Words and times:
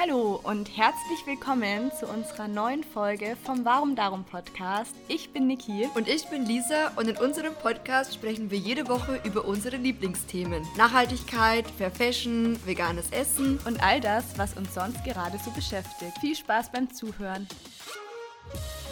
Hallo 0.00 0.38
und 0.44 0.76
herzlich 0.76 1.26
willkommen 1.26 1.90
zu 1.90 2.06
unserer 2.06 2.46
neuen 2.46 2.84
Folge 2.84 3.36
vom 3.44 3.64
Warum 3.64 3.96
Darum 3.96 4.22
Podcast. 4.22 4.94
Ich 5.08 5.32
bin 5.32 5.48
Niki. 5.48 5.88
Und 5.96 6.06
ich 6.06 6.28
bin 6.28 6.46
Lisa 6.46 6.92
und 6.94 7.08
in 7.08 7.16
unserem 7.16 7.52
Podcast 7.52 8.14
sprechen 8.14 8.48
wir 8.48 8.58
jede 8.58 8.86
Woche 8.86 9.20
über 9.24 9.44
unsere 9.44 9.76
Lieblingsthemen. 9.76 10.64
Nachhaltigkeit, 10.76 11.66
Fair 11.76 11.90
Fashion, 11.90 12.64
veganes 12.64 13.10
Essen 13.10 13.58
und 13.66 13.82
all 13.82 14.00
das, 14.00 14.38
was 14.38 14.56
uns 14.56 14.72
sonst 14.72 15.02
gerade 15.02 15.36
so 15.44 15.50
beschäftigt. 15.50 16.16
Viel 16.20 16.36
Spaß 16.36 16.70
beim 16.70 16.94
Zuhören. 16.94 17.48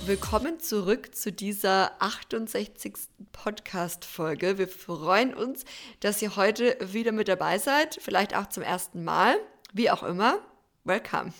Willkommen 0.06 0.58
zurück 0.58 1.14
zu 1.14 1.30
dieser 1.30 1.92
68. 2.02 2.94
Podcast-Folge. 3.30 4.58
Wir 4.58 4.66
freuen 4.66 5.34
uns, 5.34 5.64
dass 6.00 6.20
ihr 6.20 6.34
heute 6.34 6.76
wieder 6.80 7.12
mit 7.12 7.28
dabei 7.28 7.58
seid, 7.58 7.96
vielleicht 8.02 8.36
auch 8.36 8.48
zum 8.48 8.64
ersten 8.64 9.04
Mal, 9.04 9.36
wie 9.72 9.88
auch 9.88 10.02
immer. 10.02 10.40
Welcome. 10.86 11.32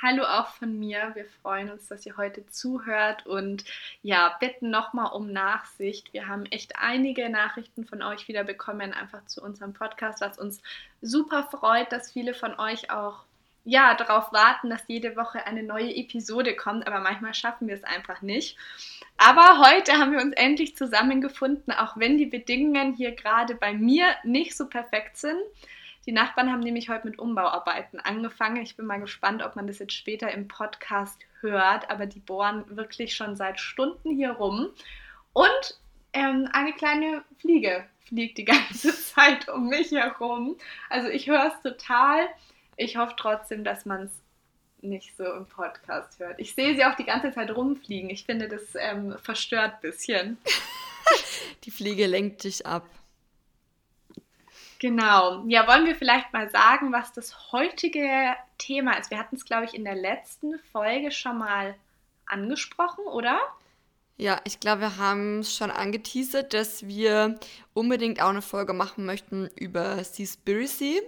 Hallo 0.00 0.24
auch 0.24 0.48
von 0.54 0.78
mir. 0.78 1.10
Wir 1.12 1.26
freuen 1.42 1.70
uns, 1.70 1.88
dass 1.88 2.06
ihr 2.06 2.16
heute 2.16 2.46
zuhört 2.46 3.26
und 3.26 3.66
ja, 4.02 4.34
bitten 4.40 4.70
nochmal 4.70 5.12
um 5.12 5.30
Nachsicht. 5.30 6.10
Wir 6.14 6.26
haben 6.26 6.46
echt 6.46 6.74
einige 6.78 7.28
Nachrichten 7.28 7.84
von 7.84 8.00
euch 8.00 8.28
wieder 8.28 8.44
bekommen, 8.44 8.94
einfach 8.94 9.26
zu 9.26 9.42
unserem 9.42 9.74
Podcast, 9.74 10.22
was 10.22 10.38
uns 10.38 10.62
super 11.02 11.46
freut, 11.50 11.92
dass 11.92 12.12
viele 12.12 12.32
von 12.32 12.58
euch 12.58 12.90
auch 12.90 13.24
ja, 13.66 13.94
darauf 13.94 14.32
warten, 14.32 14.70
dass 14.70 14.84
jede 14.86 15.16
Woche 15.16 15.44
eine 15.44 15.62
neue 15.62 15.94
Episode 15.94 16.56
kommt, 16.56 16.86
aber 16.86 17.00
manchmal 17.00 17.34
schaffen 17.34 17.68
wir 17.68 17.74
es 17.74 17.84
einfach 17.84 18.22
nicht. 18.22 18.56
Aber 19.18 19.58
heute 19.68 19.98
haben 19.98 20.12
wir 20.12 20.22
uns 20.22 20.32
endlich 20.34 20.78
zusammengefunden, 20.78 21.74
auch 21.74 21.98
wenn 21.98 22.16
die 22.16 22.24
Bedingungen 22.24 22.94
hier 22.94 23.12
gerade 23.12 23.54
bei 23.54 23.74
mir 23.74 24.14
nicht 24.24 24.56
so 24.56 24.66
perfekt 24.66 25.18
sind. 25.18 25.42
Die 26.06 26.12
Nachbarn 26.12 26.52
haben 26.52 26.60
nämlich 26.60 26.88
heute 26.88 27.08
mit 27.08 27.18
Umbauarbeiten 27.18 27.98
angefangen. 27.98 28.62
Ich 28.62 28.76
bin 28.76 28.86
mal 28.86 29.00
gespannt, 29.00 29.42
ob 29.42 29.56
man 29.56 29.66
das 29.66 29.80
jetzt 29.80 29.92
später 29.92 30.30
im 30.30 30.46
Podcast 30.46 31.18
hört, 31.40 31.90
aber 31.90 32.06
die 32.06 32.20
bohren 32.20 32.64
wirklich 32.76 33.16
schon 33.16 33.34
seit 33.34 33.58
Stunden 33.58 34.10
hier 34.14 34.30
rum. 34.30 34.68
Und 35.32 35.80
ähm, 36.12 36.48
eine 36.52 36.72
kleine 36.72 37.24
Fliege 37.38 37.84
fliegt 38.06 38.38
die 38.38 38.44
ganze 38.44 38.94
Zeit 39.14 39.48
um 39.48 39.68
mich 39.68 39.90
herum. 39.90 40.56
Also 40.88 41.08
ich 41.08 41.26
höre 41.28 41.52
es 41.52 41.60
total. 41.62 42.28
Ich 42.76 42.96
hoffe 42.96 43.14
trotzdem, 43.16 43.64
dass 43.64 43.84
man 43.84 44.04
es 44.04 44.12
nicht 44.82 45.16
so 45.16 45.24
im 45.24 45.46
Podcast 45.46 46.20
hört. 46.20 46.38
Ich 46.38 46.54
sehe 46.54 46.76
sie 46.76 46.84
auch 46.84 46.94
die 46.94 47.04
ganze 47.04 47.32
Zeit 47.32 47.50
rumfliegen. 47.50 48.10
Ich 48.10 48.24
finde, 48.24 48.48
das 48.48 48.62
ähm, 48.76 49.16
verstört 49.22 49.74
ein 49.74 49.80
bisschen. 49.80 50.38
die 51.64 51.70
Fliege 51.72 52.06
lenkt 52.06 52.44
dich 52.44 52.64
ab. 52.64 52.86
Genau. 54.86 55.42
Ja, 55.48 55.66
wollen 55.66 55.84
wir 55.84 55.96
vielleicht 55.96 56.32
mal 56.32 56.48
sagen, 56.48 56.92
was 56.92 57.12
das 57.12 57.50
heutige 57.50 58.36
Thema 58.56 58.92
ist? 58.92 59.10
Wir 59.10 59.18
hatten 59.18 59.34
es, 59.34 59.44
glaube 59.44 59.64
ich, 59.64 59.74
in 59.74 59.82
der 59.82 59.96
letzten 59.96 60.60
Folge 60.70 61.10
schon 61.10 61.38
mal 61.38 61.74
angesprochen, 62.24 63.04
oder? 63.06 63.40
Ja, 64.16 64.40
ich 64.44 64.60
glaube, 64.60 64.82
wir 64.82 64.96
haben 64.96 65.40
es 65.40 65.52
schon 65.56 65.72
angeteasert, 65.72 66.54
dass 66.54 66.86
wir 66.86 67.34
unbedingt 67.74 68.22
auch 68.22 68.28
eine 68.28 68.42
Folge 68.42 68.74
machen 68.74 69.04
möchten 69.04 69.50
über 69.56 70.04
Seaspiracy. 70.04 71.02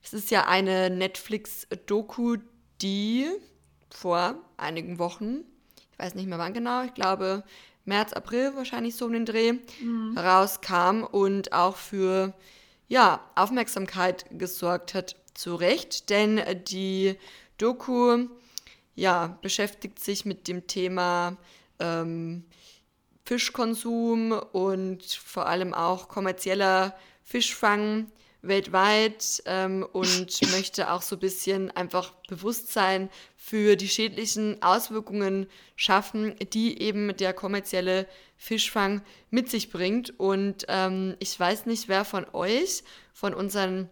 Es 0.00 0.14
ist 0.14 0.30
ja 0.30 0.46
eine 0.46 0.88
Netflix-Doku, 0.88 2.36
die 2.80 3.26
vor 3.90 4.36
einigen 4.56 5.00
Wochen, 5.00 5.40
ich 5.90 5.98
weiß 5.98 6.14
nicht 6.14 6.28
mehr 6.28 6.38
wann 6.38 6.54
genau, 6.54 6.84
ich 6.84 6.94
glaube 6.94 7.42
März, 7.84 8.12
April 8.12 8.52
wahrscheinlich 8.54 8.94
so 8.94 9.06
um 9.06 9.12
den 9.12 9.26
Dreh, 9.26 9.54
mhm. 9.80 10.16
rauskam 10.16 11.02
und 11.02 11.52
auch 11.52 11.76
für 11.76 12.32
ja, 12.94 13.20
Aufmerksamkeit 13.34 14.24
gesorgt 14.30 14.94
hat. 14.94 15.16
Zu 15.34 15.56
Recht, 15.56 16.10
denn 16.10 16.40
die 16.68 17.18
Doku 17.58 18.28
ja, 18.94 19.36
beschäftigt 19.42 19.98
sich 19.98 20.24
mit 20.24 20.46
dem 20.46 20.68
Thema 20.68 21.36
ähm, 21.80 22.44
Fischkonsum 23.24 24.30
und 24.30 25.02
vor 25.04 25.46
allem 25.46 25.74
auch 25.74 26.06
kommerzieller 26.06 26.94
Fischfang 27.24 28.12
weltweit 28.46 29.42
ähm, 29.46 29.86
und 29.92 30.40
möchte 30.52 30.90
auch 30.90 31.02
so 31.02 31.16
ein 31.16 31.20
bisschen 31.20 31.70
einfach 31.70 32.12
Bewusstsein 32.28 33.10
für 33.36 33.76
die 33.76 33.88
schädlichen 33.88 34.62
Auswirkungen 34.62 35.46
schaffen, 35.76 36.34
die 36.52 36.80
eben 36.80 37.16
der 37.16 37.32
kommerzielle 37.32 38.06
Fischfang 38.36 39.02
mit 39.30 39.50
sich 39.50 39.70
bringt. 39.70 40.18
Und 40.18 40.64
ähm, 40.68 41.16
ich 41.18 41.38
weiß 41.38 41.66
nicht, 41.66 41.88
wer 41.88 42.04
von 42.04 42.26
euch, 42.32 42.84
von 43.12 43.34
unseren 43.34 43.90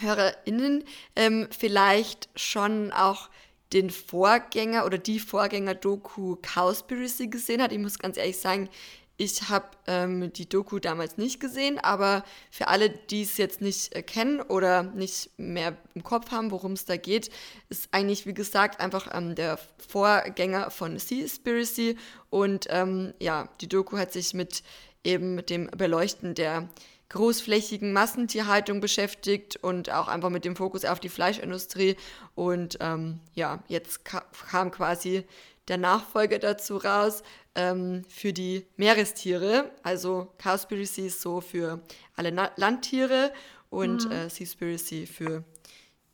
HörerInnen, 0.00 0.84
ähm, 1.16 1.48
vielleicht 1.50 2.28
schon 2.34 2.92
auch 2.92 3.28
den 3.72 3.90
Vorgänger 3.90 4.84
oder 4.84 4.98
die 4.98 5.18
Vorgänger-Doku 5.18 6.36
Cowspiracy 6.36 7.28
gesehen 7.28 7.62
hat. 7.62 7.72
Ich 7.72 7.78
muss 7.78 7.98
ganz 7.98 8.16
ehrlich 8.16 8.38
sagen, 8.38 8.68
ich 9.16 9.48
habe 9.48 9.66
ähm, 9.86 10.32
die 10.32 10.48
Doku 10.48 10.78
damals 10.78 11.16
nicht 11.16 11.38
gesehen, 11.38 11.78
aber 11.78 12.24
für 12.50 12.68
alle, 12.68 12.90
die 12.90 13.22
es 13.22 13.36
jetzt 13.36 13.60
nicht 13.60 13.94
äh, 13.94 14.02
kennen 14.02 14.40
oder 14.40 14.82
nicht 14.82 15.30
mehr 15.36 15.76
im 15.94 16.02
Kopf 16.02 16.30
haben, 16.30 16.50
worum 16.50 16.72
es 16.72 16.84
da 16.84 16.96
geht, 16.96 17.30
ist 17.68 17.88
eigentlich, 17.92 18.26
wie 18.26 18.34
gesagt, 18.34 18.80
einfach 18.80 19.14
ähm, 19.14 19.34
der 19.34 19.58
Vorgänger 19.88 20.70
von 20.70 20.98
Seaspiracy. 20.98 21.96
Und 22.30 22.66
ähm, 22.70 23.14
ja, 23.20 23.48
die 23.60 23.68
Doku 23.68 23.98
hat 23.98 24.12
sich 24.12 24.34
mit 24.34 24.62
eben 25.04 25.34
mit 25.34 25.50
dem 25.50 25.66
Beleuchten 25.66 26.34
der 26.34 26.68
großflächigen 27.12 27.92
Massentierhaltung 27.92 28.80
beschäftigt 28.80 29.56
und 29.56 29.90
auch 29.90 30.08
einfach 30.08 30.30
mit 30.30 30.44
dem 30.44 30.56
Fokus 30.56 30.84
auf 30.84 30.98
die 30.98 31.10
Fleischindustrie. 31.10 31.96
Und 32.34 32.78
ähm, 32.80 33.20
ja, 33.34 33.62
jetzt 33.68 34.04
ka 34.04 34.24
kam 34.50 34.70
quasi 34.70 35.24
der 35.68 35.76
Nachfolger 35.78 36.38
dazu 36.38 36.76
raus 36.76 37.22
ähm, 37.54 38.04
für 38.08 38.32
die 38.32 38.66
Meerestiere. 38.76 39.70
Also 39.82 40.32
Cowspiracy 40.38 41.06
ist 41.06 41.20
so 41.20 41.40
für 41.40 41.80
alle 42.16 42.32
Na 42.32 42.50
Landtiere 42.56 43.32
und 43.70 44.06
mhm. 44.06 44.12
äh, 44.12 44.30
Seaspiracy 44.30 45.06
für 45.06 45.44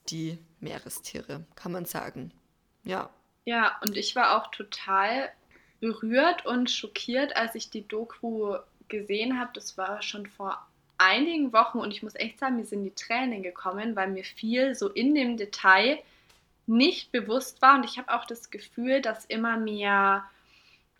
die 0.08 0.38
Meerestiere, 0.60 1.44
kann 1.54 1.72
man 1.72 1.84
sagen. 1.84 2.32
Ja. 2.84 3.10
Ja, 3.44 3.78
und 3.82 3.96
ich 3.96 4.14
war 4.14 4.36
auch 4.36 4.50
total 4.50 5.30
berührt 5.80 6.44
und 6.44 6.70
schockiert, 6.70 7.36
als 7.36 7.54
ich 7.54 7.70
die 7.70 7.86
Doku 7.86 8.56
gesehen 8.88 9.38
habe. 9.38 9.50
Das 9.54 9.78
war 9.78 10.02
schon 10.02 10.26
vor 10.26 10.66
einigen 10.98 11.52
Wochen 11.52 11.78
und 11.78 11.92
ich 11.92 12.02
muss 12.02 12.14
echt 12.16 12.40
sagen, 12.40 12.56
mir 12.56 12.66
sind 12.66 12.84
die 12.84 12.94
Tränen 12.94 13.42
gekommen, 13.42 13.94
weil 13.94 14.08
mir 14.08 14.24
viel 14.24 14.74
so 14.74 14.88
in 14.88 15.14
dem 15.14 15.36
Detail 15.36 15.98
nicht 16.66 17.12
bewusst 17.12 17.62
war 17.62 17.76
und 17.76 17.84
ich 17.84 17.98
habe 17.98 18.12
auch 18.12 18.26
das 18.26 18.50
Gefühl, 18.50 19.00
dass 19.00 19.24
immer 19.24 19.56
mehr 19.56 20.24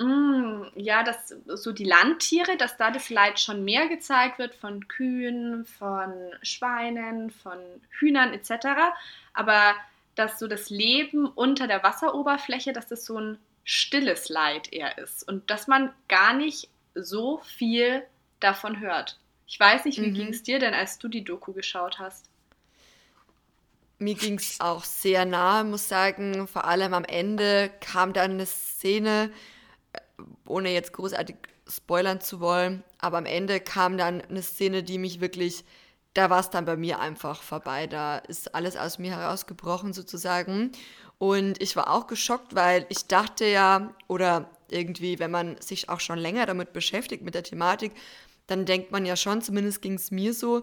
ja, 0.01 1.03
dass 1.03 1.35
so 1.47 1.73
die 1.73 1.85
Landtiere, 1.85 2.57
dass 2.57 2.77
da 2.77 2.93
das 2.93 3.11
Leid 3.11 3.41
schon 3.41 3.65
mehr 3.65 3.89
gezeigt 3.89 4.39
wird 4.39 4.55
von 4.55 4.87
Kühen, 4.87 5.65
von 5.65 6.13
Schweinen, 6.43 7.31
von 7.31 7.59
Hühnern 7.91 8.33
etc. 8.33 8.69
Aber 9.35 9.75
dass 10.15 10.39
so 10.39 10.47
das 10.47 10.71
Leben 10.71 11.27
unter 11.27 11.67
der 11.67 11.83
Wasseroberfläche, 11.83 12.73
dass 12.73 12.87
das 12.87 13.05
so 13.05 13.19
ein 13.19 13.39
stilles 13.65 14.29
Leid 14.29 14.73
eher 14.73 14.99
ist 14.99 15.27
und 15.27 15.51
dass 15.51 15.67
man 15.67 15.93
gar 16.09 16.33
nicht 16.33 16.69
so 16.95 17.39
viel 17.39 18.03
davon 18.41 18.81
hört. 18.81 19.19
Ich 19.47 19.59
weiß 19.59 19.85
nicht, 19.85 20.01
wie 20.01 20.11
mhm. 20.11 20.15
ging 20.15 20.29
es 20.29 20.43
dir 20.43 20.59
denn, 20.59 20.75
als 20.75 20.99
du 20.99 21.09
die 21.09 21.25
Doku 21.25 21.53
geschaut 21.53 21.99
hast? 21.99 22.27
Mir 23.99 24.15
ging 24.15 24.39
es 24.39 24.61
auch 24.61 24.85
sehr 24.85 25.25
nah, 25.25 25.65
muss 25.65 25.89
sagen. 25.89 26.47
Vor 26.47 26.67
allem 26.67 26.95
am 26.95 27.05
Ende 27.05 27.71
kam 27.81 28.13
dann 28.13 28.33
eine 28.33 28.47
Szene, 28.47 29.31
ohne 30.47 30.73
jetzt 30.73 30.93
großartig 30.93 31.37
spoilern 31.69 32.21
zu 32.21 32.41
wollen, 32.41 32.83
aber 32.99 33.19
am 33.19 33.27
Ende 33.27 33.61
kam 33.61 33.99
dann 33.99 34.21
eine 34.21 34.43
Szene, 34.43 34.83
die 34.83 34.99
mich 34.99 35.21
wirklich, 35.21 35.65
da 36.15 36.31
war 36.31 36.41
es 36.41 36.51
dann 36.51 36.65
bei 36.65 36.77
mir 36.77 37.01
einfach 37.01 37.43
vorbei. 37.43 37.87
Da 37.87 38.19
ist 38.19 38.55
alles 38.55 38.77
aus 38.77 38.99
mir 38.99 39.17
herausgebrochen 39.17 39.93
sozusagen. 39.93 40.73
Und 41.19 41.61
ich 41.61 41.77
war 41.77 41.91
auch 41.91 42.07
geschockt, 42.07 42.55
weil 42.55 42.87
ich 42.89 43.07
dachte 43.07 43.45
ja, 43.45 43.95
oder 44.07 44.51
irgendwie, 44.71 45.19
wenn 45.19 45.31
man 45.31 45.61
sich 45.61 45.89
auch 45.89 46.01
schon 46.01 46.19
länger 46.19 46.47
damit 46.47 46.73
beschäftigt, 46.73 47.23
mit 47.23 47.35
der 47.35 47.43
Thematik, 47.43 47.93
dann 48.47 48.65
denkt 48.65 48.93
man 48.93 49.05
ja 49.05 49.17
schon, 49.17 49.43
zumindest 49.43 49.83
ging 49.83 49.95
es 49.95 50.11
mir 50.11 50.33
so, 50.33 50.63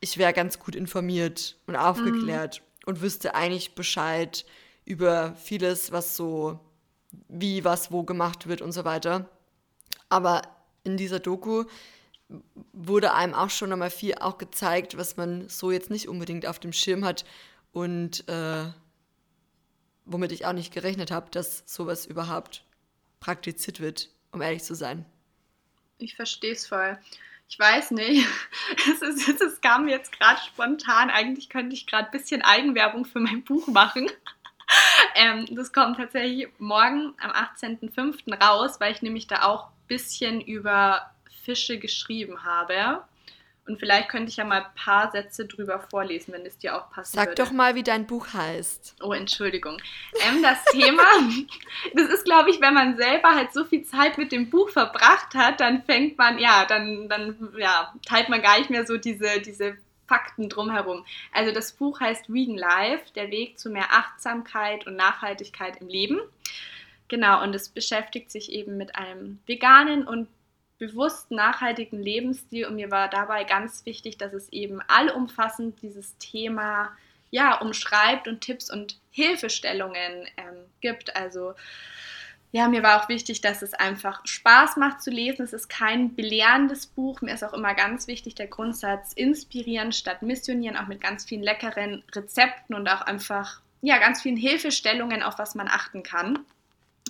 ich 0.00 0.18
wäre 0.18 0.32
ganz 0.32 0.58
gut 0.58 0.76
informiert 0.76 1.56
und 1.66 1.76
aufgeklärt 1.76 2.60
mhm. 2.60 2.82
und 2.86 3.00
wüsste 3.02 3.34
eigentlich 3.34 3.74
Bescheid 3.74 4.44
über 4.84 5.34
vieles, 5.34 5.92
was 5.92 6.16
so, 6.16 6.60
wie, 7.28 7.64
was, 7.64 7.90
wo 7.90 8.02
gemacht 8.02 8.46
wird 8.46 8.62
und 8.62 8.72
so 8.72 8.84
weiter. 8.84 9.28
Aber 10.08 10.42
in 10.84 10.96
dieser 10.96 11.20
Doku 11.20 11.64
wurde 12.72 13.14
einem 13.14 13.34
auch 13.34 13.50
schon 13.50 13.72
einmal 13.72 13.90
viel 13.90 14.14
auch 14.16 14.38
gezeigt, 14.38 14.96
was 14.98 15.16
man 15.16 15.48
so 15.48 15.70
jetzt 15.70 15.90
nicht 15.90 16.08
unbedingt 16.08 16.46
auf 16.46 16.58
dem 16.58 16.72
Schirm 16.72 17.04
hat 17.04 17.24
und 17.72 18.28
äh, 18.28 18.66
womit 20.04 20.32
ich 20.32 20.44
auch 20.46 20.52
nicht 20.52 20.72
gerechnet 20.72 21.10
habe, 21.10 21.30
dass 21.30 21.62
sowas 21.66 22.06
überhaupt 22.06 22.64
praktiziert 23.20 23.80
wird, 23.80 24.10
um 24.30 24.42
ehrlich 24.42 24.62
zu 24.62 24.74
sein 24.74 25.06
ich 25.98 26.14
verstehe 26.16 26.52
es 26.52 26.66
voll. 26.66 26.98
ich 27.48 27.58
weiß 27.58 27.90
nicht. 27.92 28.26
Es, 28.90 29.02
ist, 29.02 29.40
es 29.40 29.60
kam 29.60 29.88
jetzt 29.88 30.12
gerade 30.12 30.40
spontan. 30.40 31.10
Eigentlich 31.10 31.48
könnte 31.48 31.74
ich 31.74 31.86
gerade 31.86 32.06
ein 32.06 32.10
bisschen 32.10 32.42
Eigenwerbung 32.42 33.04
für 33.04 33.20
mein 33.20 33.42
Buch 33.42 33.66
machen. 33.68 34.10
ähm, 35.14 35.46
das 35.50 35.72
kommt 35.72 35.96
tatsächlich 35.96 36.48
morgen 36.58 37.14
am 37.20 37.30
18.05. 37.30 38.42
raus, 38.42 38.80
weil 38.80 38.92
ich 38.92 39.02
nämlich 39.02 39.26
da 39.26 39.42
auch 39.42 39.66
ein 39.66 39.86
bisschen 39.88 40.40
über 40.40 41.10
Fische 41.44 41.78
geschrieben 41.78 42.44
habe. 42.44 43.02
Und 43.68 43.78
vielleicht 43.78 44.08
könnte 44.08 44.30
ich 44.30 44.38
ja 44.38 44.44
mal 44.44 44.62
ein 44.62 44.74
paar 44.74 45.10
Sätze 45.10 45.46
drüber 45.46 45.78
vorlesen, 45.78 46.32
wenn 46.32 46.46
es 46.46 46.56
dir 46.56 46.74
auch 46.74 46.90
passt. 46.90 47.12
Sag 47.12 47.28
würde. 47.28 47.42
doch 47.42 47.52
mal, 47.52 47.74
wie 47.74 47.82
dein 47.82 48.06
Buch 48.06 48.32
heißt. 48.32 48.96
Oh, 49.02 49.12
Entschuldigung. 49.12 49.76
Ähm, 50.26 50.42
das 50.42 50.64
Thema, 50.72 51.02
das 51.94 52.08
ist, 52.08 52.24
glaube 52.24 52.50
ich, 52.50 52.62
wenn 52.62 52.72
man 52.72 52.96
selber 52.96 53.34
halt 53.34 53.52
so 53.52 53.66
viel 53.66 53.84
Zeit 53.84 54.16
mit 54.16 54.32
dem 54.32 54.48
Buch 54.48 54.70
verbracht 54.70 55.34
hat, 55.34 55.60
dann 55.60 55.82
fängt 55.82 56.16
man, 56.16 56.38
ja, 56.38 56.64
dann, 56.64 57.10
dann 57.10 57.52
ja, 57.58 57.92
teilt 58.06 58.30
man 58.30 58.40
gar 58.40 58.58
nicht 58.58 58.70
mehr 58.70 58.86
so 58.86 58.96
diese, 58.96 59.40
diese 59.42 59.76
Fakten 60.08 60.48
drumherum. 60.48 61.04
Also 61.32 61.52
das 61.52 61.72
Buch 61.72 62.00
heißt 62.00 62.32
Vegan 62.32 62.56
Life, 62.56 63.12
der 63.14 63.30
Weg 63.30 63.58
zu 63.58 63.70
mehr 63.70 63.92
Achtsamkeit 63.92 64.86
und 64.86 64.96
Nachhaltigkeit 64.96 65.80
im 65.80 65.88
Leben. 65.88 66.18
Genau, 67.06 67.42
und 67.42 67.54
es 67.54 67.68
beschäftigt 67.68 68.30
sich 68.30 68.50
eben 68.50 68.76
mit 68.76 68.96
einem 68.96 69.38
veganen 69.46 70.06
und 70.06 70.28
bewusst 70.78 71.30
nachhaltigen 71.30 72.00
Lebensstil 72.00 72.66
und 72.66 72.76
mir 72.76 72.90
war 72.90 73.08
dabei 73.08 73.44
ganz 73.44 73.84
wichtig, 73.84 74.16
dass 74.16 74.32
es 74.32 74.48
eben 74.50 74.80
allumfassend 74.86 75.82
dieses 75.82 76.16
Thema 76.18 76.96
ja 77.30 77.60
umschreibt 77.60 78.28
und 78.28 78.40
Tipps 78.40 78.70
und 78.70 78.98
Hilfestellungen 79.10 80.26
ähm, 80.36 80.56
gibt. 80.80 81.16
Also 81.16 81.54
ja, 82.50 82.68
mir 82.68 82.82
war 82.82 83.02
auch 83.02 83.08
wichtig, 83.10 83.42
dass 83.42 83.60
es 83.60 83.74
einfach 83.74 84.20
Spaß 84.24 84.76
macht 84.76 85.02
zu 85.02 85.10
lesen. 85.10 85.42
Es 85.42 85.52
ist 85.52 85.68
kein 85.68 86.14
belehrendes 86.14 86.86
Buch. 86.86 87.20
Mir 87.20 87.34
ist 87.34 87.44
auch 87.44 87.52
immer 87.52 87.74
ganz 87.74 88.06
wichtig 88.06 88.34
der 88.36 88.46
Grundsatz 88.46 89.12
inspirieren 89.12 89.92
statt 89.92 90.22
missionieren, 90.22 90.76
auch 90.76 90.86
mit 90.86 91.00
ganz 91.00 91.26
vielen 91.26 91.42
leckeren 91.42 92.02
Rezepten 92.14 92.74
und 92.74 92.88
auch 92.88 93.02
einfach 93.02 93.60
ja 93.82 93.98
ganz 93.98 94.22
vielen 94.22 94.36
Hilfestellungen, 94.36 95.22
auf 95.22 95.38
was 95.38 95.54
man 95.54 95.68
achten 95.68 96.02
kann. 96.02 96.38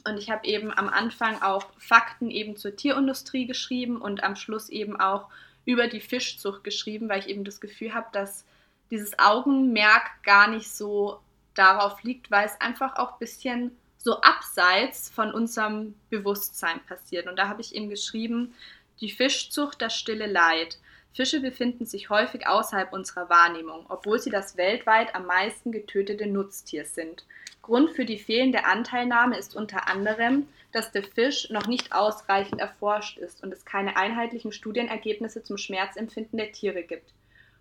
Und 0.04 0.18
ich 0.18 0.30
habe 0.30 0.46
eben 0.46 0.72
am 0.76 0.88
Anfang 0.88 1.40
auch 1.40 1.66
Fakten 1.78 2.30
eben 2.30 2.56
zur 2.56 2.74
Tierindustrie 2.74 3.46
geschrieben 3.46 4.00
und 4.00 4.24
am 4.24 4.34
Schluss 4.34 4.68
eben 4.68 4.98
auch 4.98 5.28
über 5.64 5.86
die 5.86 6.00
Fischzucht 6.00 6.64
geschrieben, 6.64 7.08
weil 7.08 7.20
ich 7.20 7.28
eben 7.28 7.44
das 7.44 7.60
Gefühl 7.60 7.94
habe, 7.94 8.08
dass 8.12 8.44
dieses 8.90 9.18
Augenmerk 9.18 10.22
gar 10.24 10.48
nicht 10.48 10.70
so 10.70 11.20
darauf 11.54 12.02
liegt, 12.02 12.30
weil 12.30 12.46
es 12.46 12.60
einfach 12.60 12.96
auch 12.96 13.12
ein 13.12 13.18
bisschen 13.18 13.76
so 13.98 14.20
abseits 14.20 15.10
von 15.10 15.32
unserem 15.32 15.94
Bewusstsein 16.08 16.80
passiert. 16.86 17.26
Und 17.26 17.36
da 17.36 17.48
habe 17.48 17.60
ich 17.60 17.74
eben 17.74 17.90
geschrieben, 17.90 18.54
die 19.00 19.10
Fischzucht, 19.10 19.82
das 19.82 19.94
stille 19.94 20.26
Leid. 20.26 20.78
Fische 21.12 21.40
befinden 21.40 21.84
sich 21.84 22.10
häufig 22.10 22.46
außerhalb 22.46 22.92
unserer 22.92 23.28
Wahrnehmung, 23.28 23.86
obwohl 23.88 24.20
sie 24.20 24.30
das 24.30 24.56
weltweit 24.56 25.14
am 25.14 25.26
meisten 25.26 25.72
getötete 25.72 26.26
Nutztier 26.26 26.84
sind. 26.84 27.24
Grund 27.62 27.90
für 27.90 28.04
die 28.04 28.18
fehlende 28.18 28.64
Anteilnahme 28.64 29.36
ist 29.36 29.54
unter 29.54 29.88
anderem, 29.88 30.48
dass 30.72 30.92
der 30.92 31.02
Fisch 31.02 31.50
noch 31.50 31.66
nicht 31.66 31.92
ausreichend 31.92 32.60
erforscht 32.60 33.18
ist 33.18 33.42
und 33.42 33.52
es 33.52 33.64
keine 33.64 33.96
einheitlichen 33.96 34.52
Studienergebnisse 34.52 35.42
zum 35.42 35.58
Schmerzempfinden 35.58 36.38
der 36.38 36.52
Tiere 36.52 36.82
gibt. 36.82 37.10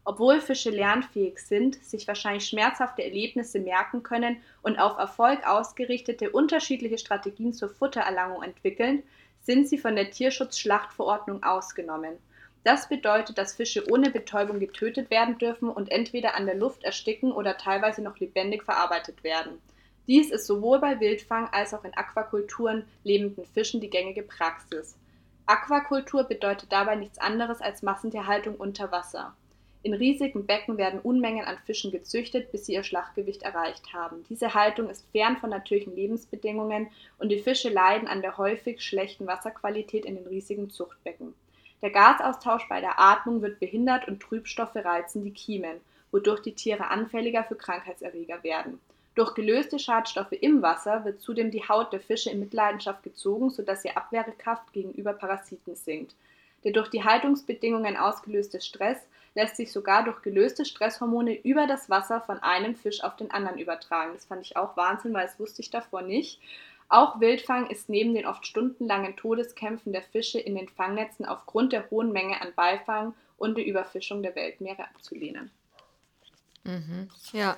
Obwohl 0.09 0.39
Fische 0.39 0.69
lernfähig 0.69 1.37
sind, 1.37 1.83
sich 1.83 2.07
wahrscheinlich 2.07 2.45
schmerzhafte 2.45 3.03
Erlebnisse 3.03 3.59
merken 3.59 4.03
können 4.03 4.41
und 4.61 4.79
auf 4.79 4.97
Erfolg 4.97 5.45
ausgerichtete 5.45 6.29
unterschiedliche 6.29 6.97
Strategien 6.97 7.51
zur 7.51 7.67
Futtererlangung 7.67 8.41
entwickeln, 8.41 9.03
sind 9.41 9.67
sie 9.67 9.77
von 9.77 9.97
der 9.97 10.09
Tierschutzschlachtverordnung 10.09 11.43
ausgenommen. 11.43 12.17
Das 12.63 12.87
bedeutet, 12.87 13.37
dass 13.37 13.55
Fische 13.55 13.83
ohne 13.91 14.09
Betäubung 14.09 14.61
getötet 14.61 15.09
werden 15.09 15.39
dürfen 15.39 15.67
und 15.67 15.91
entweder 15.91 16.35
an 16.35 16.45
der 16.45 16.55
Luft 16.55 16.85
ersticken 16.85 17.33
oder 17.33 17.57
teilweise 17.57 18.01
noch 18.01 18.17
lebendig 18.17 18.63
verarbeitet 18.63 19.25
werden. 19.25 19.61
Dies 20.07 20.31
ist 20.31 20.47
sowohl 20.47 20.79
bei 20.79 21.01
Wildfang 21.01 21.49
als 21.51 21.73
auch 21.73 21.83
in 21.83 21.93
Aquakulturen 21.97 22.85
lebenden 23.03 23.43
Fischen 23.43 23.81
die 23.81 23.89
gängige 23.89 24.23
Praxis. 24.23 24.95
Aquakultur 25.47 26.23
bedeutet 26.23 26.71
dabei 26.71 26.95
nichts 26.95 27.19
anderes 27.19 27.59
als 27.59 27.83
Massentierhaltung 27.83 28.55
unter 28.55 28.89
Wasser. 28.93 29.35
In 29.83 29.93
riesigen 29.93 30.45
Becken 30.45 30.77
werden 30.77 30.99
Unmengen 30.99 31.45
an 31.45 31.57
Fischen 31.65 31.91
gezüchtet, 31.91 32.51
bis 32.51 32.65
sie 32.65 32.73
ihr 32.73 32.83
Schlachtgewicht 32.83 33.43
erreicht 33.43 33.93
haben. 33.93 34.25
Diese 34.29 34.53
Haltung 34.53 34.89
ist 34.89 35.05
fern 35.11 35.37
von 35.37 35.49
natürlichen 35.49 35.95
Lebensbedingungen 35.95 36.87
und 37.19 37.29
die 37.29 37.39
Fische 37.39 37.69
leiden 37.69 38.07
an 38.07 38.21
der 38.21 38.37
häufig 38.37 38.81
schlechten 38.81 39.27
Wasserqualität 39.27 40.05
in 40.05 40.15
den 40.15 40.27
riesigen 40.27 40.69
Zuchtbecken. 40.69 41.33
Der 41.81 41.91
Gasaustausch 41.91 42.67
bei 42.67 42.81
der 42.81 42.99
Atmung 42.99 43.41
wird 43.41 43.59
behindert 43.59 44.07
und 44.07 44.19
Trübstoffe 44.19 44.75
reizen 44.75 45.23
die 45.23 45.31
Kiemen, 45.31 45.79
wodurch 46.11 46.41
die 46.41 46.55
Tiere 46.55 46.89
anfälliger 46.89 47.43
für 47.43 47.55
Krankheitserreger 47.55 48.43
werden. 48.43 48.79
Durch 49.13 49.33
gelöste 49.33 49.79
Schadstoffe 49.79 50.31
im 50.31 50.61
Wasser 50.61 51.05
wird 51.05 51.21
zudem 51.21 51.49
die 51.49 51.67
Haut 51.67 51.93
der 51.93 51.99
Fische 51.99 52.29
in 52.29 52.39
Mitleidenschaft 52.39 53.03
gezogen, 53.03 53.49
sodass 53.49 53.85
ihr 53.85 53.97
Abwehrkraft 53.97 54.73
gegenüber 54.73 55.13
Parasiten 55.13 55.75
sinkt. 55.75 56.15
Der 56.63 56.71
durch 56.71 56.89
die 56.89 57.03
Haltungsbedingungen 57.03 57.95
ausgelöste 57.95 58.61
Stress 58.61 58.97
lässt 59.37 59.55
sich 59.55 59.71
sogar 59.71 60.03
durch 60.03 60.23
gelöste 60.23 60.65
Stresshormone 60.65 61.35
über 61.43 61.67
das 61.67 61.91
Wasser 61.91 62.21
von 62.21 62.39
einem 62.39 62.75
Fisch 62.75 63.03
auf 63.03 63.15
den 63.17 63.29
anderen 63.29 63.59
übertragen. 63.59 64.13
Das 64.13 64.25
fand 64.25 64.43
ich 64.43 64.57
auch 64.57 64.75
Wahnsinn, 64.75 65.13
weil 65.13 65.27
das 65.27 65.39
wusste 65.39 65.61
ich 65.61 65.69
davor 65.69 66.01
nicht. 66.01 66.41
Auch 66.89 67.19
Wildfang 67.19 67.69
ist 67.69 67.87
neben 67.87 68.15
den 68.15 68.25
oft 68.25 68.47
stundenlangen 68.47 69.15
Todeskämpfen 69.15 69.93
der 69.93 70.01
Fische 70.01 70.39
in 70.39 70.55
den 70.55 70.67
Fangnetzen 70.67 71.23
aufgrund 71.23 71.71
der 71.71 71.87
hohen 71.91 72.11
Menge 72.11 72.41
an 72.41 72.51
Beifang 72.55 73.13
und 73.37 73.59
der 73.59 73.67
Überfischung 73.67 74.23
der 74.23 74.35
Weltmeere 74.35 74.85
abzulehnen. 74.85 75.51
Mhm. 76.63 77.09
Ja, 77.31 77.57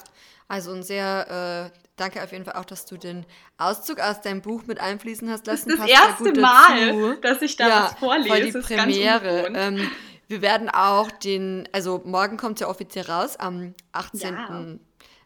also 0.50 0.74
ein 0.74 0.84
sehr, 0.84 1.72
äh, 1.72 1.80
danke 1.96 2.22
auf 2.22 2.34
jeden 2.34 2.44
Fall 2.44 2.56
auch, 2.56 2.66
dass 2.66 2.88
du 2.88 2.98
den 2.98 3.26
Auszug 3.58 4.02
aus 4.02 4.20
deinem 4.20 4.42
Buch 4.42 4.64
mit 4.68 4.82
einfließen 4.82 5.30
hast 5.30 5.48
lassen. 5.48 5.70
Das 5.70 5.80
ist 5.80 5.94
das 5.94 6.10
erste 6.10 6.42
Mal, 6.42 7.18
dass 7.22 7.42
ich 7.42 7.56
da 7.56 7.70
ja, 7.70 7.84
was 7.84 7.94
vorlese. 7.94 8.30
Voll 8.30 8.42
die 8.42 8.52
das 8.52 8.66
Premiere. 8.66 9.48
Ähm, 9.56 9.90
wir 10.30 10.42
werden 10.44 10.70
auch 10.70 11.12
den, 11.12 11.68
also 11.72 12.02
morgen 12.06 12.38
kommt 12.38 12.56
es 12.56 12.62
ja 12.62 12.70
offiziell 12.70 13.06
raus, 13.06 13.36
am 13.36 13.74
18. 13.92 14.34
Ja. 14.34 14.66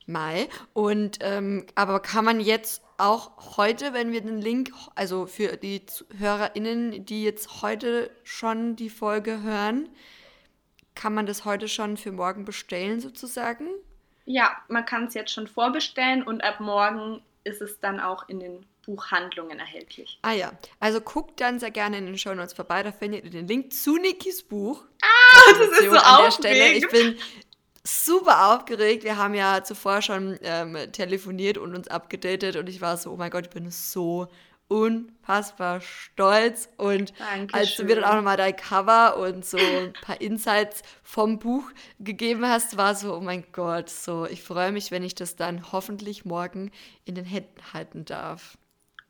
Mai. 0.06 0.50
Und 0.74 1.20
ähm, 1.22 1.66
aber 1.76 2.00
kann 2.00 2.26
man 2.26 2.40
jetzt 2.40 2.82
auch 2.98 3.58
heute, 3.58 3.94
wenn 3.94 4.12
wir 4.12 4.22
den 4.22 4.40
Link, 4.42 4.72
also 4.96 5.26
für 5.26 5.58
die 5.58 5.82
HörerInnen, 6.18 7.06
die 7.06 7.24
jetzt 7.24 7.62
heute 7.62 8.12
schon 8.24 8.76
die 8.76 8.90
Folge 8.90 9.42
hören, 9.42 9.90
kann 10.96 11.14
man 11.14 11.26
das 11.26 11.44
heute 11.44 11.68
schon 11.68 11.98
für 11.98 12.12
morgen 12.12 12.46
bestellen 12.46 13.00
sozusagen? 13.00 13.68
Ja, 14.26 14.56
man 14.70 14.86
kann 14.86 15.06
es 15.06 15.14
jetzt 15.16 15.32
schon 15.32 15.48
vorbestellen 15.48 16.24
und 16.24 16.44
ab 16.44 16.60
morgen 16.60 17.22
ist 17.44 17.62
es 17.62 17.80
dann 17.80 18.00
auch 18.00 18.30
in 18.30 18.40
den 18.40 18.66
Buchhandlungen 18.85 19.59
erhältlich. 19.59 20.19
Ah 20.21 20.33
ja, 20.33 20.52
also 20.80 21.02
guckt 21.02 21.40
dann 21.42 21.59
sehr 21.59 21.71
gerne 21.71 21.97
in 21.97 22.06
den 22.06 22.18
Show 22.18 22.33
Notes 22.33 22.54
vorbei, 22.54 22.83
da 22.83 22.92
findet 22.92 23.23
ihr 23.25 23.31
den 23.31 23.47
Link 23.47 23.73
zu 23.73 23.97
Nikis 23.97 24.44
Buch. 24.44 24.83
Ah, 25.02 25.54
das 25.57 25.80
ist 25.80 25.90
so 25.90 25.97
an 25.97 26.23
der 26.23 26.31
Stelle. 26.31 26.71
Ich 26.73 26.87
bin 26.90 27.18
super 27.85 28.54
aufgeregt. 28.54 29.04
Wir 29.04 29.18
haben 29.18 29.33
ja 29.33 29.63
zuvor 29.63 30.02
schon 30.02 30.37
ähm, 30.42 30.78
telefoniert 30.92 31.57
und 31.57 31.75
uns 31.75 31.87
abgedatet 31.87 32.56
und 32.56 32.69
ich 32.69 32.81
war 32.81 32.97
so, 32.97 33.11
oh 33.11 33.18
mein 33.18 33.31
Gott, 33.31 33.45
ich 33.45 33.49
bin 33.49 33.69
so 33.71 34.28
unfassbar 34.68 35.81
stolz. 35.81 36.69
Und 36.78 37.13
Dankeschön. 37.19 37.54
als 37.54 37.75
du 37.75 37.83
mir 37.83 37.95
dann 37.95 38.06
auch 38.06 38.16
nochmal 38.16 38.37
dein 38.37 38.56
Cover 38.56 39.18
und 39.18 39.45
so 39.45 39.57
ein 39.57 39.94
paar 40.02 40.19
Insights 40.19 40.81
vom 41.04 41.40
Buch 41.40 41.69
gegeben 41.99 42.45
hast, 42.45 42.78
war 42.78 42.95
so, 42.95 43.16
oh 43.16 43.21
mein 43.21 43.45
Gott, 43.52 43.90
so, 43.90 44.25
ich 44.25 44.42
freue 44.42 44.71
mich, 44.71 44.92
wenn 44.92 45.04
ich 45.04 45.16
das 45.16 45.35
dann 45.35 45.71
hoffentlich 45.71 46.25
morgen 46.25 46.71
in 47.06 47.16
den 47.16 47.25
Händen 47.25 47.73
halten 47.73 48.06
darf 48.06 48.57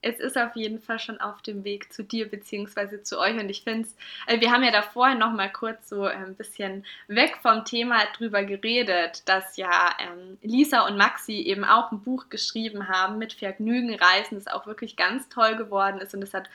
es 0.03 0.19
ist 0.19 0.37
auf 0.37 0.55
jeden 0.55 0.79
Fall 0.79 0.99
schon 0.99 1.19
auf 1.19 1.41
dem 1.41 1.63
Weg 1.63 1.91
zu 1.91 2.03
dir 2.03 2.29
bzw. 2.29 3.01
zu 3.01 3.19
euch 3.19 3.35
und 3.35 3.49
ich 3.49 3.63
finde 3.63 3.87
es, 3.87 3.95
äh, 4.27 4.39
wir 4.39 4.51
haben 4.51 4.63
ja 4.63 4.71
da 4.71 4.81
vorhin 4.81 5.17
noch 5.17 5.31
mal 5.31 5.51
kurz 5.51 5.89
so 5.89 6.03
ein 6.03 6.35
bisschen 6.35 6.85
weg 7.07 7.37
vom 7.41 7.65
Thema 7.65 7.99
drüber 8.17 8.43
geredet, 8.43 9.23
dass 9.25 9.57
ja 9.57 9.89
ähm, 9.99 10.37
Lisa 10.41 10.85
und 10.87 10.97
Maxi 10.97 11.33
eben 11.33 11.63
auch 11.63 11.91
ein 11.91 12.01
Buch 12.01 12.29
geschrieben 12.29 12.89
haben 12.89 13.17
mit 13.17 13.33
Vergnügen 13.33 13.95
reisen, 13.95 14.35
das 14.35 14.47
auch 14.47 14.67
wirklich 14.67 14.95
ganz 14.95 15.29
toll 15.29 15.55
geworden 15.55 15.99
ist 15.99 16.13
und 16.13 16.21
es 16.21 16.33
hat 16.33 16.49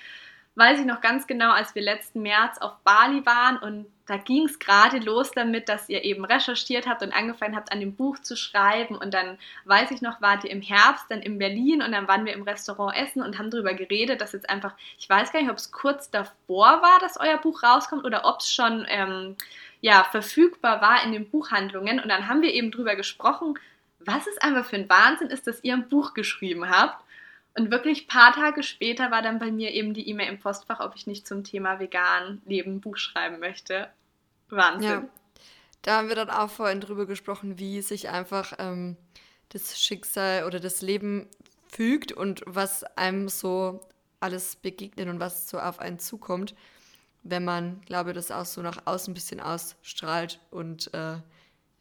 weiß 0.59 0.81
ich 0.81 0.87
noch 0.87 1.01
ganz 1.01 1.27
genau, 1.27 1.53
als 1.53 1.75
wir 1.75 1.83
letzten 1.83 2.23
März 2.23 2.59
auf 2.59 2.73
Bali 2.85 3.25
waren 3.25 3.59
und 3.59 3.87
da 4.09 4.17
ging 4.17 4.47
es 4.47 4.59
gerade 4.59 4.99
los 5.01 5.33
damit, 5.33 5.69
dass 5.69 5.91
ihr 5.91 6.03
eben 6.03 6.25
recherchiert 6.25 6.87
habt 6.87 7.03
und 7.03 7.13
angefangen 7.13 7.55
habt, 7.55 7.71
an 7.71 7.81
dem 7.81 7.95
Buch 7.95 8.19
zu 8.19 8.37
schreiben. 8.37 8.97
Und 8.97 9.13
dann 9.13 9.39
weiß 9.67 9.91
ich 9.91 10.01
noch, 10.01 10.23
wart 10.23 10.45
ihr 10.45 10.51
im 10.51 10.63
Herbst 10.63 11.05
dann 11.11 11.21
in 11.21 11.39
Berlin 11.39 11.83
und 11.83 11.93
dann 11.93 12.09
waren 12.09 12.25
wir 12.25 12.33
im 12.33 12.43
Restaurant 12.43 12.97
essen 12.97 13.23
und 13.23 13.39
haben 13.39 13.51
darüber 13.51 13.75
geredet, 13.75 14.23
dass 14.23 14.33
jetzt 14.33 14.49
einfach, 14.49 14.73
ich 14.99 15.09
weiß 15.11 15.31
gar 15.31 15.43
nicht, 15.43 15.51
ob 15.51 15.59
es 15.59 15.73
kurz 15.73 16.11
davor 16.11 16.81
war, 16.81 16.99
dass 17.01 17.21
euer 17.21 17.37
Buch 17.37 17.63
rauskommt 17.63 18.07
oder 18.07 18.25
ob 18.25 18.41
es 18.41 18.51
schon 18.51 18.87
ähm, 18.89 19.37
ja, 19.83 20.05
verfügbar 20.05 20.81
war 20.81 21.05
in 21.05 21.13
den 21.13 21.29
Buchhandlungen. 21.29 22.01
Und 22.01 22.09
dann 22.09 22.29
haben 22.29 22.41
wir 22.41 22.55
eben 22.55 22.71
darüber 22.71 22.97
gesprochen, 22.97 23.59
was 24.01 24.27
es 24.27 24.39
einfach 24.39 24.65
für 24.65 24.77
ein 24.77 24.89
Wahnsinn 24.89 25.29
ist, 25.29 25.47
dass 25.47 25.63
ihr 25.63 25.75
ein 25.75 25.91
Buch 25.91 26.15
geschrieben 26.15 26.71
habt. 26.71 27.05
Und 27.59 27.73
wirklich 27.73 28.05
ein 28.05 28.07
paar 28.07 28.33
Tage 28.33 28.63
später 28.63 29.11
war 29.11 29.21
dann 29.21 29.41
bei 29.41 29.51
mir 29.51 29.73
eben 29.73 29.93
die 29.93 30.09
E-Mail 30.09 30.29
im 30.29 30.39
Postfach, 30.39 30.79
ob 30.79 30.95
ich 30.95 31.09
nicht 31.09 31.27
zum 31.27 31.43
Thema 31.43 31.81
vegan 31.81 32.41
Leben 32.47 32.77
ein 32.77 32.81
Buch 32.81 32.97
schreiben 32.97 33.41
möchte. 33.41 33.89
Wahnsinn. 34.49 34.89
Ja. 34.89 35.09
Da 35.83 35.99
haben 35.99 36.09
wir 36.09 36.15
dann 36.15 36.31
auch 36.31 36.51
vorhin 36.51 36.81
drüber 36.81 37.05
gesprochen, 37.05 37.59
wie 37.59 37.83
sich 37.83 38.11
einfach 38.11 38.53
ähm, 38.61 38.97
das 39.49 39.81
Schicksal 39.81 40.45
oder 40.45 40.61
das 40.61 40.83
Leben 40.83 41.27
fügt 41.67 42.13
und 42.13 42.43
was 42.47 42.85
einem 42.97 43.29
so 43.29 43.81
alles 44.21 44.55
begegnet 44.55 45.09
und 45.09 45.19
was 45.19 45.49
so 45.49 45.59
auf 45.59 45.81
einen 45.81 45.99
zukommt, 45.99 46.55
wenn 47.25 47.45
man, 47.45 47.81
glaube 47.87 48.11
ich, 48.11 48.15
das 48.15 48.31
auch 48.31 48.45
so 48.45 48.63
nach 48.63 48.87
außen 48.87 49.11
ein 49.11 49.15
bisschen 49.15 49.41
ausstrahlt 49.41 50.39
und 50.53 50.95
äh, 50.95 51.17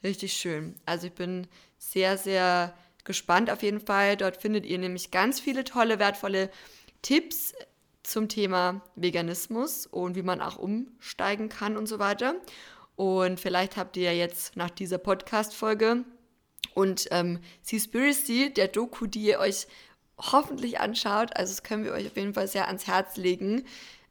richtig 0.03 0.33
schön. 0.33 0.73
Also 0.87 1.05
ich 1.05 1.13
bin 1.13 1.45
sehr, 1.77 2.17
sehr 2.17 2.73
gespannt 3.07 3.49
auf 3.49 3.63
jeden 3.63 3.79
Fall. 3.79 4.15
Dort 4.15 4.37
findet 4.37 4.67
ihr 4.67 4.77
nämlich 4.77 5.09
ganz 5.09 5.39
viele 5.39 5.63
tolle, 5.63 5.97
wertvolle 5.97 6.51
Tipps 7.01 7.55
zum 8.03 8.29
Thema 8.29 8.81
Veganismus 8.95 9.87
und 9.87 10.15
wie 10.15 10.21
man 10.21 10.41
auch 10.41 10.57
umsteigen 10.57 11.49
kann 11.49 11.75
und 11.75 11.87
so 11.87 11.97
weiter. 11.97 12.35
Und 12.95 13.39
vielleicht 13.39 13.77
habt 13.77 13.97
ihr 13.97 14.11
ja 14.11 14.11
jetzt 14.11 14.55
nach 14.55 14.69
dieser 14.69 14.97
Podcast-Folge 14.97 16.03
und 16.73 17.07
ähm, 17.11 17.39
Seaspiracy, 17.63 18.53
der 18.53 18.67
Doku, 18.67 19.07
die 19.07 19.23
ihr 19.23 19.39
euch 19.39 19.67
hoffentlich 20.19 20.79
anschaut, 20.79 21.35
also 21.35 21.51
das 21.53 21.63
können 21.63 21.83
wir 21.83 21.93
euch 21.93 22.07
auf 22.07 22.15
jeden 22.15 22.33
Fall 22.33 22.47
sehr 22.47 22.67
ans 22.67 22.87
Herz 22.87 23.17
legen, 23.17 23.65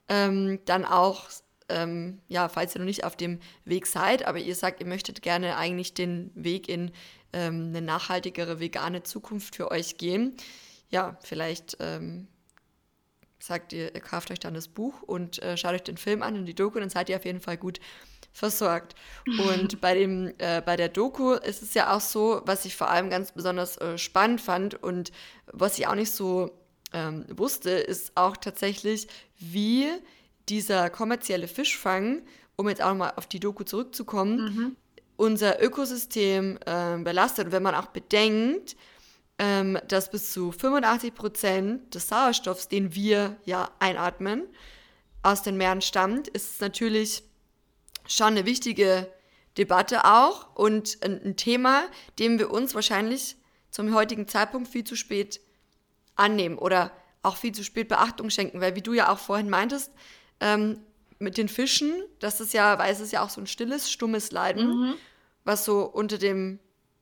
ähm, 0.08 0.60
dann 0.66 0.84
auch, 0.84 1.28
ähm, 1.68 2.20
ja, 2.28 2.48
falls 2.48 2.74
ihr 2.74 2.80
noch 2.80 2.86
nicht 2.86 3.04
auf 3.04 3.16
dem 3.16 3.40
Weg 3.64 3.86
seid, 3.86 4.24
aber 4.24 4.38
ihr 4.38 4.54
sagt, 4.54 4.80
ihr 4.80 4.86
möchtet 4.86 5.22
gerne 5.22 5.56
eigentlich 5.56 5.94
den 5.94 6.30
Weg 6.34 6.68
in 6.68 6.92
ähm, 7.32 7.68
eine 7.68 7.82
nachhaltigere 7.82 8.60
vegane 8.60 9.02
Zukunft 9.02 9.56
für 9.56 9.70
euch 9.70 9.96
gehen, 9.96 10.36
ja, 10.90 11.18
vielleicht 11.22 11.76
ähm, 11.80 12.28
sagt 13.38 13.72
ihr, 13.72 13.94
ihr 13.94 14.00
kauft 14.00 14.30
euch 14.30 14.38
dann 14.38 14.54
das 14.54 14.68
Buch 14.68 15.02
und 15.02 15.42
äh, 15.42 15.56
schaut 15.56 15.74
euch 15.74 15.82
den 15.82 15.96
Film 15.96 16.22
an 16.22 16.36
und 16.36 16.46
die 16.46 16.54
Doku, 16.54 16.78
dann 16.78 16.90
seid 16.90 17.08
ihr 17.08 17.16
auf 17.16 17.24
jeden 17.24 17.40
Fall 17.40 17.56
gut 17.56 17.80
versorgt. 18.32 18.94
Und 19.26 19.80
bei, 19.80 19.94
dem, 19.94 20.34
äh, 20.36 20.60
bei 20.60 20.76
der 20.76 20.90
Doku 20.90 21.32
ist 21.32 21.62
es 21.62 21.72
ja 21.72 21.96
auch 21.96 22.02
so, 22.02 22.42
was 22.44 22.66
ich 22.66 22.76
vor 22.76 22.90
allem 22.90 23.08
ganz 23.08 23.32
besonders 23.32 23.78
äh, 23.78 23.96
spannend 23.96 24.42
fand 24.42 24.82
und 24.82 25.10
was 25.46 25.78
ich 25.78 25.86
auch 25.86 25.94
nicht 25.94 26.12
so 26.12 26.50
ähm, 26.92 27.24
wusste, 27.30 27.70
ist 27.70 28.12
auch 28.14 28.36
tatsächlich, 28.36 29.08
wie 29.38 29.88
dieser 30.50 30.90
kommerzielle 30.90 31.48
Fischfang, 31.48 32.22
um 32.56 32.68
jetzt 32.68 32.82
auch 32.82 32.90
nochmal 32.90 33.14
auf 33.16 33.26
die 33.26 33.40
Doku 33.40 33.64
zurückzukommen, 33.64 34.36
mhm. 34.36 34.76
Unser 35.16 35.62
Ökosystem 35.62 36.58
äh, 36.66 36.98
belastet. 36.98 37.46
Und 37.46 37.52
wenn 37.52 37.62
man 37.62 37.74
auch 37.74 37.86
bedenkt, 37.86 38.76
ähm, 39.38 39.78
dass 39.88 40.10
bis 40.10 40.32
zu 40.32 40.52
85 40.52 41.14
Prozent 41.14 41.94
des 41.94 42.08
Sauerstoffs, 42.08 42.68
den 42.68 42.94
wir 42.94 43.36
ja 43.44 43.70
einatmen, 43.78 44.44
aus 45.22 45.42
den 45.42 45.56
Meeren 45.56 45.82
stammt, 45.82 46.28
ist 46.28 46.54
es 46.54 46.60
natürlich 46.60 47.22
schon 48.06 48.28
eine 48.28 48.46
wichtige 48.46 49.10
Debatte 49.58 50.04
auch 50.04 50.54
und 50.54 50.98
ein, 51.02 51.36
Thema, 51.36 51.84
dem 52.18 52.38
wir 52.38 52.50
uns 52.50 52.74
wahrscheinlich 52.74 53.36
zum 53.70 53.94
heutigen 53.94 54.28
Zeitpunkt 54.28 54.68
viel 54.68 54.84
zu 54.84 54.96
spät 54.96 55.40
annehmen 56.14 56.58
oder 56.58 56.92
auch 57.22 57.36
viel 57.36 57.52
zu 57.52 57.64
spät 57.64 57.88
Beachtung 57.88 58.30
schenken, 58.30 58.60
weil 58.60 58.76
wie 58.76 58.82
du 58.82 58.92
ja 58.92 59.12
auch 59.12 59.18
vorhin 59.18 59.50
meintest, 59.50 59.90
ähm, 60.40 60.78
mit 61.18 61.38
den 61.38 61.48
Fischen, 61.48 61.92
das 62.18 62.40
ist 62.40 62.52
ja, 62.52 62.78
weil 62.78 62.92
es 62.92 63.00
ist 63.00 63.12
ja 63.12 63.22
auch 63.22 63.30
so 63.30 63.40
ein 63.40 63.46
stilles, 63.46 63.90
stummes 63.90 64.32
Leiden, 64.32 64.68
mhm. 64.68 64.94
was 65.44 65.64
so 65.64 65.84
unter 65.84 66.18
dem, 66.18 66.58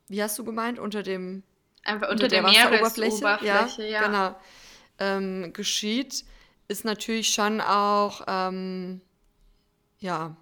wie 0.09 0.23
hast 0.23 0.39
du 0.39 0.45
gemeint, 0.45 0.79
unter 0.79 1.03
dem 1.03 1.43
einfach 1.85 2.09
unter, 2.11 2.25
unter 2.25 2.29
der, 2.29 2.43
der 2.43 2.51
Meeresoberfläche, 2.51 3.17
Oberfläche, 3.17 3.83
ja, 3.83 3.89
ja. 3.89 4.07
genau, 4.07 4.37
ähm, 4.99 5.53
geschieht, 5.53 6.25
ist 6.69 6.85
natürlich 6.85 7.31
schon 7.31 7.61
auch, 7.61 8.23
ähm, 8.27 9.01
ja, 9.99 10.37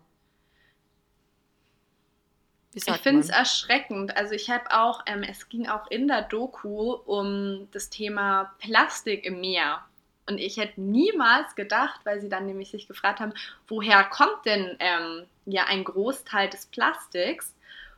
ich 2.75 2.85
finde 2.85 3.21
es 3.21 3.29
erschreckend. 3.29 4.17
Also 4.17 4.35
ich 4.35 4.49
habe 4.49 4.65
auch, 4.71 5.03
ähm, 5.07 5.23
es 5.23 5.49
ging 5.49 5.69
auch 5.69 5.91
in 5.91 6.09
der 6.09 6.23
Doku 6.23 6.93
um 6.93 7.69
das 7.71 7.91
Thema 7.91 8.55
Plastik 8.59 9.25
im 9.25 9.41
Meer. 9.41 9.85
Und 10.27 10.39
ich 10.39 10.57
hätte 10.57 10.81
niemals 10.81 11.55
gedacht, 11.55 12.01
weil 12.05 12.21
sie 12.21 12.29
dann 12.29 12.47
nämlich 12.47 12.71
sich 12.71 12.87
gefragt 12.87 13.21
haben, 13.21 13.35
woher 13.67 14.05
kommt 14.05 14.45
denn 14.45 14.77
ähm, 14.79 15.25
ja 15.47 15.65
ein 15.65 15.85
Großteil 15.85 16.49
des 16.49 16.67
Plastiks? 16.67 17.55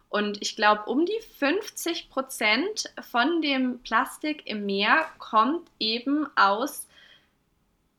Und 0.08 0.40
ich 0.40 0.56
glaube, 0.56 0.84
um 0.84 1.06
die 1.06 1.20
50 1.38 2.08
Prozent 2.08 2.92
von 3.10 3.42
dem 3.42 3.80
Plastik 3.80 4.46
im 4.46 4.64
Meer 4.64 5.06
kommt 5.18 5.68
eben 5.78 6.26
aus 6.36 6.86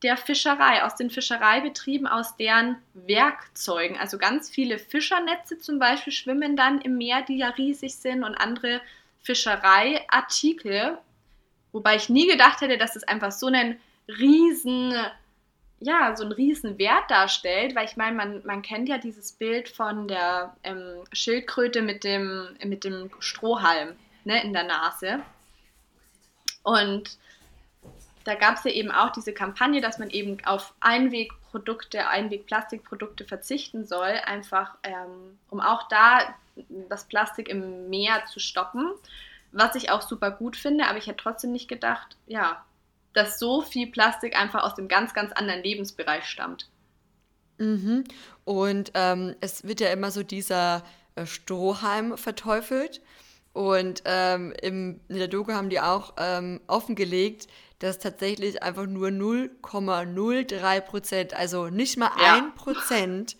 der 0.01 0.17
Fischerei, 0.17 0.83
aus 0.83 0.95
den 0.95 1.09
Fischereibetrieben, 1.09 2.07
aus 2.07 2.37
deren 2.37 2.77
Werkzeugen. 2.93 3.97
Also 3.97 4.17
ganz 4.17 4.49
viele 4.49 4.77
Fischernetze 4.77 5.57
zum 5.57 5.79
Beispiel 5.79 6.13
schwimmen 6.13 6.55
dann 6.55 6.79
im 6.79 6.97
Meer, 6.97 7.21
die 7.23 7.37
ja 7.37 7.49
riesig 7.49 7.95
sind 7.95 8.23
und 8.23 8.35
andere 8.35 8.81
Fischereiartikel. 9.23 10.97
Wobei 11.71 11.95
ich 11.95 12.09
nie 12.09 12.27
gedacht 12.27 12.61
hätte, 12.61 12.77
dass 12.77 12.95
es 12.95 13.03
einfach 13.03 13.31
so 13.31 13.47
einen 13.47 13.79
riesen, 14.07 14.93
ja, 15.79 16.15
so 16.15 16.23
einen 16.23 16.31
riesen 16.31 16.77
Wert 16.77 17.09
darstellt, 17.09 17.75
weil 17.75 17.85
ich 17.85 17.97
meine, 17.97 18.15
man, 18.15 18.45
man 18.45 18.61
kennt 18.61 18.89
ja 18.89 18.97
dieses 18.97 19.31
Bild 19.33 19.69
von 19.69 20.07
der 20.07 20.55
ähm, 20.63 21.03
Schildkröte 21.11 21.81
mit 21.81 22.03
dem, 22.03 22.55
mit 22.63 22.83
dem 22.83 23.09
Strohhalm 23.19 23.95
ne, 24.23 24.43
in 24.43 24.53
der 24.53 24.63
Nase. 24.63 25.21
Und 26.63 27.17
da 28.25 28.33
gab 28.33 28.57
es 28.57 28.63
ja 28.63 28.71
eben 28.71 28.91
auch 28.91 29.11
diese 29.11 29.33
Kampagne, 29.33 29.81
dass 29.81 29.99
man 29.99 30.09
eben 30.09 30.43
auf 30.45 30.73
Einwegprodukte, 30.79 32.07
Einwegplastikprodukte 32.07 33.23
verzichten 33.23 33.85
soll, 33.85 34.19
einfach 34.25 34.75
ähm, 34.83 35.37
um 35.49 35.59
auch 35.61 35.87
da 35.87 36.33
das 36.89 37.05
Plastik 37.05 37.49
im 37.49 37.89
Meer 37.89 38.25
zu 38.25 38.39
stoppen, 38.39 38.91
was 39.51 39.75
ich 39.75 39.91
auch 39.91 40.01
super 40.01 40.31
gut 40.31 40.57
finde, 40.57 40.87
aber 40.87 40.97
ich 40.97 41.07
hätte 41.07 41.21
trotzdem 41.21 41.51
nicht 41.51 41.67
gedacht, 41.67 42.17
ja, 42.25 42.63
dass 43.15 43.39
so 43.39 43.61
viel 43.61 43.87
Plastik 43.87 44.37
einfach 44.37 44.63
aus 44.63 44.75
dem 44.75 44.87
ganz, 44.87 45.13
ganz 45.13 45.31
anderen 45.31 45.63
Lebensbereich 45.63 46.25
stammt. 46.25 46.69
Mhm. 47.57 48.03
Und 48.43 48.91
ähm, 48.93 49.35
es 49.41 49.63
wird 49.63 49.79
ja 49.79 49.89
immer 49.89 50.11
so 50.11 50.21
dieser 50.23 50.83
äh, 51.15 51.25
Strohhalm 51.25 52.17
verteufelt. 52.17 53.01
Und 53.53 54.03
ähm, 54.05 54.53
im, 54.61 54.99
in 55.07 55.15
der 55.15 55.29
Doku 55.29 55.53
haben 55.53 55.69
die 55.69 55.79
auch 55.79 56.13
ähm, 56.17 56.59
offengelegt, 56.67 57.47
dass 57.79 57.99
tatsächlich 57.99 58.61
einfach 58.61 58.85
nur 58.85 59.07
0,03 59.07 60.81
Prozent, 60.81 61.33
also 61.33 61.69
nicht 61.69 61.97
mal 61.97 62.11
ja. 62.19 62.35
ein 62.35 62.53
Prozent 62.55 63.37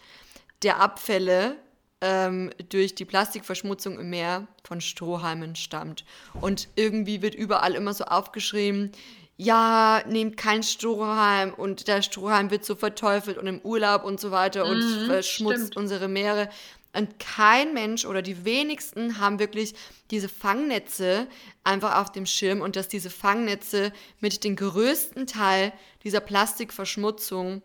der 0.64 0.80
Abfälle 0.80 1.58
ähm, 2.02 2.52
durch 2.70 2.96
die 2.96 3.06
Plastikverschmutzung 3.06 4.00
im 4.00 4.10
Meer 4.10 4.48
von 4.64 4.80
Strohhalmen 4.80 5.56
stammt. 5.56 6.06
Und 6.40 6.70
irgendwie 6.76 7.22
wird 7.22 7.36
überall 7.36 7.76
immer 7.76 7.94
so 7.94 8.06
aufgeschrieben, 8.06 8.92
ja, 9.38 10.02
nehmt 10.08 10.38
kein 10.38 10.64
Strohhalm 10.64 11.54
und 11.54 11.88
der 11.88 12.02
Strohhalm 12.02 12.52
wird 12.52 12.64
so 12.64 12.76
verteufelt 12.76 13.38
und 13.38 13.48
im 13.48 13.60
Urlaub 13.62 14.04
und 14.04 14.20
so 14.20 14.32
weiter 14.32 14.66
und 14.66 14.80
mhm, 14.80 15.06
verschmutzt 15.08 15.58
stimmt. 15.58 15.78
unsere 15.78 16.08
Meere. 16.08 16.50
Und 16.94 17.20
kein 17.20 17.74
Mensch 17.74 18.06
oder 18.06 18.22
die 18.22 18.46
wenigsten 18.46 19.20
haben 19.20 19.40
wirklich 19.40 19.76
diese 20.12 20.30
Fangnetze 20.30 21.28
einfach 21.66 21.98
auf 22.02 22.12
dem 22.14 22.26
Schirm 22.26 22.62
und 22.62 22.78
dass 22.78 22.88
diese 22.88 23.10
Fangnetze 23.10 23.92
mit 24.22 24.46
dem 24.46 24.56
größten 24.56 25.28
Teil 25.28 25.74
dieser 26.06 26.22
Plastikverschmutzung 26.22 27.62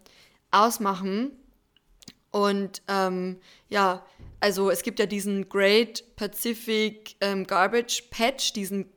ausmachen. 0.51 1.31
Und 2.33 2.83
ähm, 2.89 3.39
ja, 3.69 4.05
also 4.41 4.71
es 4.71 4.83
gibt 4.83 4.99
ja 4.99 5.07
diesen 5.07 5.49
Great 5.49 6.17
Pacific 6.17 7.15
ähm, 7.21 7.47
Garbage 7.47 8.03
Patch, 8.11 8.53
diesen 8.55 8.91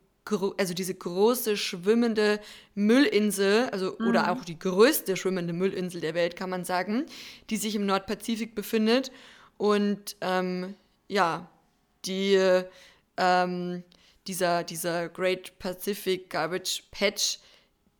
also 0.56 0.74
diese 0.74 0.94
große 0.94 1.56
schwimmende 1.56 2.40
Müllinsel, 2.74 3.68
also 3.70 3.96
mhm. 3.98 4.08
oder 4.08 4.32
auch 4.32 4.44
die 4.44 4.58
größte 4.58 5.16
schwimmende 5.16 5.52
Müllinsel 5.52 6.00
der 6.00 6.14
Welt, 6.14 6.36
kann 6.36 6.50
man 6.50 6.64
sagen, 6.64 7.04
die 7.50 7.56
sich 7.56 7.74
im 7.74 7.86
Nordpazifik 7.86 8.54
befindet. 8.54 9.12
Und 9.58 10.16
ähm, 10.20 10.74
ja, 11.08 11.48
die, 12.06 12.38
ähm, 13.16 13.84
dieser, 14.26 14.64
dieser 14.64 15.08
Great 15.08 15.58
Pacific 15.58 16.30
Garbage 16.30 16.84
Patch, 16.90 17.38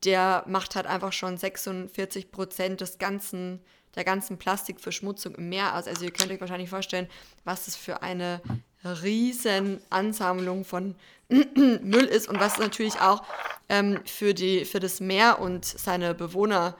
der 0.04 0.44
macht 0.46 0.76
halt 0.76 0.86
einfach 0.86 1.12
schon 1.12 1.36
46 1.36 2.30
Prozent 2.30 2.80
des 2.80 2.98
ganzen, 2.98 3.60
der 3.94 4.04
ganzen 4.04 4.38
Plastikverschmutzung 4.38 5.34
im 5.34 5.48
Meer 5.48 5.76
aus. 5.76 5.86
Also 5.86 6.04
ihr 6.04 6.10
könnt 6.10 6.30
euch 6.30 6.40
wahrscheinlich 6.40 6.70
vorstellen, 6.70 7.08
was 7.44 7.66
das 7.66 7.76
für 7.76 8.02
eine 8.02 8.40
riesen 8.84 9.80
Ansammlung 9.90 10.64
von 10.64 10.94
Müll 11.28 12.04
ist 12.04 12.28
und 12.28 12.38
was 12.40 12.58
natürlich 12.58 13.00
auch 13.00 13.22
ähm, 13.68 14.00
für, 14.04 14.34
die, 14.34 14.64
für 14.64 14.80
das 14.80 15.00
Meer 15.00 15.40
und 15.40 15.64
seine 15.64 16.14
Bewohner 16.14 16.76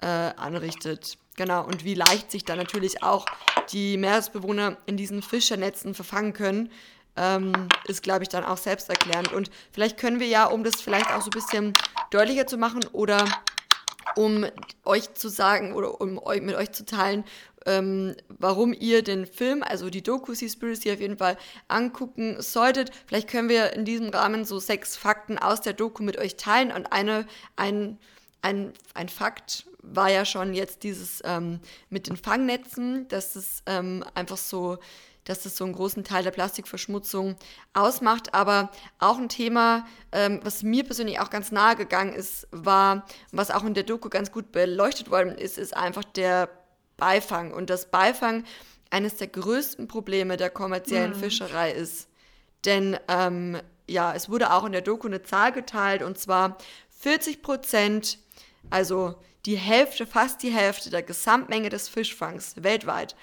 äh, 0.00 0.06
anrichtet. 0.06 1.18
Genau, 1.36 1.64
und 1.64 1.84
wie 1.84 1.94
leicht 1.94 2.30
sich 2.30 2.44
da 2.44 2.56
natürlich 2.56 3.02
auch 3.02 3.26
die 3.70 3.96
Meeresbewohner 3.96 4.76
in 4.86 4.96
diesen 4.96 5.22
Fischernetzen 5.22 5.94
verfangen 5.94 6.32
können, 6.32 6.70
ähm, 7.16 7.68
ist, 7.86 8.02
glaube 8.02 8.22
ich, 8.22 8.28
dann 8.28 8.44
auch 8.44 8.56
selbsterklärend. 8.56 9.32
Und 9.32 9.50
vielleicht 9.72 9.98
können 9.98 10.20
wir 10.20 10.26
ja, 10.26 10.46
um 10.46 10.64
das 10.64 10.80
vielleicht 10.80 11.10
auch 11.12 11.20
so 11.20 11.28
ein 11.28 11.30
bisschen 11.30 11.74
deutlicher 12.10 12.46
zu 12.46 12.56
machen 12.56 12.84
oder 12.92 13.24
um 14.16 14.46
euch 14.84 15.14
zu 15.14 15.28
sagen 15.28 15.74
oder 15.74 16.00
um 16.00 16.18
euch, 16.18 16.42
mit 16.42 16.54
euch 16.54 16.72
zu 16.72 16.84
teilen, 16.84 17.24
ähm, 17.66 18.14
warum 18.28 18.72
ihr 18.72 19.02
den 19.02 19.26
Film, 19.26 19.62
also 19.62 19.90
die 19.90 20.02
Doku 20.02 20.34
Seaspiracy 20.34 20.92
auf 20.92 21.00
jeden 21.00 21.18
Fall 21.18 21.36
angucken 21.68 22.40
solltet. 22.40 22.90
Vielleicht 23.06 23.28
können 23.28 23.48
wir 23.48 23.74
in 23.74 23.84
diesem 23.84 24.08
Rahmen 24.08 24.44
so 24.44 24.58
sechs 24.58 24.96
Fakten 24.96 25.38
aus 25.38 25.60
der 25.60 25.74
Doku 25.74 26.02
mit 26.02 26.18
euch 26.18 26.36
teilen 26.36 26.72
und 26.72 26.92
eine, 26.92 27.26
ein, 27.56 27.98
ein, 28.42 28.72
ein 28.94 29.08
Fakt 29.08 29.66
war 29.82 30.10
ja 30.10 30.24
schon 30.24 30.54
jetzt 30.54 30.82
dieses 30.82 31.20
ähm, 31.24 31.60
mit 31.88 32.08
den 32.08 32.16
Fangnetzen, 32.16 33.08
dass 33.08 33.36
es 33.36 33.62
ähm, 33.66 34.04
einfach 34.14 34.36
so 34.36 34.78
dass 35.28 35.42
das 35.42 35.56
so 35.56 35.64
einen 35.64 35.74
großen 35.74 36.04
Teil 36.04 36.24
der 36.24 36.30
Plastikverschmutzung 36.30 37.36
ausmacht. 37.74 38.34
Aber 38.34 38.70
auch 38.98 39.18
ein 39.18 39.28
Thema, 39.28 39.86
ähm, 40.10 40.40
was 40.42 40.62
mir 40.62 40.84
persönlich 40.84 41.20
auch 41.20 41.30
ganz 41.30 41.52
nahe 41.52 41.76
gegangen 41.76 42.14
ist, 42.14 42.48
war, 42.50 43.06
was 43.30 43.50
auch 43.50 43.64
in 43.64 43.74
der 43.74 43.84
Doku 43.84 44.08
ganz 44.08 44.32
gut 44.32 44.52
beleuchtet 44.52 45.10
worden 45.10 45.36
ist, 45.36 45.58
ist 45.58 45.76
einfach 45.76 46.04
der 46.04 46.48
Beifang. 46.96 47.52
Und 47.52 47.68
das 47.68 47.90
Beifang 47.90 48.44
eines 48.90 49.16
der 49.16 49.28
größten 49.28 49.86
Probleme 49.86 50.38
der 50.38 50.48
kommerziellen 50.48 51.12
mhm. 51.12 51.20
Fischerei 51.20 51.72
ist. 51.72 52.08
Denn 52.64 52.98
ähm, 53.08 53.60
ja, 53.86 54.14
es 54.14 54.30
wurde 54.30 54.52
auch 54.52 54.64
in 54.64 54.72
der 54.72 54.80
Doku 54.80 55.06
eine 55.06 55.22
Zahl 55.22 55.52
geteilt 55.52 56.02
und 56.02 56.18
zwar 56.18 56.56
40 57.00 57.42
Prozent, 57.42 58.18
also 58.70 59.14
die 59.46 59.56
Hälfte, 59.56 60.06
fast 60.06 60.42
die 60.42 60.50
Hälfte 60.50 60.90
der 60.90 61.02
Gesamtmenge 61.02 61.68
des 61.68 61.88
Fischfangs 61.88 62.54
weltweit 62.62 63.14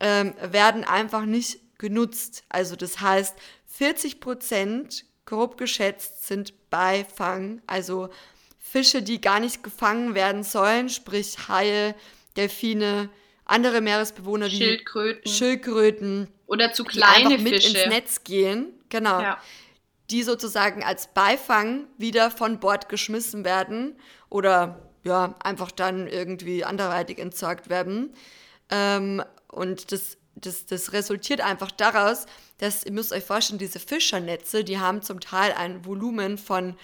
ähm, 0.00 0.34
werden 0.40 0.84
einfach 0.84 1.24
nicht 1.24 1.60
genutzt. 1.78 2.44
Also 2.48 2.76
das 2.76 3.00
heißt, 3.00 3.36
40 3.66 4.20
Prozent, 4.20 5.04
grob 5.26 5.56
geschätzt, 5.56 6.26
sind 6.26 6.70
Beifang, 6.70 7.62
also 7.66 8.10
Fische, 8.58 9.02
die 9.02 9.20
gar 9.20 9.40
nicht 9.40 9.62
gefangen 9.62 10.14
werden 10.14 10.42
sollen, 10.42 10.88
sprich 10.88 11.48
Haie, 11.48 11.94
Delfine, 12.36 13.08
andere 13.44 13.80
Meeresbewohner 13.80 14.46
wie 14.46 14.56
Schildkröten, 14.56 15.30
Schildkröten 15.30 16.28
oder 16.46 16.72
zu 16.72 16.84
kleine 16.84 17.36
die 17.36 17.42
mit 17.42 17.54
Fische. 17.54 17.78
ins 17.78 17.86
Netz 17.88 18.24
gehen, 18.24 18.68
genau, 18.88 19.20
ja. 19.20 19.38
die 20.10 20.22
sozusagen 20.22 20.84
als 20.84 21.08
Beifang 21.12 21.86
wieder 21.98 22.30
von 22.30 22.60
Bord 22.60 22.88
geschmissen 22.88 23.44
werden 23.44 23.96
oder 24.28 24.90
ja 25.02 25.34
einfach 25.42 25.70
dann 25.70 26.06
irgendwie 26.06 26.64
anderweitig 26.64 27.18
entsorgt 27.18 27.70
werden. 27.70 28.14
Ähm, 28.70 29.22
und 29.50 29.92
das, 29.92 30.16
das, 30.34 30.66
das 30.66 30.92
resultiert 30.92 31.40
einfach 31.40 31.70
daraus, 31.70 32.26
dass, 32.58 32.84
ihr 32.84 32.92
müsst 32.92 33.12
euch 33.12 33.24
vorstellen, 33.24 33.58
diese 33.58 33.80
Fischernetze, 33.80 34.64
die 34.64 34.78
haben 34.78 35.02
zum 35.02 35.20
Teil 35.20 35.52
ein 35.52 35.84
Volumen 35.84 36.38
von 36.38 36.76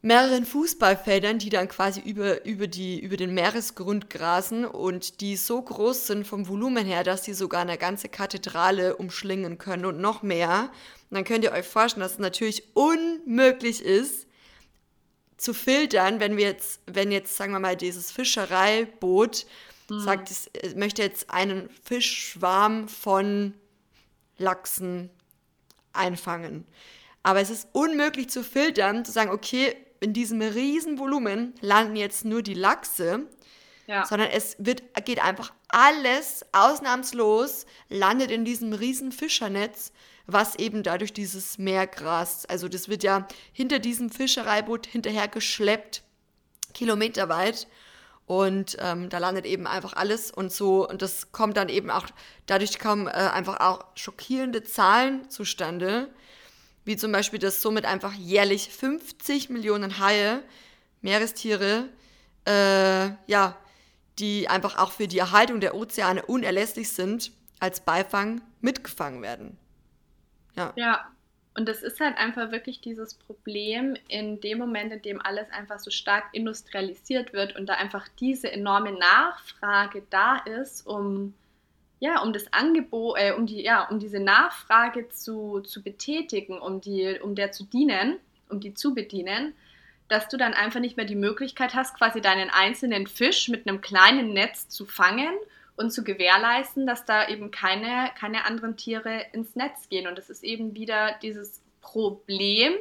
mehreren 0.00 0.46
Fußballfeldern, 0.46 1.38
die 1.38 1.50
dann 1.50 1.68
quasi 1.68 2.00
über, 2.00 2.44
über, 2.44 2.68
die, 2.68 3.00
über 3.00 3.16
den 3.16 3.34
Meeresgrund 3.34 4.08
grasen 4.10 4.64
und 4.64 5.20
die 5.20 5.36
so 5.36 5.60
groß 5.60 6.06
sind 6.06 6.26
vom 6.26 6.48
Volumen 6.48 6.86
her, 6.86 7.02
dass 7.02 7.24
sie 7.24 7.34
sogar 7.34 7.62
eine 7.62 7.78
ganze 7.78 8.08
Kathedrale 8.08 8.96
umschlingen 8.96 9.58
können 9.58 9.84
und 9.84 10.00
noch 10.00 10.22
mehr. 10.22 10.70
Und 11.10 11.16
dann 11.16 11.24
könnt 11.24 11.44
ihr 11.44 11.52
euch 11.52 11.66
vorstellen, 11.66 12.02
dass 12.02 12.12
es 12.12 12.18
natürlich 12.18 12.62
unmöglich 12.74 13.82
ist, 13.82 14.26
zu 15.36 15.54
filtern, 15.54 16.20
wenn 16.20 16.36
wir 16.36 16.46
jetzt, 16.46 16.80
wenn 16.86 17.12
jetzt, 17.12 17.36
sagen 17.36 17.52
wir 17.52 17.60
mal, 17.60 17.76
dieses 17.76 18.10
Fischereiboot 18.10 19.46
hm. 19.88 20.00
sagt, 20.00 20.30
es 20.30 20.50
möchte 20.74 21.02
jetzt 21.02 21.30
einen 21.30 21.68
Fischschwarm 21.84 22.88
von 22.88 23.54
Lachsen 24.38 25.10
einfangen. 25.92 26.66
Aber 27.22 27.40
es 27.40 27.50
ist 27.50 27.68
unmöglich 27.72 28.30
zu 28.30 28.42
filtern, 28.42 29.04
zu 29.04 29.12
sagen, 29.12 29.30
okay, 29.30 29.76
in 30.00 30.12
diesem 30.12 30.40
riesen 30.40 30.98
Volumen 30.98 31.54
landen 31.60 31.96
jetzt 31.96 32.24
nur 32.24 32.42
die 32.42 32.54
Lachse, 32.54 33.26
ja. 33.86 34.06
sondern 34.06 34.30
es 34.30 34.56
wird, 34.58 34.82
geht 35.04 35.22
einfach 35.22 35.52
alles 35.68 36.46
ausnahmslos, 36.52 37.66
landet 37.88 38.30
in 38.30 38.44
diesem 38.44 38.72
riesen 38.72 39.12
Fischernetz, 39.12 39.92
was 40.26 40.56
eben 40.56 40.82
dadurch 40.82 41.12
dieses 41.12 41.58
Meer 41.58 41.86
grast. 41.86 42.48
Also 42.50 42.68
das 42.68 42.88
wird 42.88 43.02
ja 43.02 43.26
hinter 43.52 43.78
diesem 43.78 44.10
Fischereiboot 44.10 44.86
hinterher 44.86 45.26
geschleppt, 45.26 46.02
kilometerweit. 46.74 47.66
Und 48.28 48.76
ähm, 48.78 49.08
da 49.08 49.16
landet 49.16 49.46
eben 49.46 49.66
einfach 49.66 49.94
alles 49.94 50.30
und 50.30 50.52
so. 50.52 50.86
Und 50.86 51.00
das 51.00 51.32
kommt 51.32 51.56
dann 51.56 51.70
eben 51.70 51.90
auch, 51.90 52.04
dadurch 52.44 52.78
kommen 52.78 53.06
äh, 53.06 53.10
einfach 53.10 53.60
auch 53.60 53.86
schockierende 53.94 54.62
Zahlen 54.62 55.30
zustande. 55.30 56.10
Wie 56.84 56.98
zum 56.98 57.10
Beispiel, 57.10 57.38
dass 57.38 57.62
somit 57.62 57.86
einfach 57.86 58.12
jährlich 58.12 58.68
50 58.68 59.48
Millionen 59.48 59.98
Haie, 59.98 60.42
Meerestiere, 61.00 61.88
äh, 62.46 63.06
ja, 63.26 63.56
die 64.18 64.46
einfach 64.46 64.76
auch 64.76 64.92
für 64.92 65.08
die 65.08 65.18
Erhaltung 65.18 65.60
der 65.60 65.74
Ozeane 65.74 66.26
unerlässlich 66.26 66.92
sind, 66.92 67.32
als 67.60 67.80
Beifang 67.80 68.42
mitgefangen 68.60 69.22
werden. 69.22 69.56
Ja. 70.54 70.74
Ja, 70.76 71.06
und 71.58 71.68
das 71.68 71.82
ist 71.82 71.98
halt 71.98 72.16
einfach 72.18 72.52
wirklich 72.52 72.80
dieses 72.80 73.14
Problem 73.14 73.96
in 74.06 74.40
dem 74.40 74.58
Moment, 74.58 74.92
in 74.92 75.02
dem 75.02 75.20
alles 75.20 75.50
einfach 75.50 75.80
so 75.80 75.90
stark 75.90 76.26
industrialisiert 76.30 77.32
wird 77.32 77.56
und 77.56 77.66
da 77.66 77.74
einfach 77.74 78.06
diese 78.20 78.52
enorme 78.52 78.92
Nachfrage 78.92 80.04
da 80.08 80.36
ist, 80.36 80.86
um 80.86 81.34
ja, 81.98 82.22
um 82.22 82.32
das 82.32 82.52
Angebot, 82.52 83.18
äh, 83.18 83.32
um 83.32 83.46
die, 83.46 83.60
ja, 83.60 83.88
um 83.88 83.98
diese 83.98 84.20
Nachfrage 84.20 85.08
zu, 85.08 85.58
zu 85.62 85.82
betätigen, 85.82 86.60
um 86.60 86.80
die, 86.80 87.18
um 87.20 87.34
der 87.34 87.50
zu 87.50 87.64
dienen, 87.64 88.18
um 88.48 88.60
die 88.60 88.74
zu 88.74 88.94
bedienen, 88.94 89.52
dass 90.06 90.28
du 90.28 90.36
dann 90.36 90.54
einfach 90.54 90.78
nicht 90.78 90.96
mehr 90.96 91.06
die 91.06 91.16
Möglichkeit 91.16 91.74
hast, 91.74 91.96
quasi 91.96 92.20
deinen 92.20 92.50
einzelnen 92.50 93.08
Fisch 93.08 93.48
mit 93.48 93.66
einem 93.66 93.80
kleinen 93.80 94.32
Netz 94.32 94.68
zu 94.68 94.86
fangen 94.86 95.34
und 95.78 95.92
zu 95.92 96.02
gewährleisten, 96.02 96.86
dass 96.86 97.04
da 97.04 97.28
eben 97.28 97.50
keine, 97.50 98.10
keine 98.18 98.44
anderen 98.44 98.76
Tiere 98.76 99.24
ins 99.32 99.54
Netz 99.54 99.88
gehen. 99.88 100.08
Und 100.08 100.18
das 100.18 100.28
ist 100.28 100.42
eben 100.42 100.74
wieder 100.74 101.14
dieses 101.22 101.62
Problem, 101.80 102.74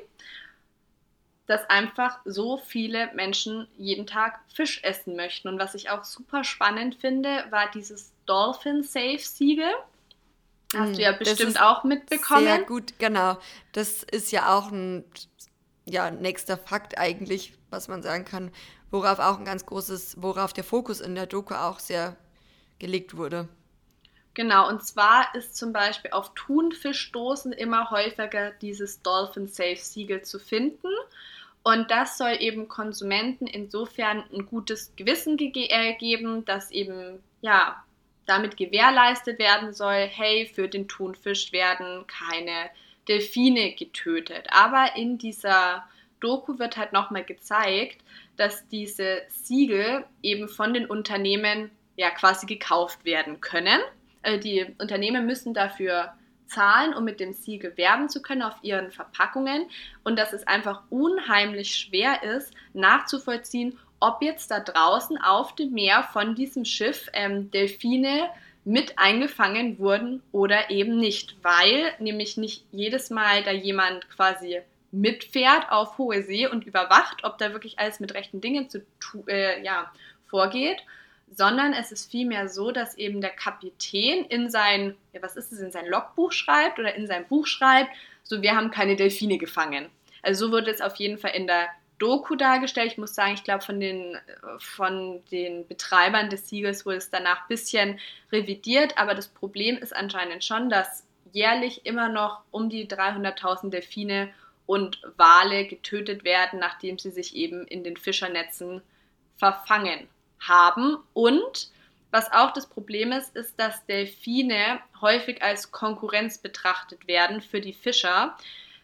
dass 1.45 1.69
einfach 1.69 2.19
so 2.25 2.57
viele 2.57 3.13
Menschen 3.13 3.67
jeden 3.77 4.07
Tag 4.07 4.39
Fisch 4.53 4.83
essen 4.83 5.15
möchten. 5.15 5.47
Und 5.47 5.59
was 5.59 5.75
ich 5.75 5.91
auch 5.91 6.03
super 6.03 6.43
spannend 6.43 6.95
finde, 6.95 7.45
war 7.51 7.69
dieses 7.71 8.11
Dolphin 8.25 8.81
Safe 8.81 9.19
Siegel. 9.19 9.71
Hast 10.75 10.97
du 10.97 11.01
ja 11.01 11.13
mm, 11.13 11.19
bestimmt 11.19 11.61
auch 11.61 11.83
mitbekommen. 11.83 12.45
Sehr 12.45 12.63
gut, 12.63 12.97
genau. 12.97 13.37
Das 13.73 14.01
ist 14.03 14.31
ja 14.31 14.57
auch 14.57 14.71
ein 14.71 15.05
ja, 15.85 16.09
nächster 16.09 16.57
Fakt 16.57 16.97
eigentlich, 16.97 17.53
was 17.69 17.87
man 17.87 18.01
sagen 18.01 18.25
kann, 18.25 18.51
worauf 18.89 19.19
auch 19.19 19.37
ein 19.37 19.45
ganz 19.45 19.67
großes, 19.67 20.15
worauf 20.19 20.51
der 20.51 20.63
Fokus 20.63 20.99
in 20.99 21.13
der 21.13 21.27
Doku 21.27 21.53
auch 21.53 21.79
sehr 21.79 22.17
gelegt 22.79 23.17
wurde. 23.17 23.47
Genau, 24.33 24.69
und 24.69 24.83
zwar 24.83 25.33
ist 25.33 25.57
zum 25.57 25.73
Beispiel 25.73 26.11
auf 26.11 26.33
Thunfischdosen 26.35 27.53
immer 27.53 27.89
häufiger 27.89 28.51
dieses 28.51 29.01
Dolphin 29.01 29.47
Safe 29.47 29.77
Siegel 29.77 30.21
zu 30.21 30.37
finden. 30.37 30.89
Und 31.63 31.89
das 31.89 32.17
soll 32.17 32.37
eben 32.39 32.67
Konsumenten 32.67 33.47
insofern 33.47 34.23
ein 34.31 34.45
gutes 34.45 34.95
Gewissen 34.95 35.37
ge 35.37 35.67
äh, 35.69 35.95
geben, 35.95 36.45
dass 36.45 36.69
eben 36.71 37.23
ja 37.41 37.83
damit 38.27 38.57
gewährleistet 38.57 39.39
werden 39.39 39.73
soll, 39.73 40.05
hey, 40.05 40.45
für 40.45 40.67
den 40.67 40.87
Thunfisch 40.87 41.51
werden 41.51 42.05
keine 42.05 42.69
Delfine 43.07 43.73
getötet. 43.73 44.47
Aber 44.51 44.95
in 44.95 45.17
dieser 45.17 45.87
Doku 46.19 46.59
wird 46.59 46.77
halt 46.77 46.93
nochmal 46.93 47.23
gezeigt, 47.23 48.03
dass 48.35 48.67
diese 48.67 49.23
Siegel 49.29 50.05
eben 50.21 50.47
von 50.47 50.73
den 50.73 50.85
Unternehmen 50.85 51.71
ja 51.97 52.09
quasi 52.11 52.45
gekauft 52.45 53.03
werden 53.03 53.41
können. 53.41 53.81
Äh, 54.21 54.39
die 54.39 54.65
Unternehmen 54.77 55.25
müssen 55.25 55.53
dafür 55.53 56.13
zahlen, 56.45 56.93
um 56.93 57.03
mit 57.03 57.19
dem 57.19 57.33
Siegel 57.33 57.75
werben 57.75 58.07
zu 58.07 58.21
können 58.21 58.41
auf 58.41 58.55
ihren 58.61 58.91
Verpackungen. 58.91 59.65
Und 60.05 60.17
dass 60.17 60.31
es 60.31 60.47
einfach 60.47 60.83
unheimlich 60.89 61.75
schwer 61.75 62.23
ist, 62.23 62.53
nachzuvollziehen, 62.73 63.77
ob 63.99 64.21
jetzt 64.21 64.51
da 64.51 64.59
draußen 64.59 65.17
auf 65.17 65.55
dem 65.55 65.73
Meer 65.73 66.03
von 66.13 66.35
diesem 66.35 66.63
Schiff 66.63 67.09
ähm, 67.13 67.51
Delfine 67.51 68.29
mit 68.63 68.99
eingefangen 68.99 69.79
wurden 69.79 70.21
oder 70.31 70.69
eben 70.69 70.97
nicht, 70.97 71.37
weil 71.41 71.93
nämlich 71.99 72.37
nicht 72.37 72.65
jedes 72.71 73.09
Mal 73.09 73.43
da 73.43 73.51
jemand 73.51 74.09
quasi 74.09 74.59
mitfährt 74.91 75.71
auf 75.71 75.97
hohe 75.97 76.21
See 76.23 76.47
und 76.47 76.65
überwacht, 76.65 77.23
ob 77.23 77.37
da 77.37 77.53
wirklich 77.53 77.79
alles 77.79 77.99
mit 77.99 78.13
rechten 78.13 78.41
Dingen 78.41 78.69
zu, 78.69 78.81
äh, 79.27 79.63
ja, 79.63 79.91
vorgeht, 80.27 80.83
sondern 81.35 81.73
es 81.73 81.91
ist 81.91 82.09
vielmehr 82.09 82.47
so, 82.47 82.71
dass 82.71 82.97
eben 82.97 83.21
der 83.21 83.31
Kapitän 83.31 84.25
in 84.25 84.49
sein, 84.49 84.95
ja, 85.13 85.21
was 85.21 85.35
ist 85.35 85.51
es, 85.51 85.59
in 85.59 85.71
sein 85.71 85.87
Logbuch 85.87 86.31
schreibt 86.31 86.79
oder 86.79 86.95
in 86.95 87.07
sein 87.07 87.27
Buch 87.27 87.47
schreibt, 87.47 87.91
so 88.23 88.41
wir 88.41 88.55
haben 88.55 88.71
keine 88.71 88.95
Delfine 88.95 89.37
gefangen. 89.37 89.89
Also 90.21 90.47
so 90.47 90.51
wurde 90.51 90.71
es 90.71 90.81
auf 90.81 90.95
jeden 90.95 91.17
Fall 91.17 91.31
in 91.31 91.47
der 91.47 91.67
Doku 91.99 92.35
dargestellt. 92.35 92.91
Ich 92.91 92.97
muss 92.97 93.15
sagen, 93.15 93.33
ich 93.33 93.43
glaube, 93.43 93.63
von 93.63 93.79
den, 93.79 94.17
von 94.59 95.23
den 95.31 95.67
Betreibern 95.67 96.29
des 96.29 96.47
Siegels 96.47 96.85
wurde 96.85 96.97
es 96.97 97.09
danach 97.09 97.41
ein 97.41 97.47
bisschen 97.49 97.99
revidiert, 98.31 98.97
aber 98.97 99.15
das 99.15 99.27
Problem 99.27 99.77
ist 99.77 99.95
anscheinend 99.95 100.43
schon, 100.43 100.69
dass 100.69 101.05
jährlich 101.33 101.85
immer 101.85 102.09
noch 102.09 102.41
um 102.51 102.69
die 102.69 102.87
300.000 102.87 103.69
Delfine 103.69 104.29
und 104.65 105.01
Wale 105.17 105.65
getötet 105.65 106.23
werden, 106.23 106.59
nachdem 106.59 106.99
sie 106.99 107.11
sich 107.11 107.35
eben 107.35 107.65
in 107.65 107.83
den 107.83 107.97
Fischernetzen 107.97 108.81
verfangen 109.37 110.07
haben. 110.39 110.97
Und 111.13 111.69
was 112.11 112.31
auch 112.31 112.51
das 112.53 112.67
Problem 112.67 113.11
ist, 113.11 113.35
ist, 113.35 113.59
dass 113.59 113.85
Delfine 113.85 114.79
häufig 115.01 115.41
als 115.41 115.71
Konkurrenz 115.71 116.37
betrachtet 116.37 117.07
werden 117.07 117.41
für 117.41 117.61
die 117.61 117.73
Fischer, 117.73 118.37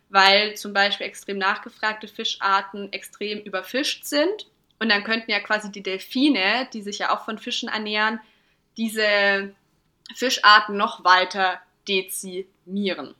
weil 0.09 0.55
zum 0.55 0.73
Beispiel 0.73 1.07
extrem 1.07 1.37
nachgefragte 1.37 2.07
Fischarten 2.07 2.91
extrem 2.91 3.39
überfischt 3.39 4.05
sind. 4.05 4.47
Und 4.79 4.89
dann 4.89 5.03
könnten 5.03 5.31
ja 5.31 5.39
quasi 5.39 5.71
die 5.71 5.83
Delfine, 5.83 6.67
die 6.73 6.81
sich 6.81 6.99
ja 6.99 7.15
auch 7.15 7.23
von 7.23 7.37
Fischen 7.37 7.69
ernähren, 7.69 8.19
diese 8.77 9.55
Fischarten 10.13 10.75
noch 10.75 11.03
weiter 11.03 11.61
dezimieren. 11.87 13.15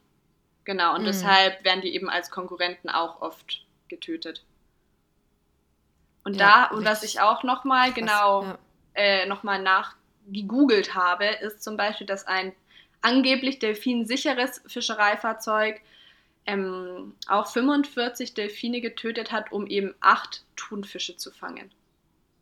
Genau, 0.66 0.96
und 0.96 1.02
mhm. 1.02 1.08
deshalb 1.08 1.64
werden 1.64 1.82
die 1.82 1.96
eben 1.96 2.10
als 2.10 2.32
Konkurrenten 2.32 2.90
auch 2.90 3.22
oft 3.22 3.66
getötet. 3.88 4.44
Und 6.24 6.36
ja, 6.36 6.70
da, 6.70 6.76
und 6.76 6.86
was 6.86 7.04
ich 7.04 7.20
auch 7.20 7.44
nochmal 7.44 7.94
genau 7.94 8.44
ja. 8.44 8.58
äh, 8.94 9.26
nochmal 9.26 9.62
nachgegoogelt 9.62 10.96
habe, 10.96 11.26
ist 11.26 11.64
zum 11.64 11.78
Beispiel, 11.78 12.08
dass 12.08 12.26
ein 12.26 12.54
angeblich 13.02 13.60
delfinsicheres 13.60 14.62
Fischereifahrzeug 14.66 15.82
ähm, 16.46 17.16
auch 17.28 17.48
45 17.48 18.34
Delfine 18.34 18.82
getötet 18.82 19.32
hat, 19.32 19.52
um 19.52 19.68
eben 19.68 19.94
acht 20.00 20.44
Thunfische 20.56 21.18
zu 21.18 21.32
fangen. 21.32 21.72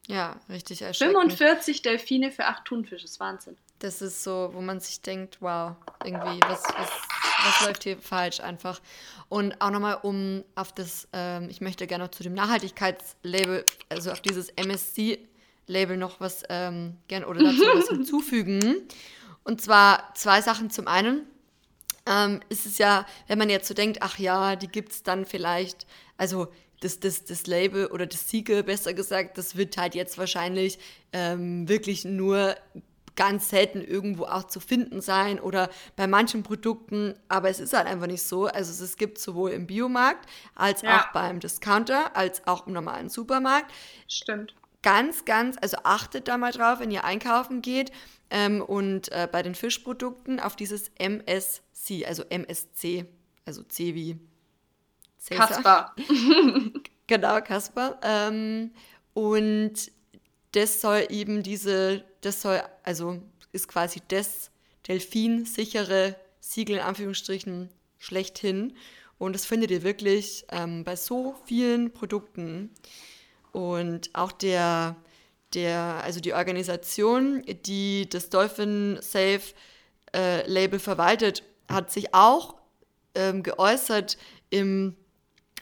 Ja, 0.08 0.36
richtig 0.50 0.82
erschreckend. 0.82 1.18
45 1.18 1.82
Delfine 1.82 2.32
für 2.32 2.46
acht 2.46 2.66
Thunfische, 2.66 3.04
das 3.04 3.12
ist 3.12 3.20
Wahnsinn. 3.20 3.58
Das 3.80 4.02
ist 4.02 4.24
so, 4.24 4.50
wo 4.54 4.62
man 4.62 4.80
sich 4.80 5.02
denkt, 5.02 5.38
wow, 5.40 5.76
irgendwie, 6.04 6.40
was, 6.48 6.64
was, 6.64 6.90
was 7.46 7.68
läuft 7.68 7.84
hier 7.84 7.98
falsch 7.98 8.40
einfach. 8.40 8.82
Und 9.30 9.62
auch 9.62 9.72
nochmal, 9.72 10.00
um 10.02 10.44
auf 10.56 10.74
das, 10.74 11.08
ähm, 11.14 11.50
ich 11.50 11.62
möchte 11.62 11.88
gerne 11.88 12.06
noch 12.06 12.12
zu 12.12 12.24
dem 12.24 12.34
Nachhaltigkeitslabel, 12.34 13.66
also 13.90 14.12
auf 14.12 14.22
dieses 14.22 14.50
MSC-Label 14.50 15.98
noch 15.98 16.20
was 16.20 16.44
ähm, 16.50 16.98
gerne 17.08 17.28
oder 17.28 17.44
dazu 17.44 17.62
was 17.74 17.88
hinzufügen. 17.90 18.84
Und 19.44 19.62
zwar 19.62 20.14
zwei 20.16 20.42
Sachen. 20.42 20.70
Zum 20.70 20.88
einen 20.88 21.26
ähm, 22.06 22.42
ist 22.50 22.66
es 22.66 22.78
ja, 22.78 23.06
wenn 23.28 23.38
man 23.38 23.50
jetzt 23.50 23.68
so 23.68 23.74
denkt, 23.74 24.00
ach 24.02 24.18
ja, 24.20 24.56
die 24.56 24.68
gibt 24.68 24.92
es 24.92 25.04
dann 25.04 25.26
vielleicht, 25.26 25.86
also 26.18 26.48
das, 26.82 27.00
das, 27.00 27.26
das 27.26 27.48
Label 27.48 27.88
oder 27.88 28.08
das 28.08 28.30
Siegel, 28.30 28.64
besser 28.64 28.94
gesagt, 28.94 29.38
das 29.38 29.56
wird 29.56 29.78
halt 29.78 29.96
jetzt 29.96 30.18
wahrscheinlich 30.18 30.80
ähm, 31.14 31.70
wirklich 31.70 32.06
nur 32.06 32.56
ganz 33.22 33.50
selten 33.50 33.82
irgendwo 33.82 34.24
auch 34.24 34.46
zu 34.46 34.60
finden 34.60 35.00
sein 35.00 35.40
oder 35.40 35.70
bei 35.96 36.08
manchen 36.08 36.42
Produkten, 36.42 37.14
aber 37.28 37.52
es 37.52 37.60
ist 37.60 37.72
halt 37.72 37.86
einfach 37.86 38.08
nicht 38.08 38.24
so. 38.24 38.48
Also 38.48 38.84
es 38.84 38.98
gibt 38.98 39.20
sowohl 39.20 39.52
im 39.52 39.68
Biomarkt 39.68 40.28
als 40.56 40.82
ja. 40.82 40.98
auch 41.02 41.14
beim 41.14 41.40
Discounter, 41.40 42.18
als 42.18 42.48
auch 42.48 42.66
im 42.66 42.74
normalen 42.74 43.10
Supermarkt. 43.10 43.72
Stimmt. 44.08 44.56
Ganz, 44.82 45.24
ganz, 45.24 45.56
also 45.62 45.78
achtet 45.84 46.28
da 46.28 46.40
mal 46.40 46.52
drauf, 46.52 46.80
wenn 46.80 46.90
ihr 46.90 47.04
einkaufen 47.04 47.62
geht 47.62 47.92
ähm, 48.32 48.60
und 48.60 49.12
äh, 49.12 49.28
bei 49.32 49.44
den 49.44 49.54
Fischprodukten 49.54 50.40
auf 50.40 50.56
dieses 50.56 50.90
MSC, 50.98 52.08
also 52.08 52.24
MSC, 52.28 53.06
also 53.46 53.62
C 53.62 53.94
wie 53.94 54.20
Cäsar. 55.20 55.48
Kasper. 55.48 55.96
genau, 57.06 57.40
Kasper. 57.42 58.00
Ähm, 58.02 58.72
und 59.14 59.92
das 60.54 60.82
soll 60.82 61.06
eben 61.10 61.44
diese, 61.44 62.04
das 62.22 62.42
soll, 62.42 62.62
also 62.84 63.22
ist 63.52 63.68
quasi 63.68 64.02
das 64.08 64.52
delfinsichere 64.88 66.16
Siegel 66.40 66.78
in 66.78 66.82
Anführungsstrichen 66.82 67.70
schlechthin. 67.98 68.76
Und 69.18 69.34
das 69.34 69.46
findet 69.46 69.72
ihr 69.72 69.84
wirklich 69.84 70.46
ähm, 70.50 70.84
bei 70.84 70.96
so 70.96 71.36
vielen 71.46 71.92
Produkten. 71.92 72.72
Und 73.52 74.10
auch 74.14 74.32
der, 74.32 74.96
der, 75.54 76.02
also 76.04 76.20
die 76.20 76.34
Organisation, 76.34 77.44
die 77.66 78.10
das 78.10 78.30
Dolphin 78.30 78.98
Safe 79.02 79.42
äh, 80.16 80.48
Label 80.50 80.80
verwaltet, 80.80 81.44
hat 81.70 81.92
sich 81.92 82.14
auch 82.14 82.56
ähm, 83.14 83.44
geäußert 83.44 84.18
im 84.50 84.96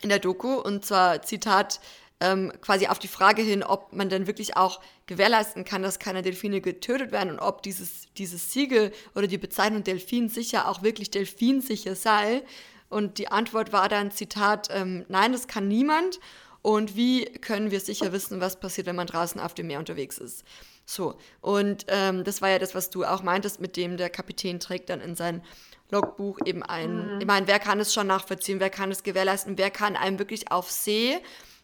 in 0.02 0.08
der 0.08 0.18
Doku 0.18 0.54
und 0.54 0.84
zwar 0.84 1.22
Zitat 1.22 1.80
ähm, 2.20 2.52
quasi 2.60 2.86
auf 2.86 2.98
die 2.98 3.08
Frage 3.08 3.42
hin, 3.42 3.62
ob 3.62 3.92
man 3.92 4.08
denn 4.08 4.26
wirklich 4.26 4.56
auch 4.56 4.80
gewährleisten 5.06 5.64
kann, 5.64 5.82
dass 5.82 5.98
keine 5.98 6.22
Delfine 6.22 6.60
getötet 6.60 7.12
werden 7.12 7.30
und 7.30 7.38
ob 7.40 7.62
dieses, 7.62 8.12
dieses 8.16 8.52
Siegel 8.52 8.92
oder 9.14 9.26
die 9.26 9.38
Bezeichnung 9.38 9.82
Delfinsicher 9.82 10.68
auch 10.68 10.82
wirklich 10.82 11.10
delfinsicher 11.10 11.94
sei. 11.94 12.42
Und 12.88 13.18
die 13.18 13.28
Antwort 13.28 13.72
war 13.72 13.88
dann, 13.88 14.10
Zitat, 14.10 14.68
ähm, 14.70 15.06
nein, 15.08 15.32
das 15.32 15.48
kann 15.48 15.68
niemand. 15.68 16.20
Und 16.62 16.94
wie 16.94 17.24
können 17.24 17.70
wir 17.70 17.80
sicher 17.80 18.12
wissen, 18.12 18.40
was 18.40 18.60
passiert, 18.60 18.86
wenn 18.86 18.96
man 18.96 19.06
draußen 19.06 19.40
auf 19.40 19.54
dem 19.54 19.68
Meer 19.68 19.78
unterwegs 19.78 20.18
ist? 20.18 20.44
So, 20.84 21.16
und 21.40 21.86
ähm, 21.88 22.24
das 22.24 22.42
war 22.42 22.50
ja 22.50 22.58
das, 22.58 22.74
was 22.74 22.90
du 22.90 23.04
auch 23.04 23.22
meintest, 23.22 23.60
mit 23.60 23.76
dem 23.76 23.96
der 23.96 24.10
Kapitän 24.10 24.60
trägt 24.60 24.90
dann 24.90 25.00
in 25.00 25.14
sein 25.14 25.42
Logbuch 25.90 26.38
eben 26.44 26.62
ein. 26.62 27.14
Mhm. 27.14 27.20
Ich 27.20 27.26
meine, 27.26 27.46
wer 27.46 27.60
kann 27.60 27.80
es 27.80 27.94
schon 27.94 28.08
nachvollziehen, 28.08 28.60
wer 28.60 28.70
kann 28.70 28.90
es 28.90 29.02
gewährleisten, 29.02 29.56
wer 29.56 29.70
kann 29.70 29.96
einem 29.96 30.18
wirklich 30.18 30.50
auf 30.50 30.70
See 30.70 31.18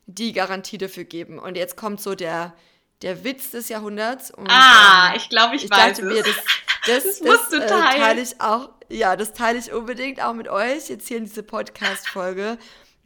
die 0.06 0.32
Garantie 0.32 0.78
dafür 0.78 1.04
geben? 1.04 1.38
Und 1.38 1.56
jetzt 1.56 1.76
kommt 1.76 2.00
so 2.00 2.14
der, 2.14 2.54
der 3.02 3.24
Witz 3.24 3.50
des 3.50 3.68
Jahrhunderts. 3.68 4.30
Und, 4.30 4.48
ah, 4.50 5.10
ähm, 5.10 5.16
ich 5.16 5.28
glaube, 5.28 5.56
ich, 5.56 5.64
ich 5.64 5.70
weiß 5.70 5.98
dachte 5.98 6.08
es. 6.08 6.14
Mir, 6.14 6.22
das, 6.24 6.34
das, 6.86 7.04
das, 7.04 7.20
musst 7.20 7.52
das, 7.52 7.60
du 7.60 7.66
teilen. 7.66 7.96
Äh, 7.96 7.98
teile 7.98 8.20
ich 8.20 8.40
auch, 8.40 8.70
ja, 8.88 9.16
das 9.16 9.32
teile 9.32 9.58
ich 9.58 9.72
unbedingt 9.72 10.22
auch 10.22 10.34
mit 10.34 10.48
euch 10.48 10.88
jetzt 10.88 11.08
hier 11.08 11.18
in 11.18 11.24
diese 11.24 11.42
Podcast-Folge. 11.42 12.58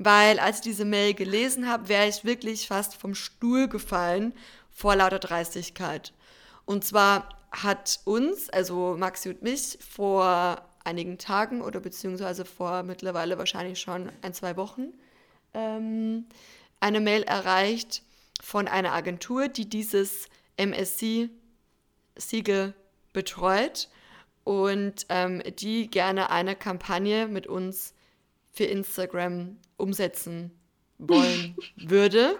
Weil 0.03 0.39
als 0.39 0.57
ich 0.57 0.63
diese 0.63 0.87
Mail 0.87 1.13
gelesen 1.13 1.69
habe, 1.69 1.89
wäre 1.89 2.09
ich 2.09 2.25
wirklich 2.25 2.67
fast 2.67 2.97
vom 2.97 3.15
Stuhl 3.15 3.69
gefallen 3.69 4.33
vor 4.71 4.97
lauter 4.97 5.19
Dreistigkeit. 5.19 6.15
Und 6.65 6.87
zwar 6.87 7.29
hat 7.53 8.01
uns, 8.05 8.49
also 8.49 8.97
Maxi 8.99 9.29
und 9.29 9.43
mich, 9.43 9.79
vor 9.87 10.63
einigen 10.85 11.19
Tagen 11.19 11.61
oder 11.61 11.81
beziehungsweise 11.81 12.45
vor 12.45 12.83
mittlerweile 12.83 13.37
wahrscheinlich 13.37 13.79
schon 13.81 14.11
ein, 14.23 14.33
zwei 14.33 14.57
Wochen 14.57 14.93
ähm, 15.53 16.27
eine 16.81 17.01
Mail 17.01 17.23
erreicht 17.23 18.03
von 18.43 18.69
einer 18.69 18.93
Agentur, 18.93 19.49
die 19.49 19.69
dieses 19.69 20.29
MSC-Siegel 20.57 21.35
betreut 23.12 23.88
und 24.45 25.07
ähm, 25.09 25.43
die 25.59 25.88
gerne 25.88 26.31
eine 26.31 26.57
Kampagne 26.57 27.29
mit 27.29 27.47
uns 27.47 27.95
für 28.53 28.64
Instagram 28.64 29.59
umsetzen 29.77 30.51
wollen 30.99 31.55
würde, 31.77 32.37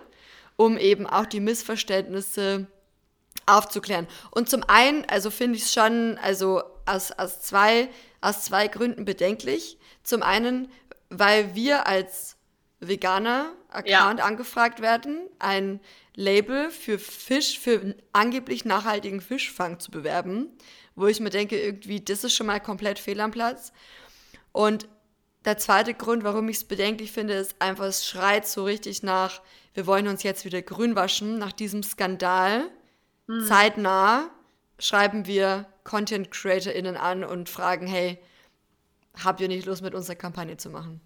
um 0.57 0.77
eben 0.79 1.07
auch 1.07 1.27
die 1.27 1.41
Missverständnisse 1.41 2.67
aufzuklären. 3.47 4.07
Und 4.31 4.49
zum 4.49 4.65
einen, 4.65 5.05
also 5.07 5.31
finde 5.31 5.57
ich 5.57 5.65
es 5.65 5.73
schon, 5.73 6.19
also 6.19 6.63
aus, 6.87 7.13
aus 7.13 7.43
zwei 7.43 7.89
aus 8.21 8.45
zwei 8.45 8.69
Gründen 8.69 9.05
bedenklich. 9.05 9.79
Zum 10.03 10.23
einen, 10.23 10.71
weil 11.09 11.55
wir 11.55 11.87
als 11.87 12.37
Veganer-Account 12.81 14.19
ja. 14.19 14.25
angefragt 14.25 14.81
werden, 14.81 15.29
ein 15.39 15.81
Label 16.15 16.71
für 16.71 16.99
Fisch, 16.99 17.59
für 17.59 17.95
angeblich 18.13 18.65
nachhaltigen 18.65 19.21
Fischfang 19.21 19.79
zu 19.79 19.91
bewerben, 19.91 20.49
wo 20.95 21.07
ich 21.07 21.21
mir 21.21 21.31
denke, 21.31 21.61
irgendwie, 21.61 22.01
das 22.01 22.25
ist 22.25 22.35
schon 22.35 22.47
mal 22.47 22.61
komplett 22.61 22.99
fehl 22.99 23.21
am 23.21 23.31
Platz. 23.31 23.73
Und 24.53 24.89
der 25.45 25.59
zweite 25.59 25.95
Grund, 25.95 26.25
warum 26.25 26.49
ich 26.49 26.57
es 26.57 26.65
bedenklich 26.65 27.13
finde, 27.13 27.35
ist 27.35 27.57
einfach, 27.61 27.85
es 27.85 28.07
schreit 28.07 28.47
so 28.47 28.65
richtig 28.65 29.03
nach, 29.03 29.41
wir 29.75 29.87
wollen 29.87 30.09
uns 30.09 30.23
jetzt 30.23 30.45
wieder 30.45 30.61
grün 30.63 30.97
waschen, 30.97 31.39
nach 31.39 31.53
diesem 31.53 31.83
Skandal. 31.83 32.69
Hm. 33.29 33.47
Zeitnah 33.47 34.31
schreiben 34.79 35.27
wir 35.27 35.67
Content 35.85 36.31
CreatorInnen 36.31 36.97
an 36.97 37.25
und 37.25 37.49
fragen, 37.49 37.87
hey, 37.87 38.19
habt 39.23 39.41
ihr 39.41 39.49
nicht 39.49 39.67
Lust, 39.67 39.83
mit 39.83 39.95
unserer 39.95 40.17
Kampagne 40.17 40.57
zu 40.57 40.71
machen? 40.71 41.01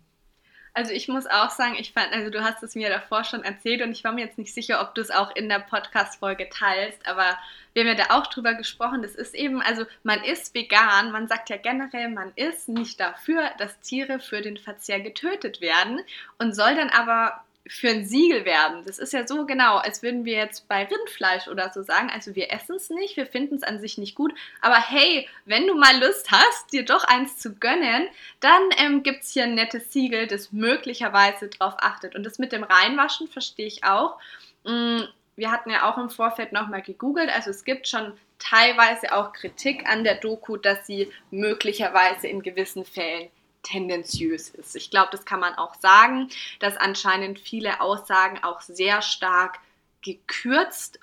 Also 0.76 0.90
ich 0.90 1.06
muss 1.06 1.26
auch 1.26 1.50
sagen, 1.50 1.76
ich 1.78 1.92
fand, 1.92 2.12
also 2.12 2.30
du 2.30 2.42
hast 2.42 2.60
es 2.64 2.74
mir 2.74 2.88
davor 2.88 3.22
schon 3.22 3.44
erzählt 3.44 3.80
und 3.80 3.92
ich 3.92 4.02
war 4.02 4.10
mir 4.10 4.24
jetzt 4.24 4.38
nicht 4.38 4.52
sicher, 4.52 4.80
ob 4.80 4.96
du 4.96 5.02
es 5.02 5.12
auch 5.12 5.34
in 5.36 5.48
der 5.48 5.60
Podcast-Folge 5.60 6.48
teilst, 6.48 7.06
aber 7.06 7.38
wir 7.74 7.82
haben 7.82 7.96
ja 7.96 8.06
da 8.06 8.18
auch 8.18 8.26
drüber 8.26 8.54
gesprochen. 8.54 9.02
Das 9.02 9.14
ist 9.14 9.36
eben, 9.36 9.62
also 9.62 9.84
man 10.02 10.24
ist 10.24 10.52
vegan, 10.52 11.12
man 11.12 11.28
sagt 11.28 11.48
ja 11.48 11.58
generell, 11.58 12.08
man 12.08 12.32
ist 12.34 12.68
nicht 12.68 12.98
dafür, 12.98 13.50
dass 13.58 13.78
Tiere 13.80 14.18
für 14.18 14.42
den 14.42 14.56
Verzehr 14.56 14.98
getötet 14.98 15.60
werden 15.60 16.00
und 16.38 16.56
soll 16.56 16.74
dann 16.74 16.90
aber 16.90 17.43
für 17.66 17.88
ein 17.88 18.04
Siegel 18.04 18.44
werden. 18.44 18.82
Das 18.84 18.98
ist 18.98 19.12
ja 19.12 19.26
so 19.26 19.46
genau, 19.46 19.76
als 19.76 20.02
würden 20.02 20.24
wir 20.24 20.34
jetzt 20.34 20.68
bei 20.68 20.84
Rindfleisch 20.84 21.48
oder 21.48 21.72
so 21.72 21.82
sagen, 21.82 22.10
also 22.10 22.34
wir 22.34 22.52
essen 22.52 22.76
es 22.76 22.90
nicht, 22.90 23.16
wir 23.16 23.26
finden 23.26 23.54
es 23.54 23.62
an 23.62 23.80
sich 23.80 23.96
nicht 23.96 24.14
gut, 24.14 24.34
aber 24.60 24.76
hey, 24.76 25.26
wenn 25.46 25.66
du 25.66 25.74
mal 25.74 25.98
Lust 25.98 26.30
hast, 26.30 26.72
dir 26.72 26.84
doch 26.84 27.04
eins 27.04 27.38
zu 27.38 27.54
gönnen, 27.54 28.06
dann 28.40 28.62
ähm, 28.76 29.02
gibt 29.02 29.22
es 29.22 29.32
hier 29.32 29.44
ein 29.44 29.54
nettes 29.54 29.92
Siegel, 29.92 30.26
das 30.26 30.52
möglicherweise 30.52 31.48
darauf 31.48 31.74
achtet. 31.78 32.14
Und 32.14 32.24
das 32.24 32.38
mit 32.38 32.52
dem 32.52 32.64
Reinwaschen 32.64 33.28
verstehe 33.28 33.66
ich 33.66 33.84
auch. 33.84 34.18
Mm, 34.64 35.00
wir 35.36 35.50
hatten 35.50 35.70
ja 35.70 35.90
auch 35.90 35.96
im 35.96 36.10
Vorfeld 36.10 36.52
nochmal 36.52 36.82
gegoogelt, 36.82 37.30
also 37.34 37.50
es 37.50 37.64
gibt 37.64 37.88
schon 37.88 38.12
teilweise 38.38 39.14
auch 39.14 39.32
Kritik 39.32 39.88
an 39.88 40.04
der 40.04 40.16
Doku, 40.16 40.56
dass 40.56 40.86
sie 40.86 41.10
möglicherweise 41.30 42.28
in 42.28 42.42
gewissen 42.42 42.84
Fällen 42.84 43.30
tendenziös 43.64 44.50
ist. 44.50 44.76
Ich 44.76 44.90
glaube, 44.90 45.08
das 45.10 45.24
kann 45.24 45.40
man 45.40 45.54
auch 45.54 45.74
sagen, 45.74 46.28
dass 46.60 46.76
anscheinend 46.76 47.40
viele 47.40 47.80
Aussagen 47.80 48.42
auch 48.44 48.60
sehr 48.60 49.02
stark 49.02 49.58
gekürzt 50.02 51.00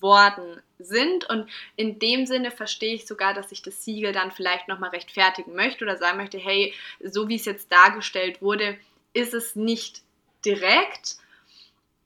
worden 0.00 0.60
sind. 0.78 1.28
Und 1.28 1.48
in 1.76 1.98
dem 1.98 2.26
Sinne 2.26 2.50
verstehe 2.50 2.94
ich 2.94 3.06
sogar, 3.06 3.34
dass 3.34 3.52
ich 3.52 3.62
das 3.62 3.84
Siegel 3.84 4.12
dann 4.12 4.30
vielleicht 4.30 4.68
nochmal 4.68 4.90
rechtfertigen 4.90 5.54
möchte 5.54 5.84
oder 5.84 5.96
sagen 5.96 6.18
möchte, 6.18 6.38
hey, 6.38 6.74
so 7.02 7.28
wie 7.28 7.36
es 7.36 7.44
jetzt 7.44 7.70
dargestellt 7.70 8.42
wurde, 8.42 8.78
ist 9.12 9.34
es 9.34 9.54
nicht 9.56 10.02
direkt. 10.44 11.16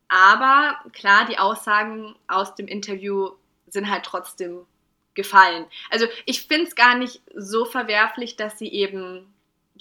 Aber 0.09 0.79
klar, 0.93 1.27
die 1.27 1.39
Aussagen 1.39 2.15
aus 2.27 2.55
dem 2.55 2.67
Interview 2.67 3.31
sind 3.67 3.91
halt 3.91 4.05
trotzdem 4.05 4.67
gefallen. 5.15 5.67
Also 5.91 6.07
ich 6.27 6.47
finde 6.47 6.67
es 6.67 6.75
gar 6.75 6.97
nicht 6.97 7.21
so 7.35 7.65
verwerflich, 7.65 8.37
dass 8.37 8.59
sie 8.59 8.69
eben 8.69 9.33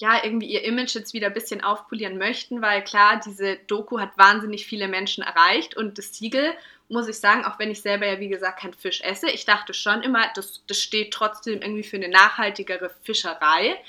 ja 0.01 0.23
irgendwie 0.23 0.47
ihr 0.47 0.63
Image 0.63 0.95
jetzt 0.95 1.13
wieder 1.13 1.27
ein 1.27 1.33
bisschen 1.33 1.63
aufpolieren 1.63 2.17
möchten, 2.17 2.61
weil 2.61 2.83
klar, 2.83 3.21
diese 3.23 3.55
Doku 3.67 3.99
hat 3.99 4.17
wahnsinnig 4.17 4.65
viele 4.65 4.87
Menschen 4.87 5.23
erreicht 5.23 5.77
und 5.77 5.97
das 5.97 6.13
Siegel, 6.15 6.53
muss 6.89 7.07
ich 7.07 7.19
sagen, 7.19 7.45
auch 7.45 7.57
wenn 7.57 7.71
ich 7.71 7.81
selber 7.81 8.05
ja 8.05 8.19
wie 8.19 8.27
gesagt 8.27 8.59
kein 8.59 8.73
Fisch 8.73 9.01
esse, 9.01 9.29
ich 9.29 9.45
dachte 9.45 9.73
schon 9.73 10.03
immer, 10.03 10.25
das, 10.35 10.63
das 10.67 10.81
steht 10.81 11.13
trotzdem 11.13 11.61
irgendwie 11.61 11.83
für 11.83 11.95
eine 11.95 12.09
nachhaltigere 12.09 12.91
Fischerei. 13.03 13.81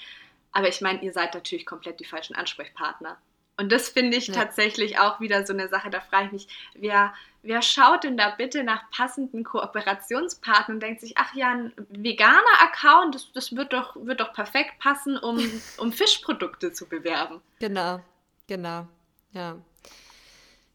Aber 0.52 0.68
ich 0.68 0.80
meine, 0.82 1.02
ihr 1.02 1.12
seid 1.12 1.34
natürlich 1.34 1.66
komplett 1.66 1.98
die 1.98 2.04
falschen 2.04 2.36
Ansprechpartner. 2.36 3.18
Und 3.62 3.70
das 3.70 3.88
finde 3.88 4.16
ich 4.16 4.26
ja. 4.26 4.34
tatsächlich 4.34 4.98
auch 4.98 5.20
wieder 5.20 5.46
so 5.46 5.52
eine 5.52 5.68
Sache, 5.68 5.88
da 5.88 6.00
frage 6.00 6.26
ich 6.26 6.32
mich, 6.32 6.48
wer, 6.74 7.14
wer 7.42 7.62
schaut 7.62 8.02
denn 8.02 8.16
da 8.16 8.30
bitte 8.30 8.64
nach 8.64 8.90
passenden 8.90 9.44
Kooperationspartnern 9.44 10.78
und 10.78 10.82
denkt 10.82 11.00
sich, 11.00 11.16
ach 11.16 11.32
ja, 11.36 11.52
ein 11.52 11.72
veganer 11.88 12.60
Account, 12.60 13.14
das, 13.14 13.30
das 13.32 13.54
wird, 13.54 13.72
doch, 13.72 13.94
wird 13.94 14.18
doch 14.18 14.32
perfekt 14.32 14.80
passen, 14.80 15.16
um, 15.16 15.38
um 15.78 15.92
Fischprodukte 15.92 16.72
zu 16.72 16.88
bewerben. 16.88 17.40
Genau, 17.60 18.00
genau, 18.48 18.88
ja. 19.30 19.56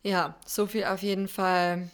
Ja, 0.02 0.36
so 0.46 0.66
viel 0.66 0.86
auf 0.86 1.02
jeden 1.02 1.28
Fall 1.28 1.90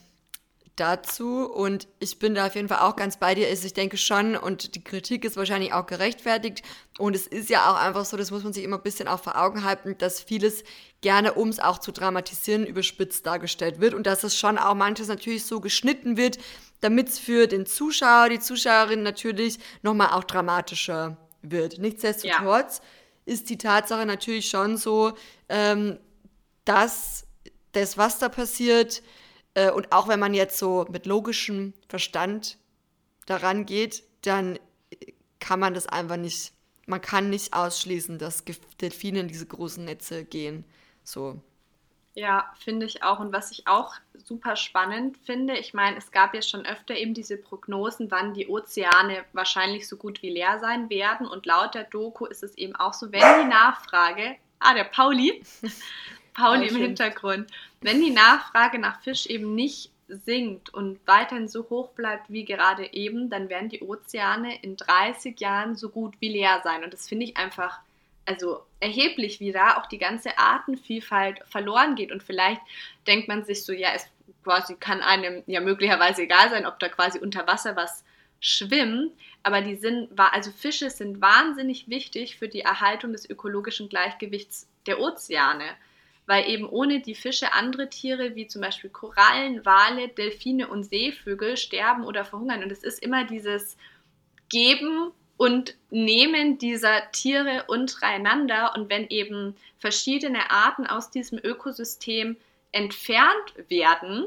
dazu 0.75 1.45
und 1.45 1.87
ich 1.99 2.17
bin 2.17 2.33
da 2.33 2.47
auf 2.47 2.55
jeden 2.55 2.67
Fall 2.67 2.79
auch 2.79 2.95
ganz 2.95 3.17
bei 3.17 3.35
dir. 3.35 3.47
Also 3.47 3.65
ich 3.65 3.73
denke 3.73 3.97
schon 3.97 4.35
und 4.35 4.75
die 4.75 4.83
Kritik 4.83 5.23
ist 5.23 5.37
wahrscheinlich 5.37 5.73
auch 5.73 5.85
gerechtfertigt 5.85 6.63
und 6.97 7.15
es 7.15 7.27
ist 7.27 7.49
ja 7.49 7.71
auch 7.71 7.79
einfach 7.79 8.05
so, 8.05 8.17
das 8.17 8.31
muss 8.31 8.43
man 8.43 8.53
sich 8.53 8.63
immer 8.63 8.77
ein 8.77 8.83
bisschen 8.83 9.07
auch 9.07 9.21
vor 9.21 9.39
Augen 9.39 9.63
halten, 9.63 9.95
dass 9.99 10.19
vieles 10.19 10.63
gerne, 11.01 11.33
um 11.33 11.49
es 11.49 11.59
auch 11.59 11.77
zu 11.77 11.91
dramatisieren, 11.91 12.65
überspitzt 12.65 13.25
dargestellt 13.25 13.79
wird 13.79 13.93
und 13.93 14.07
dass 14.07 14.23
es 14.23 14.37
schon 14.37 14.57
auch 14.57 14.73
manches 14.73 15.07
natürlich 15.07 15.45
so 15.45 15.59
geschnitten 15.59 16.17
wird, 16.17 16.39
damit 16.81 17.09
es 17.09 17.19
für 17.19 17.47
den 17.47 17.65
Zuschauer, 17.65 18.29
die 18.29 18.39
Zuschauerin 18.39 19.03
natürlich 19.03 19.59
nochmal 19.83 20.09
auch 20.09 20.23
dramatischer 20.23 21.17
wird. 21.43 21.77
Nichtsdestotrotz 21.77 22.79
ja. 22.79 23.33
ist 23.33 23.49
die 23.49 23.57
Tatsache 23.59 24.05
natürlich 24.07 24.49
schon 24.49 24.77
so, 24.77 25.13
ähm, 25.49 25.99
dass 26.65 27.27
das, 27.73 27.97
was 27.97 28.19
da 28.19 28.29
passiert, 28.29 29.03
äh, 29.53 29.71
und 29.71 29.91
auch 29.91 30.07
wenn 30.07 30.19
man 30.19 30.33
jetzt 30.33 30.57
so 30.57 30.85
mit 30.89 31.05
logischem 31.05 31.73
Verstand 31.87 32.57
daran 33.25 33.65
geht, 33.65 34.03
dann 34.21 34.59
kann 35.39 35.59
man 35.59 35.73
das 35.73 35.87
einfach 35.87 36.17
nicht, 36.17 36.53
man 36.85 37.01
kann 37.01 37.29
nicht 37.29 37.53
ausschließen, 37.53 38.17
dass 38.17 38.43
Delfine 38.81 39.21
in 39.21 39.27
diese 39.27 39.45
großen 39.45 39.83
Netze 39.83 40.23
gehen. 40.23 40.63
So. 41.03 41.41
Ja, 42.15 42.53
finde 42.59 42.85
ich 42.85 43.03
auch. 43.03 43.19
Und 43.19 43.33
was 43.33 43.51
ich 43.51 43.67
auch 43.67 43.95
super 44.15 44.55
spannend 44.55 45.17
finde, 45.25 45.57
ich 45.57 45.73
meine, 45.73 45.97
es 45.97 46.11
gab 46.11 46.35
ja 46.35 46.41
schon 46.41 46.65
öfter 46.65 46.95
eben 46.95 47.13
diese 47.13 47.37
Prognosen, 47.37 48.11
wann 48.11 48.33
die 48.33 48.47
Ozeane 48.47 49.25
wahrscheinlich 49.33 49.87
so 49.87 49.97
gut 49.97 50.21
wie 50.21 50.29
leer 50.29 50.59
sein 50.59 50.89
werden. 50.89 51.27
Und 51.27 51.45
laut 51.45 51.73
der 51.73 51.85
Doku 51.85 52.25
ist 52.25 52.43
es 52.43 52.55
eben 52.55 52.75
auch 52.75 52.93
so, 52.93 53.11
wenn 53.11 53.41
die 53.41 53.49
Nachfrage, 53.49 54.35
ah, 54.59 54.75
der 54.75 54.83
Pauli, 54.83 55.43
Pauli 56.33 56.67
im 56.67 56.75
Hintergrund. 56.75 57.49
Wenn 57.83 58.01
die 58.01 58.11
Nachfrage 58.11 58.79
nach 58.79 59.01
Fisch 59.01 59.25
eben 59.25 59.55
nicht 59.55 59.91
sinkt 60.07 60.73
und 60.73 60.99
weiterhin 61.05 61.47
so 61.47 61.69
hoch 61.69 61.89
bleibt 61.89 62.31
wie 62.31 62.45
gerade 62.45 62.93
eben, 62.93 63.29
dann 63.29 63.49
werden 63.49 63.69
die 63.69 63.81
Ozeane 63.81 64.61
in 64.61 64.77
30 64.77 65.39
Jahren 65.39 65.75
so 65.75 65.89
gut 65.89 66.15
wie 66.19 66.29
leer 66.29 66.61
sein. 66.63 66.83
Und 66.83 66.93
das 66.93 67.09
finde 67.09 67.25
ich 67.25 67.37
einfach 67.37 67.79
also 68.25 68.61
erheblich, 68.79 69.41
wie 69.41 69.51
da 69.51 69.77
auch 69.77 69.87
die 69.87 69.97
ganze 69.97 70.37
Artenvielfalt 70.37 71.41
verloren 71.45 71.95
geht. 71.95 72.11
Und 72.11 72.23
vielleicht 72.23 72.61
denkt 73.05 73.27
man 73.27 73.43
sich 73.43 73.65
so, 73.65 73.73
ja, 73.73 73.89
es 73.93 74.07
quasi 74.43 74.75
kann 74.75 75.01
einem 75.01 75.43
ja 75.45 75.59
möglicherweise 75.59 76.23
egal 76.23 76.49
sein, 76.49 76.65
ob 76.65 76.79
da 76.79 76.87
quasi 76.89 77.19
unter 77.19 77.47
Wasser 77.47 77.75
was 77.75 78.03
schwimmt, 78.39 79.13
aber 79.41 79.61
die 79.61 79.75
sind, 79.75 80.09
also 80.17 80.51
Fische 80.51 80.89
sind 80.89 81.21
wahnsinnig 81.21 81.89
wichtig 81.89 82.37
für 82.37 82.49
die 82.49 82.61
Erhaltung 82.61 83.13
des 83.13 83.29
ökologischen 83.29 83.87
Gleichgewichts 83.89 84.67
der 84.85 84.99
Ozeane 84.99 85.65
weil 86.25 86.49
eben 86.49 86.67
ohne 86.67 87.01
die 87.01 87.15
Fische 87.15 87.53
andere 87.53 87.89
Tiere 87.89 88.35
wie 88.35 88.47
zum 88.47 88.61
Beispiel 88.61 88.89
Korallen, 88.89 89.65
Wale, 89.65 90.07
Delfine 90.09 90.67
und 90.67 90.83
Seevögel 90.83 91.57
sterben 91.57 92.05
oder 92.05 92.23
verhungern. 92.23 92.63
Und 92.63 92.71
es 92.71 92.83
ist 92.83 92.99
immer 93.03 93.25
dieses 93.25 93.77
Geben 94.49 95.11
und 95.37 95.75
Nehmen 95.89 96.57
dieser 96.57 97.11
Tiere 97.11 97.65
untereinander. 97.67 98.73
Und 98.75 98.89
wenn 98.89 99.07
eben 99.09 99.55
verschiedene 99.79 100.49
Arten 100.49 100.87
aus 100.87 101.11
diesem 101.11 101.39
Ökosystem 101.39 102.37
entfernt 102.71 103.53
werden 103.67 104.25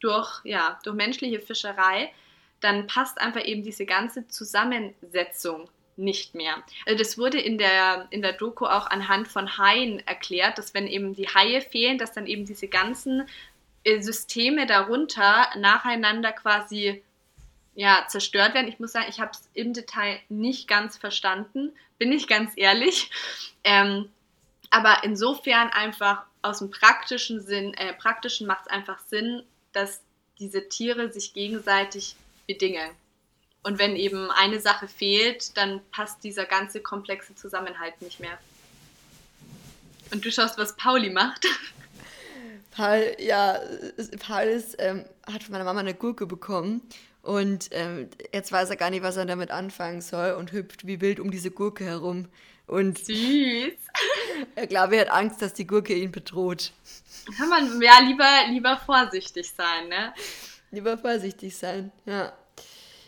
durch, 0.00 0.40
ja, 0.44 0.78
durch 0.84 0.96
menschliche 0.96 1.40
Fischerei, 1.40 2.12
dann 2.60 2.86
passt 2.86 3.20
einfach 3.20 3.44
eben 3.44 3.62
diese 3.62 3.86
ganze 3.86 4.28
Zusammensetzung 4.28 5.68
nicht 5.96 6.34
mehr. 6.34 6.62
Also 6.86 6.98
das 6.98 7.18
wurde 7.18 7.40
in 7.40 7.58
der, 7.58 8.06
in 8.10 8.22
der 8.22 8.32
Doku 8.32 8.66
auch 8.66 8.86
anhand 8.86 9.28
von 9.28 9.58
Haien 9.58 10.06
erklärt, 10.06 10.58
dass 10.58 10.74
wenn 10.74 10.86
eben 10.86 11.14
die 11.14 11.28
Haie 11.28 11.60
fehlen, 11.60 11.98
dass 11.98 12.12
dann 12.12 12.26
eben 12.26 12.44
diese 12.46 12.68
ganzen 12.68 13.28
äh, 13.84 14.00
Systeme 14.00 14.66
darunter 14.66 15.48
nacheinander 15.56 16.32
quasi 16.32 17.02
ja, 17.74 18.04
zerstört 18.08 18.54
werden. 18.54 18.68
Ich 18.68 18.78
muss 18.78 18.92
sagen, 18.92 19.06
ich 19.08 19.20
habe 19.20 19.30
es 19.32 19.48
im 19.54 19.72
Detail 19.72 20.20
nicht 20.28 20.68
ganz 20.68 20.98
verstanden, 20.98 21.72
bin 21.98 22.12
ich 22.12 22.26
ganz 22.28 22.52
ehrlich. 22.56 23.10
Ähm, 23.64 24.10
aber 24.70 25.04
insofern 25.04 25.68
einfach 25.68 26.24
aus 26.42 26.58
dem 26.58 26.72
praktischen 26.72 27.40
Sinn, 27.40 27.74
äh, 27.74 27.92
praktischen 27.92 28.48
macht 28.48 28.62
es 28.62 28.72
einfach 28.72 28.98
Sinn, 29.06 29.44
dass 29.72 30.02
diese 30.40 30.68
Tiere 30.68 31.12
sich 31.12 31.32
gegenseitig 31.32 32.16
bedingen. 32.48 32.90
Und 33.62 33.78
wenn 33.78 33.94
eben 33.96 34.30
eine 34.30 34.60
Sache 34.60 34.88
fehlt, 34.88 35.56
dann 35.56 35.80
passt 35.92 36.24
dieser 36.24 36.46
ganze 36.46 36.80
komplexe 36.80 37.34
Zusammenhalt 37.34 38.00
nicht 38.02 38.18
mehr. 38.18 38.38
Und 40.12 40.24
du 40.24 40.32
schaust, 40.32 40.58
was 40.58 40.76
Pauli 40.76 41.10
macht. 41.10 41.46
Paul, 42.72 43.14
ja, 43.18 43.60
Paul 44.26 44.44
ist, 44.44 44.76
ähm, 44.78 45.04
hat 45.30 45.42
von 45.42 45.52
meiner 45.52 45.64
Mama 45.64 45.80
eine 45.80 45.94
Gurke 45.94 46.26
bekommen 46.26 46.82
und 47.22 47.68
ähm, 47.70 48.08
jetzt 48.32 48.50
weiß 48.50 48.70
er 48.70 48.76
gar 48.76 48.90
nicht, 48.90 49.02
was 49.02 49.16
er 49.16 49.26
damit 49.26 49.50
anfangen 49.50 50.00
soll 50.00 50.32
und 50.32 50.52
hüpft 50.52 50.86
wie 50.86 51.00
wild 51.00 51.20
um 51.20 51.30
diese 51.30 51.50
Gurke 51.50 51.84
herum. 51.84 52.28
Und 52.66 52.98
Süß. 52.98 53.14
Er 54.56 54.66
glaube, 54.66 54.96
er 54.96 55.02
hat 55.02 55.10
Angst, 55.10 55.40
dass 55.40 55.54
die 55.54 55.66
Gurke 55.66 55.94
ihn 55.94 56.10
bedroht. 56.10 56.72
Kann 57.36 57.48
man 57.48 57.80
ja 57.80 58.00
lieber, 58.00 58.26
lieber 58.48 58.76
vorsichtig 58.84 59.52
sein, 59.52 59.88
ne? 59.88 60.12
Lieber 60.70 60.98
vorsichtig 60.98 61.56
sein, 61.56 61.92
ja. 62.06 62.32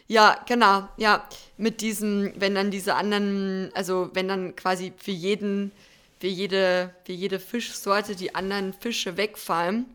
Ja, 0.06 0.38
genau, 0.46 0.88
ja. 0.96 1.26
Mit 1.56 1.80
diesem, 1.80 2.32
wenn 2.36 2.54
dann 2.54 2.70
diese 2.70 2.94
anderen, 2.94 3.70
also 3.74 4.10
wenn 4.12 4.28
dann 4.28 4.54
quasi 4.56 4.92
für 4.96 5.12
jeden, 5.12 5.72
für 6.20 6.26
jede, 6.26 6.94
für 7.04 7.12
jede 7.12 7.40
Fischsorte 7.40 8.14
die 8.16 8.34
anderen 8.34 8.72
Fische 8.72 9.16
wegfallen. 9.16 9.86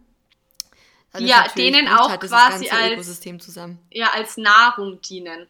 ja, 1.18 1.48
denen 1.56 1.88
auch 1.88 2.10
halt 2.10 2.22
quasi 2.22 2.70
als. 2.70 3.22
Ja, 3.92 4.12
als 4.12 4.38
Nahrung 4.38 5.02
dienen. 5.02 5.48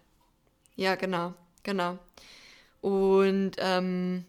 Ja, 0.76 0.95
genau, 0.95 1.34
genau. 1.63 1.98
Und 2.82 3.52
ähm, 3.58 4.26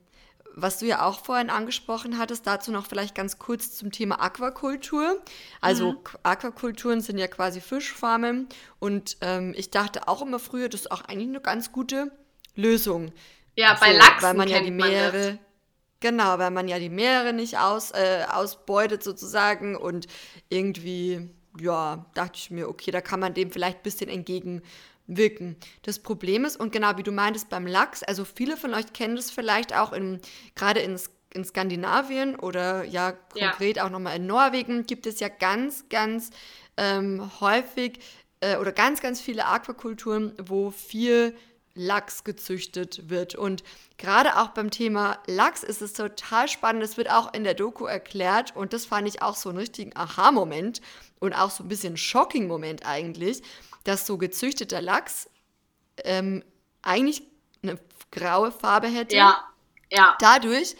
was 0.62 0.78
du 0.78 0.86
ja 0.86 1.04
auch 1.04 1.24
vorhin 1.24 1.50
angesprochen 1.50 2.18
hattest, 2.18 2.46
dazu 2.46 2.72
noch 2.72 2.86
vielleicht 2.86 3.14
ganz 3.14 3.38
kurz 3.38 3.76
zum 3.76 3.90
Thema 3.92 4.20
Aquakultur. 4.20 5.20
Also 5.60 5.92
mhm. 5.92 5.98
Aquakulturen 6.22 7.00
sind 7.00 7.18
ja 7.18 7.26
quasi 7.26 7.60
Fischfarmen 7.60 8.48
und 8.78 9.16
ähm, 9.20 9.54
ich 9.56 9.70
dachte 9.70 10.08
auch 10.08 10.22
immer 10.22 10.38
früher, 10.38 10.68
das 10.68 10.82
ist 10.82 10.92
auch 10.92 11.02
eigentlich 11.02 11.28
eine 11.28 11.40
ganz 11.40 11.72
gute 11.72 12.10
Lösung. 12.54 13.12
Ja, 13.56 13.76
bei 13.80 13.92
so, 13.92 13.98
Lachsen 13.98 14.22
weil 14.22 14.34
man 14.34 14.48
ja 14.48 14.60
die 14.60 14.70
Meere, 14.70 15.38
genau, 16.00 16.38
weil 16.38 16.50
man 16.50 16.68
ja 16.68 16.78
die 16.78 16.88
Meere 16.88 17.32
nicht 17.32 17.58
aus, 17.58 17.90
äh, 17.92 18.24
ausbeutet 18.30 19.02
sozusagen 19.02 19.76
und 19.76 20.06
irgendwie, 20.48 21.30
ja, 21.58 22.06
dachte 22.14 22.36
ich 22.36 22.50
mir, 22.50 22.68
okay, 22.68 22.90
da 22.90 23.00
kann 23.00 23.20
man 23.20 23.34
dem 23.34 23.50
vielleicht 23.50 23.78
ein 23.78 23.82
bisschen 23.82 24.08
entgegen 24.08 24.62
wirken. 25.10 25.56
Das 25.82 25.98
Problem 25.98 26.44
ist, 26.44 26.56
und 26.56 26.72
genau 26.72 26.96
wie 26.96 27.02
du 27.02 27.12
meintest 27.12 27.48
beim 27.48 27.66
Lachs, 27.66 28.02
also 28.02 28.24
viele 28.24 28.56
von 28.56 28.72
euch 28.74 28.92
kennen 28.92 29.16
das 29.16 29.30
vielleicht 29.30 29.74
auch 29.76 29.92
in, 29.92 30.20
gerade 30.54 30.80
in, 30.80 30.98
in 31.34 31.44
Skandinavien 31.44 32.36
oder 32.36 32.84
ja 32.84 33.12
konkret 33.12 33.76
ja. 33.76 33.84
auch 33.84 33.90
nochmal 33.90 34.16
in 34.16 34.26
Norwegen 34.26 34.86
gibt 34.86 35.06
es 35.06 35.20
ja 35.20 35.28
ganz, 35.28 35.88
ganz 35.88 36.30
ähm, 36.76 37.30
häufig 37.40 37.98
äh, 38.40 38.56
oder 38.56 38.72
ganz, 38.72 39.00
ganz 39.00 39.20
viele 39.20 39.46
Aquakulturen, 39.46 40.32
wo 40.42 40.70
viel 40.70 41.34
Lachs 41.74 42.24
gezüchtet 42.24 43.08
wird. 43.08 43.34
Und 43.34 43.62
gerade 43.96 44.38
auch 44.38 44.48
beim 44.48 44.70
Thema 44.70 45.18
Lachs 45.26 45.62
ist 45.62 45.82
es 45.82 45.92
total 45.92 46.48
spannend. 46.48 46.82
Es 46.82 46.96
wird 46.96 47.10
auch 47.10 47.32
in 47.32 47.44
der 47.44 47.54
Doku 47.54 47.86
erklärt 47.86 48.54
und 48.56 48.72
das 48.72 48.86
fand 48.86 49.08
ich 49.08 49.22
auch 49.22 49.36
so 49.36 49.48
einen 49.48 49.58
richtigen 49.58 49.96
Aha-Moment 49.96 50.80
und 51.20 51.32
auch 51.32 51.50
so 51.50 51.64
ein 51.64 51.68
bisschen 51.68 51.96
Shocking-Moment 51.96 52.86
eigentlich, 52.86 53.42
dass 53.84 54.06
so 54.06 54.18
gezüchteter 54.18 54.80
Lachs 54.80 55.28
ähm, 56.04 56.44
eigentlich 56.82 57.22
eine 57.62 57.78
graue 58.10 58.52
Farbe 58.52 58.88
hätte. 58.88 59.16
Ja. 59.16 59.44
Ja. 59.92 60.16
Dadurch, 60.20 60.76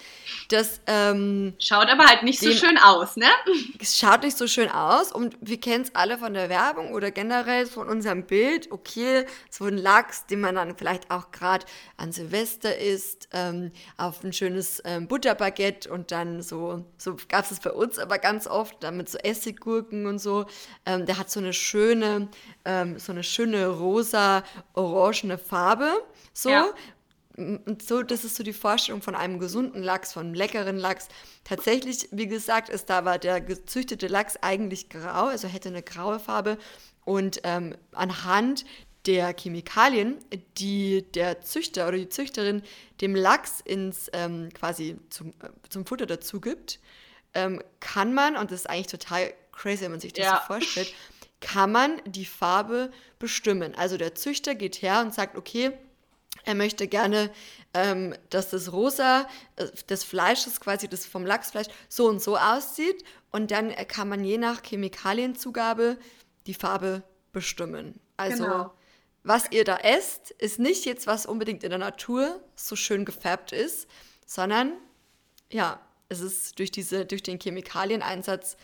dass. 0.49 0.81
Ähm, 0.87 1.55
schaut 1.59 1.89
aber 1.89 2.07
halt 2.07 2.23
nicht 2.23 2.39
so 2.41 2.53
schön 2.53 2.79
aus, 2.79 3.17
ne? 3.17 3.27
Es 3.81 3.99
schaut 3.99 4.23
nicht 4.23 4.37
so 4.37 4.47
schön 4.47 4.71
aus 4.71 5.11
und 5.11 5.37
wir 5.41 5.59
kennen 5.59 5.83
es 5.85 5.95
alle 5.95 6.19
von 6.19 6.35
der 6.35 6.49
Werbung 6.49 6.93
oder 6.93 7.11
generell 7.11 7.67
von 7.67 7.89
unserem 7.89 8.25
Bild. 8.25 8.71
Okay, 8.71 9.27
so 9.51 9.65
ein 9.65 9.79
Lachs, 9.79 10.27
den 10.27 10.41
man 10.41 10.55
dann 10.55 10.77
vielleicht 10.77 11.11
auch 11.11 11.33
gerade 11.33 11.67
an 11.97 12.13
Silvester 12.13 12.77
isst, 12.79 13.29
ähm, 13.33 13.73
auf 13.97 14.23
ein 14.23 14.33
schönes 14.33 14.81
ähm, 14.85 15.09
Butterbaguette 15.09 15.91
und 15.91 16.13
dann 16.13 16.43
so, 16.43 16.85
so 16.97 17.17
gab 17.29 17.45
es 17.45 17.51
es 17.51 17.61
bei 17.61 17.73
uns 17.73 17.99
aber 17.99 18.19
ganz 18.19 18.47
oft, 18.47 18.83
dann 18.83 18.97
mit 18.97 19.09
so 19.09 19.19
Essiggurken 19.19 20.07
und 20.07 20.21
so. 20.21 20.47
Ähm, 20.87 21.07
der 21.07 21.19
hat 21.19 21.31
so 21.31 21.41
eine 21.41 21.53
schöne, 21.53 22.29
ähm, 22.65 22.99
so 22.99 23.11
eine 23.13 23.25
schöne 23.25 23.67
rosa-orangene 23.67 25.39
Farbe. 25.39 25.91
So. 26.33 26.51
Ja 26.51 26.67
und 27.41 27.83
so, 27.83 28.03
das 28.03 28.25
ist 28.25 28.37
so 28.37 28.43
die 28.43 28.53
Vorstellung 28.53 29.03
von 29.03 29.15
einem 29.15 29.39
gesunden 29.39 29.83
Lachs, 29.83 30.13
von 30.13 30.27
einem 30.27 30.35
leckeren 30.35 30.77
Lachs. 30.77 31.09
Tatsächlich, 31.45 32.09
wie 32.13 32.29
gesagt, 32.29 32.69
ist 32.69 32.91
da 32.91 33.05
war 33.05 33.19
der 33.19 33.41
gezüchtete 33.41 34.07
Lachs 34.07 34.37
eigentlich 34.41 34.89
grau, 34.89 35.27
also 35.27 35.49
hätte 35.49 35.69
eine 35.69 35.83
graue 35.83 36.21
Farbe. 36.21 36.59
Und 37.05 37.41
ähm, 37.45 37.75
anhand 37.93 38.65
der 39.07 39.35
Chemikalien, 39.35 40.19
die 40.59 41.11
der 41.13 41.41
Züchter 41.41 41.89
oder 41.89 41.97
die 41.97 42.09
Züchterin 42.09 42.63
dem 43.01 43.15
Lachs 43.15 43.61
ins 43.65 44.11
ähm, 44.13 44.51
quasi 44.53 44.99
zum, 45.09 45.31
äh, 45.31 45.49
zum 45.71 45.87
Futter 45.87 46.07
dazu 46.07 46.41
gibt, 46.41 46.81
ähm, 47.33 47.63
kann 47.81 48.13
man, 48.13 48.37
und 48.37 48.51
das 48.51 48.61
ist 48.61 48.71
eigentlich 48.71 48.89
total 48.89 49.33
crazy, 49.53 49.83
wenn 49.83 49.93
man 49.93 50.01
sich 50.01 50.13
das 50.13 50.25
ja. 50.25 50.41
so 50.41 50.55
vorstellt, 50.55 50.93
kann 51.41 51.73
man 51.73 52.03
die 52.05 52.27
Farbe 52.27 52.91
bestimmen. 53.19 53.75
Also 53.75 53.97
der 53.97 54.15
Züchter 54.15 54.55
geht 54.55 54.83
her 54.83 55.01
und 55.01 55.15
sagt, 55.15 55.37
okay, 55.37 55.73
er 56.51 56.57
möchte 56.57 56.89
gerne, 56.89 57.31
ähm, 57.75 58.15
dass 58.29 58.51
das 58.51 58.73
Rosa 58.73 59.29
äh, 59.55 59.67
des 59.89 60.03
Fleisches, 60.03 60.61
quasi 60.61 60.89
das 60.89 61.07
vom 61.07 61.25
Lachsfleisch, 61.25 61.69
so 61.89 62.09
und 62.09 62.21
so 62.21 62.37
aussieht. 62.37 63.05
Und 63.31 63.53
dann 63.53 63.71
kann 63.87 64.09
man 64.09 64.25
je 64.25 64.37
nach 64.37 64.63
Chemikalienzugabe 64.63 65.97
die 66.47 66.55
Farbe 66.55 67.05
bestimmen. 67.33 68.01
Also, 68.17 68.45
genau. 68.45 68.75
was 69.23 69.45
ihr 69.53 69.65
da 69.65 69.77
esst, 69.77 70.33
ist 70.33 70.59
nicht 70.59 70.85
jetzt, 70.85 71.07
was 71.07 71.25
unbedingt 71.25 71.63
in 71.63 71.71
der 71.71 71.79
Natur 71.79 72.41
so 72.57 72.75
schön 72.75 73.05
gefärbt 73.05 73.53
ist, 73.53 73.89
sondern 74.27 74.73
ja, 75.51 75.81
es 76.09 76.21
ist 76.21 76.59
durch, 76.59 76.73
diese, 76.73 77.07
durch 77.07 77.23
den 77.23 77.39
Chemikalieneinsatz 77.39 78.57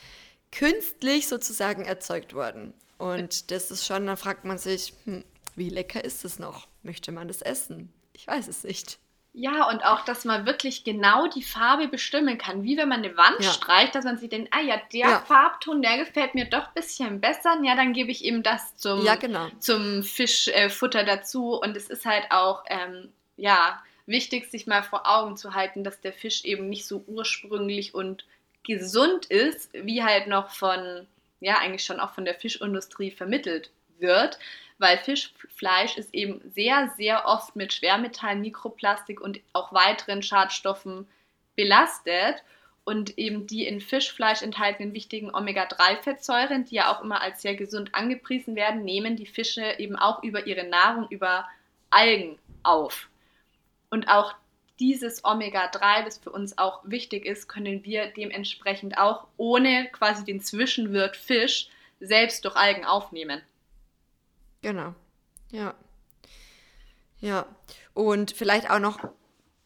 künstlich 0.51 1.29
sozusagen 1.29 1.85
erzeugt 1.85 2.35
worden. 2.35 2.75
Und 2.99 3.53
das 3.53 3.71
ist 3.71 3.87
schon, 3.87 4.07
dann 4.07 4.17
fragt 4.17 4.45
man 4.45 4.59
sich, 4.59 4.95
hm, 5.05 5.25
wie 5.55 5.69
lecker 5.69 6.05
ist 6.05 6.25
es 6.25 6.41
noch? 6.41 6.67
Möchte 6.87 7.11
man 7.11 7.27
das 7.27 7.43
essen? 7.43 7.93
Ich 8.13 8.29
weiß 8.29 8.47
es 8.47 8.63
nicht. 8.63 9.01
Ja, 9.33 9.69
und 9.69 9.85
auch, 9.85 10.05
dass 10.05 10.25
man 10.25 10.47
wirklich 10.47 10.85
genau 10.85 11.27
die 11.27 11.43
Farbe 11.43 11.89
bestimmen 11.89 12.39
kann, 12.39 12.63
wie 12.63 12.77
wenn 12.77 12.89
man 12.89 13.05
eine 13.05 13.17
Wand 13.17 13.41
ja. 13.41 13.51
streicht, 13.51 13.97
dass 13.97 14.05
man 14.05 14.17
sich 14.17 14.31
denkt, 14.31 14.51
ah 14.53 14.61
ja, 14.61 14.81
der 14.93 15.01
ja. 15.01 15.19
Farbton, 15.19 15.83
der 15.83 15.99
gefällt 15.99 16.37
mir 16.37 16.45
doch 16.45 16.69
ein 16.69 16.75
bisschen 16.75 17.21
besser. 17.21 17.59
Ja, 17.65 17.75
dann 17.75 17.93
gebe 17.93 18.13
ich 18.13 18.25
eben 18.25 18.45
das 18.45 18.77
zum, 18.77 19.05
ja, 19.05 19.17
genau. 19.17 19.49
zum 19.59 20.05
Fischfutter 20.05 21.01
äh, 21.01 21.05
dazu. 21.05 21.61
Und 21.61 21.77
es 21.77 21.91
ist 21.91 22.07
halt 22.07 22.31
auch, 22.31 22.63
ähm, 22.69 23.13
ja, 23.37 23.83
wichtig, 24.07 24.49
sich 24.49 24.69
mal 24.69 24.85
vor 24.85 25.09
Augen 25.09 25.37
zu 25.37 25.55
halten, 25.55 25.83
dass 25.83 26.01
der 26.01 26.13
Fisch 26.13 26.45
eben 26.45 26.69
nicht 26.69 26.87
so 26.87 27.03
ursprünglich 27.09 27.97
und 27.97 28.25
gesund 28.63 29.27
ist, 29.27 29.71
wie 29.75 30.05
halt 30.05 30.29
noch 30.29 30.51
von, 30.51 31.09
ja, 31.41 31.59
eigentlich 31.59 31.85
schon 31.85 31.99
auch 31.99 32.15
von 32.15 32.25
der 32.25 32.37
Fischindustrie 32.37 33.11
vermittelt 33.11 33.73
wird 33.99 34.39
weil 34.79 34.99
Fischfleisch 34.99 35.97
ist 35.97 36.15
eben 36.15 36.41
sehr, 36.55 36.93
sehr 36.97 37.27
oft 37.27 37.57
mit 37.57 37.73
Schwermetallen, 37.73 38.41
Mikroplastik 38.41 39.21
und 39.21 39.41
auch 39.53 39.73
weiteren 39.73 40.23
Schadstoffen 40.23 41.07
belastet. 41.55 42.43
Und 42.85 43.19
eben 43.19 43.49
die 43.49 43.67
in 43.67 43.81
Fischfleisch 43.81 44.43
enthaltenen 44.43 44.95
wichtigen 44.95 45.35
Omega-3-Fettsäuren, 45.35 46.67
die 46.67 46.77
ja 46.77 46.95
auch 46.95 47.03
immer 47.03 47.21
als 47.21 47.43
sehr 47.43 47.57
gesund 47.57 47.95
angepriesen 47.97 48.55
werden, 48.55 48.85
nehmen 48.85 49.17
die 49.17 49.27
Fische 49.27 49.75
eben 49.79 49.97
auch 49.97 50.23
über 50.23 50.47
ihre 50.47 50.65
Nahrung, 50.69 51.09
über 51.11 51.49
Algen 51.91 52.39
auf. 52.63 53.09
Und 53.91 54.09
auch 54.09 54.35
dieses 54.79 55.25
Omega-3, 55.25 56.05
das 56.05 56.19
für 56.19 56.31
uns 56.31 56.59
auch 56.59 56.81
wichtig 56.85 57.25
ist, 57.25 57.49
können 57.49 57.83
wir 57.85 58.07
dementsprechend 58.09 58.99
auch 58.99 59.27
ohne 59.37 59.89
quasi 59.91 60.25
den 60.25 60.41
Zwischenwirt 60.41 61.17
Fisch 61.17 61.69
selbst 61.99 62.45
durch 62.45 62.57
Algen 62.57 62.85
aufnehmen. 62.85 63.41
Genau. 64.63 64.95
Ja. 65.51 65.75
Ja. 67.21 67.47
Und 67.95 68.33
vielleicht 68.33 68.71
auch 68.71 68.79
noch 68.79 68.99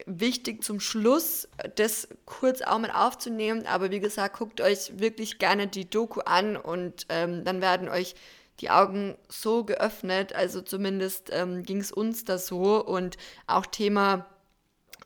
wichtig 0.05 0.63
zum 0.63 0.79
Schluss, 0.79 1.47
das 1.75 2.07
kurz 2.25 2.61
auch 2.61 2.79
mit 2.79 2.93
aufzunehmen. 2.93 3.65
Aber 3.67 3.91
wie 3.91 3.99
gesagt, 3.99 4.37
guckt 4.37 4.61
euch 4.61 4.99
wirklich 4.99 5.37
gerne 5.39 5.67
die 5.67 5.89
Doku 5.89 6.21
an 6.21 6.57
und 6.57 7.05
ähm, 7.09 7.43
dann 7.43 7.61
werden 7.61 7.89
euch 7.89 8.15
die 8.59 8.69
Augen 8.69 9.17
so 9.27 9.63
geöffnet. 9.63 10.33
Also 10.33 10.61
zumindest 10.61 11.29
ähm, 11.31 11.63
ging 11.63 11.79
es 11.79 11.91
uns 11.91 12.25
da 12.25 12.37
so. 12.37 12.83
Und 12.83 13.17
auch 13.47 13.65
Thema 13.65 14.25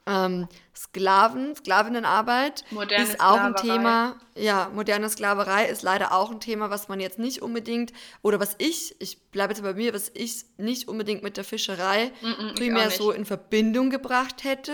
ähm, 0.06 0.48
Sklaven, 0.76 1.56
Sklavinnenarbeit 1.56 2.64
moderne 2.70 3.04
ist 3.04 3.20
auch 3.20 3.40
ein 3.40 3.56
Thema. 3.56 4.20
Ja, 4.36 4.70
moderne 4.74 5.10
Sklaverei 5.10 5.66
ist 5.66 5.82
leider 5.82 6.12
auch 6.12 6.32
ein 6.32 6.40
Thema, 6.40 6.70
was 6.70 6.88
man 6.88 7.00
jetzt 7.00 7.18
nicht 7.18 7.42
unbedingt, 7.42 7.94
oder 8.22 8.40
was 8.40 8.56
ich, 8.58 8.96
ich 9.00 9.22
bleibe 9.32 9.54
jetzt 9.54 9.64
bei 9.64 9.74
mir, 9.74 9.94
was 9.94 10.12
ich 10.14 10.46
nicht 10.58 10.88
unbedingt 10.88 11.24
mit 11.24 11.38
der 11.38 11.44
Fischerei 11.44 12.12
mm 12.22 12.26
-mm, 12.26 12.56
primär 12.56 12.92
so 12.92 13.12
in 13.12 13.26
Verbindung 13.26 13.90
gebracht 13.90 14.44
hätte. 14.44 14.74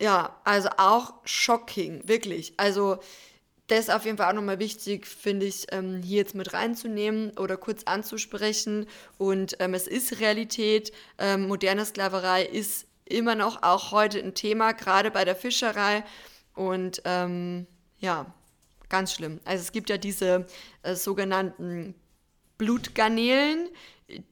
Ja, 0.00 0.40
also 0.44 0.68
auch 0.76 1.14
shocking, 1.24 2.06
wirklich. 2.06 2.54
Also 2.56 2.98
das 3.68 3.80
ist 3.80 3.90
auf 3.90 4.04
jeden 4.06 4.16
Fall 4.16 4.30
auch 4.30 4.34
nochmal 4.34 4.58
wichtig, 4.58 5.06
finde 5.06 5.46
ich, 5.46 5.66
ähm, 5.72 6.02
hier 6.02 6.18
jetzt 6.18 6.34
mit 6.34 6.54
reinzunehmen 6.54 7.36
oder 7.36 7.56
kurz 7.56 7.84
anzusprechen. 7.84 8.86
Und 9.18 9.56
ähm, 9.60 9.74
es 9.74 9.86
ist 9.86 10.20
Realität. 10.20 10.90
Ähm, 11.18 11.48
moderne 11.48 11.84
Sklaverei 11.84 12.44
ist 12.44 12.87
immer 13.08 13.34
noch 13.34 13.62
auch 13.62 13.92
heute 13.92 14.18
ein 14.18 14.34
Thema, 14.34 14.72
gerade 14.72 15.10
bei 15.10 15.24
der 15.24 15.36
Fischerei. 15.36 16.04
Und 16.54 17.02
ähm, 17.04 17.66
ja, 17.98 18.26
ganz 18.88 19.12
schlimm. 19.12 19.40
Also 19.44 19.62
es 19.62 19.72
gibt 19.72 19.90
ja 19.90 19.98
diese 19.98 20.46
äh, 20.82 20.94
sogenannten 20.94 21.94
Blutgarnelen, 22.58 23.68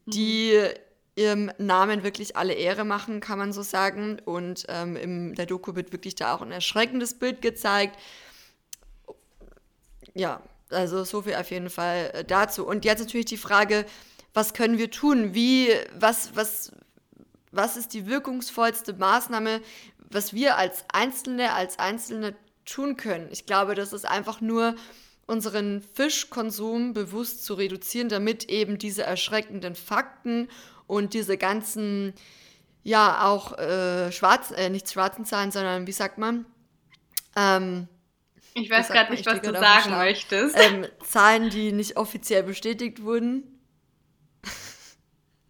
die 0.06 0.52
mhm. 0.52 1.22
ihrem 1.22 1.52
Namen 1.58 2.02
wirklich 2.02 2.36
alle 2.36 2.54
Ehre 2.54 2.84
machen, 2.84 3.20
kann 3.20 3.38
man 3.38 3.52
so 3.52 3.62
sagen. 3.62 4.20
Und 4.24 4.64
ähm, 4.68 4.96
in 4.96 5.34
der 5.34 5.46
Doku 5.46 5.74
wird 5.74 5.92
wirklich 5.92 6.14
da 6.14 6.34
auch 6.34 6.42
ein 6.42 6.52
erschreckendes 6.52 7.18
Bild 7.18 7.42
gezeigt. 7.42 7.98
Ja, 10.14 10.42
also 10.70 11.04
so 11.04 11.22
viel 11.22 11.34
auf 11.34 11.50
jeden 11.50 11.70
Fall 11.70 12.10
äh, 12.12 12.24
dazu. 12.24 12.66
Und 12.66 12.84
jetzt 12.84 13.00
natürlich 13.00 13.26
die 13.26 13.36
Frage, 13.36 13.86
was 14.34 14.52
können 14.52 14.78
wir 14.78 14.90
tun? 14.90 15.34
Wie, 15.34 15.68
was, 15.94 16.34
was, 16.34 16.72
was 17.52 17.76
ist 17.76 17.94
die 17.94 18.06
wirkungsvollste 18.06 18.94
Maßnahme, 18.94 19.60
was 20.10 20.32
wir 20.32 20.56
als 20.56 20.84
Einzelne, 20.92 21.52
als 21.52 21.78
Einzelne 21.78 22.34
tun 22.64 22.96
können. 22.96 23.28
Ich 23.30 23.46
glaube, 23.46 23.74
das 23.74 23.92
ist 23.92 24.06
einfach 24.06 24.40
nur 24.40 24.74
unseren 25.26 25.82
Fischkonsum 25.94 26.92
bewusst 26.92 27.44
zu 27.44 27.54
reduzieren, 27.54 28.08
damit 28.08 28.44
eben 28.48 28.78
diese 28.78 29.02
erschreckenden 29.02 29.74
Fakten 29.74 30.48
und 30.86 31.14
diese 31.14 31.36
ganzen, 31.36 32.14
ja, 32.82 33.26
auch 33.26 33.58
äh, 33.58 34.12
schwarz, 34.12 34.52
äh, 34.52 34.70
nicht 34.70 34.90
schwarzen 34.90 35.24
Zahlen, 35.24 35.50
sondern 35.50 35.86
wie 35.86 35.92
sagt 35.92 36.18
man? 36.18 36.46
Ähm, 37.34 37.88
ich 38.54 38.70
weiß 38.70 38.88
gerade 38.88 39.12
nicht, 39.12 39.26
was 39.26 39.40
du 39.40 39.52
sagen 39.52 39.90
möchtest. 39.90 40.56
Ähm, 40.58 40.86
Zahlen, 41.04 41.50
die 41.50 41.72
nicht 41.72 41.96
offiziell 41.96 42.42
bestätigt 42.42 43.02
wurden. 43.02 43.55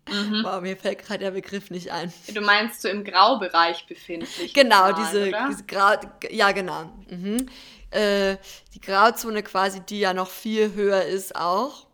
Mhm. 0.09 0.45
Wow, 0.45 0.61
mir 0.61 0.77
fällt 0.77 1.05
gerade 1.05 1.25
der 1.25 1.31
Begriff 1.33 1.71
nicht 1.71 1.91
ein. 1.91 2.13
Du 2.33 2.41
meinst 2.41 2.81
so 2.81 2.89
im 2.89 3.05
Graubereich 3.05 3.87
befindlich? 3.87 4.55
Genau, 4.55 4.93
Zahlen, 4.93 4.97
diese, 4.97 5.33
diese 5.49 5.65
Grau, 5.65 5.95
ja 6.31 6.53
genau. 6.53 6.93
Mhm. 7.11 7.49
Äh, 7.91 8.37
die 8.75 8.81
Grauzone 8.81 9.43
quasi, 9.43 9.81
die 9.81 10.01
ja 10.01 10.15
noch 10.15 10.29
viel 10.29 10.75
höher 10.75 11.03
ist 11.03 11.35
auch. 11.35 11.87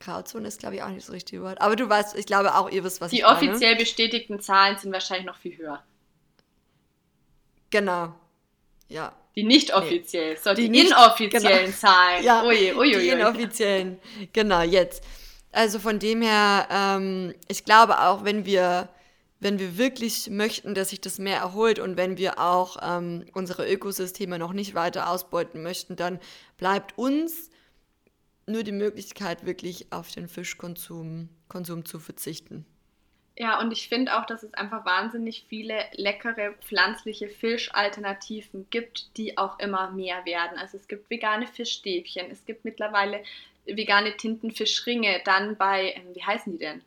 Grauzone 0.00 0.48
ist, 0.48 0.60
glaube 0.60 0.76
ich, 0.76 0.82
auch 0.82 0.88
nicht 0.88 1.04
so 1.04 1.12
richtig 1.12 1.40
Wort. 1.40 1.60
Aber 1.60 1.76
du 1.76 1.88
weißt, 1.88 2.16
ich 2.16 2.26
glaube 2.26 2.54
auch, 2.54 2.70
ihr 2.70 2.82
wisst, 2.84 3.00
was 3.00 3.10
die 3.10 3.18
ich 3.18 3.22
meine. 3.22 3.38
Die 3.38 3.48
offiziell 3.48 3.76
bestätigten 3.76 4.40
Zahlen 4.40 4.78
sind 4.78 4.92
wahrscheinlich 4.92 5.26
noch 5.26 5.36
viel 5.36 5.58
höher. 5.58 5.82
Genau. 7.70 8.14
Ja. 8.88 9.12
Die 9.36 9.44
nicht 9.44 9.74
offiziell, 9.74 10.32
nee. 10.32 10.40
so 10.42 10.54
die, 10.54 10.62
die 10.62 10.68
nicht, 10.68 10.90
inoffiziellen 10.90 11.66
genau. 11.66 11.76
Zahlen. 11.76 12.24
Ja, 12.24 12.42
oje, 12.42 12.76
oje, 12.76 12.98
die 12.98 13.08
inoffiziellen. 13.08 14.00
Genau, 14.32 14.62
jetzt. 14.62 15.04
Also 15.52 15.78
von 15.78 15.98
dem 15.98 16.22
her, 16.22 16.68
ähm, 16.70 17.34
ich 17.48 17.64
glaube 17.64 18.00
auch, 18.00 18.24
wenn 18.24 18.44
wir, 18.44 18.88
wenn 19.40 19.58
wir 19.58 19.76
wirklich 19.76 20.30
möchten, 20.30 20.74
dass 20.74 20.90
sich 20.90 21.00
das 21.00 21.18
mehr 21.18 21.38
erholt 21.38 21.78
und 21.78 21.96
wenn 21.96 22.18
wir 22.18 22.38
auch 22.38 22.76
ähm, 22.82 23.24
unsere 23.32 23.70
Ökosysteme 23.70 24.38
noch 24.38 24.52
nicht 24.52 24.74
weiter 24.74 25.10
ausbeuten 25.10 25.62
möchten, 25.62 25.96
dann 25.96 26.20
bleibt 26.56 26.96
uns 26.96 27.50
nur 28.46 28.62
die 28.62 28.72
Möglichkeit, 28.72 29.46
wirklich 29.46 29.92
auf 29.92 30.10
den 30.10 30.28
Fischkonsum 30.28 31.28
Konsum 31.48 31.84
zu 31.84 31.98
verzichten. 31.98 32.64
Ja, 33.36 33.58
und 33.58 33.72
ich 33.72 33.88
finde 33.88 34.18
auch, 34.18 34.26
dass 34.26 34.42
es 34.42 34.52
einfach 34.54 34.84
wahnsinnig 34.84 35.46
viele 35.48 35.84
leckere 35.92 36.52
pflanzliche 36.60 37.28
Fischalternativen 37.28 38.68
gibt, 38.68 39.16
die 39.16 39.38
auch 39.38 39.58
immer 39.58 39.90
mehr 39.92 40.24
werden. 40.26 40.58
Also 40.58 40.76
es 40.76 40.88
gibt 40.88 41.08
vegane 41.08 41.46
Fischstäbchen, 41.46 42.30
es 42.30 42.44
gibt 42.44 42.64
mittlerweile 42.64 43.22
vegane 43.76 44.16
Tintenfischringe, 44.16 45.20
dann 45.24 45.56
bei, 45.56 45.94
ähm, 45.94 46.14
wie 46.14 46.22
heißen 46.22 46.52
die 46.52 46.58
denn? 46.58 46.82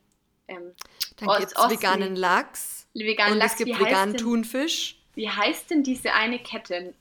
Ähm, 0.47 0.73
dann 1.17 1.39
gibt 1.39 1.53
es 1.55 1.69
veganen 1.69 2.15
Lachs 2.15 2.83
veganen 2.93 3.33
und 3.33 3.39
Lachs, 3.39 3.53
es 3.53 3.57
gibt 3.57 3.79
veganen 3.79 4.13
denn, 4.13 4.21
Thunfisch. 4.21 4.97
Wie 5.15 5.29
heißt 5.29 5.69
denn 5.69 5.83
diese 5.83 6.13
eine 6.13 6.39
Kette, 6.39 6.93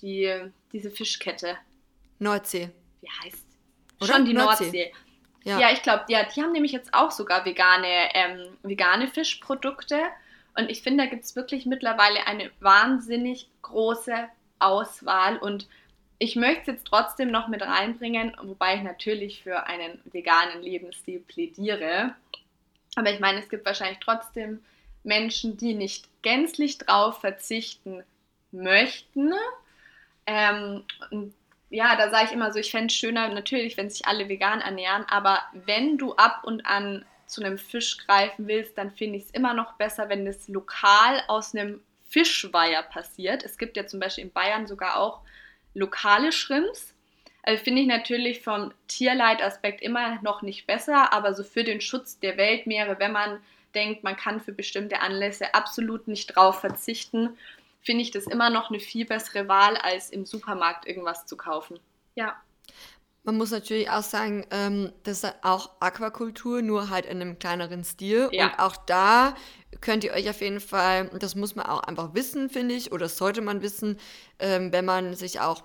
die, 0.00 0.50
diese 0.72 0.90
Fischkette? 0.90 1.58
Nordsee. 2.18 2.70
Wie 3.00 3.08
heißt? 3.24 3.46
Oder? 4.00 4.12
Schon 4.12 4.24
die 4.24 4.34
Nordsee. 4.34 4.64
Nordsee. 4.64 4.92
Ja, 5.44 5.58
ja 5.58 5.72
ich 5.72 5.82
glaube, 5.82 6.04
ja, 6.08 6.24
die 6.24 6.42
haben 6.42 6.52
nämlich 6.52 6.72
jetzt 6.72 6.92
auch 6.92 7.10
sogar 7.10 7.44
vegane, 7.44 8.14
ähm, 8.14 8.56
vegane 8.62 9.08
Fischprodukte. 9.08 9.98
Und 10.56 10.70
ich 10.70 10.82
finde, 10.82 11.04
da 11.04 11.10
gibt 11.10 11.24
es 11.24 11.36
wirklich 11.36 11.66
mittlerweile 11.66 12.26
eine 12.26 12.50
wahnsinnig 12.60 13.48
große 13.62 14.28
Auswahl. 14.58 15.38
Und 15.38 15.68
ich 16.22 16.36
möchte 16.36 16.60
es 16.60 16.66
jetzt 16.66 16.86
trotzdem 16.86 17.30
noch 17.30 17.48
mit 17.48 17.62
reinbringen, 17.62 18.36
wobei 18.42 18.76
ich 18.76 18.82
natürlich 18.82 19.42
für 19.42 19.64
einen 19.64 20.00
veganen 20.04 20.62
Lebensstil 20.62 21.20
plädiere. 21.20 22.14
Aber 22.94 23.10
ich 23.10 23.20
meine, 23.20 23.38
es 23.38 23.48
gibt 23.48 23.64
wahrscheinlich 23.64 24.00
trotzdem 24.00 24.62
Menschen, 25.02 25.56
die 25.56 25.72
nicht 25.72 26.08
gänzlich 26.20 26.76
drauf 26.76 27.20
verzichten 27.20 28.04
möchten. 28.52 29.32
Ähm, 30.26 30.84
ja, 31.70 31.96
da 31.96 32.10
sage 32.10 32.26
ich 32.26 32.32
immer 32.32 32.52
so, 32.52 32.58
ich 32.58 32.70
fände 32.70 32.88
es 32.88 32.94
schöner 32.94 33.28
natürlich, 33.30 33.78
wenn 33.78 33.88
sich 33.88 34.06
alle 34.06 34.28
vegan 34.28 34.60
ernähren, 34.60 35.06
aber 35.08 35.38
wenn 35.52 35.96
du 35.96 36.14
ab 36.16 36.42
und 36.44 36.66
an 36.66 37.06
zu 37.24 37.42
einem 37.42 37.56
Fisch 37.56 37.96
greifen 37.96 38.46
willst, 38.46 38.76
dann 38.76 38.90
finde 38.90 39.16
ich 39.16 39.24
es 39.24 39.30
immer 39.30 39.54
noch 39.54 39.72
besser, 39.74 40.10
wenn 40.10 40.26
es 40.26 40.48
lokal 40.48 41.22
aus 41.28 41.54
einem 41.54 41.80
Fischweiher 42.10 42.82
passiert. 42.82 43.42
Es 43.42 43.56
gibt 43.56 43.78
ja 43.78 43.86
zum 43.86 44.00
Beispiel 44.00 44.24
in 44.24 44.32
Bayern 44.32 44.66
sogar 44.66 44.98
auch 44.98 45.22
lokale 45.74 46.32
Shrimps. 46.32 46.94
Also 47.42 47.62
finde 47.62 47.82
ich 47.82 47.88
natürlich 47.88 48.42
vom 48.42 48.72
Tierleitaspekt 48.86 49.82
immer 49.82 50.20
noch 50.22 50.42
nicht 50.42 50.66
besser, 50.66 51.12
aber 51.12 51.34
so 51.34 51.42
für 51.42 51.64
den 51.64 51.80
Schutz 51.80 52.18
der 52.18 52.36
Weltmeere, 52.36 52.98
wenn 52.98 53.12
man 53.12 53.40
denkt, 53.74 54.04
man 54.04 54.16
kann 54.16 54.40
für 54.40 54.52
bestimmte 54.52 55.00
Anlässe 55.00 55.54
absolut 55.54 56.08
nicht 56.08 56.36
drauf 56.36 56.60
verzichten, 56.60 57.38
finde 57.82 58.02
ich 58.02 58.10
das 58.10 58.26
immer 58.26 58.50
noch 58.50 58.70
eine 58.70 58.80
viel 58.80 59.06
bessere 59.06 59.48
Wahl, 59.48 59.76
als 59.76 60.10
im 60.10 60.26
Supermarkt 60.26 60.86
irgendwas 60.86 61.26
zu 61.26 61.36
kaufen. 61.36 61.78
Ja. 62.14 62.36
Man 63.22 63.36
muss 63.36 63.50
natürlich 63.50 63.90
auch 63.90 64.02
sagen, 64.02 64.46
ähm, 64.50 64.92
das 65.02 65.24
ist 65.24 65.34
auch 65.42 65.70
Aquakultur, 65.80 66.62
nur 66.62 66.88
halt 66.88 67.04
in 67.04 67.20
einem 67.20 67.38
kleineren 67.38 67.84
Stil. 67.84 68.28
Ja. 68.32 68.46
Und 68.46 68.58
auch 68.58 68.76
da 68.76 69.34
könnt 69.80 70.04
ihr 70.04 70.12
euch 70.12 70.28
auf 70.30 70.40
jeden 70.40 70.60
Fall, 70.60 71.10
das 71.18 71.34
muss 71.34 71.54
man 71.54 71.66
auch 71.66 71.82
einfach 71.82 72.14
wissen, 72.14 72.48
finde 72.48 72.74
ich, 72.74 72.92
oder 72.92 73.08
sollte 73.08 73.42
man 73.42 73.62
wissen, 73.62 73.98
ähm, 74.38 74.72
wenn 74.72 74.84
man 74.84 75.14
sich 75.14 75.40
auch 75.40 75.62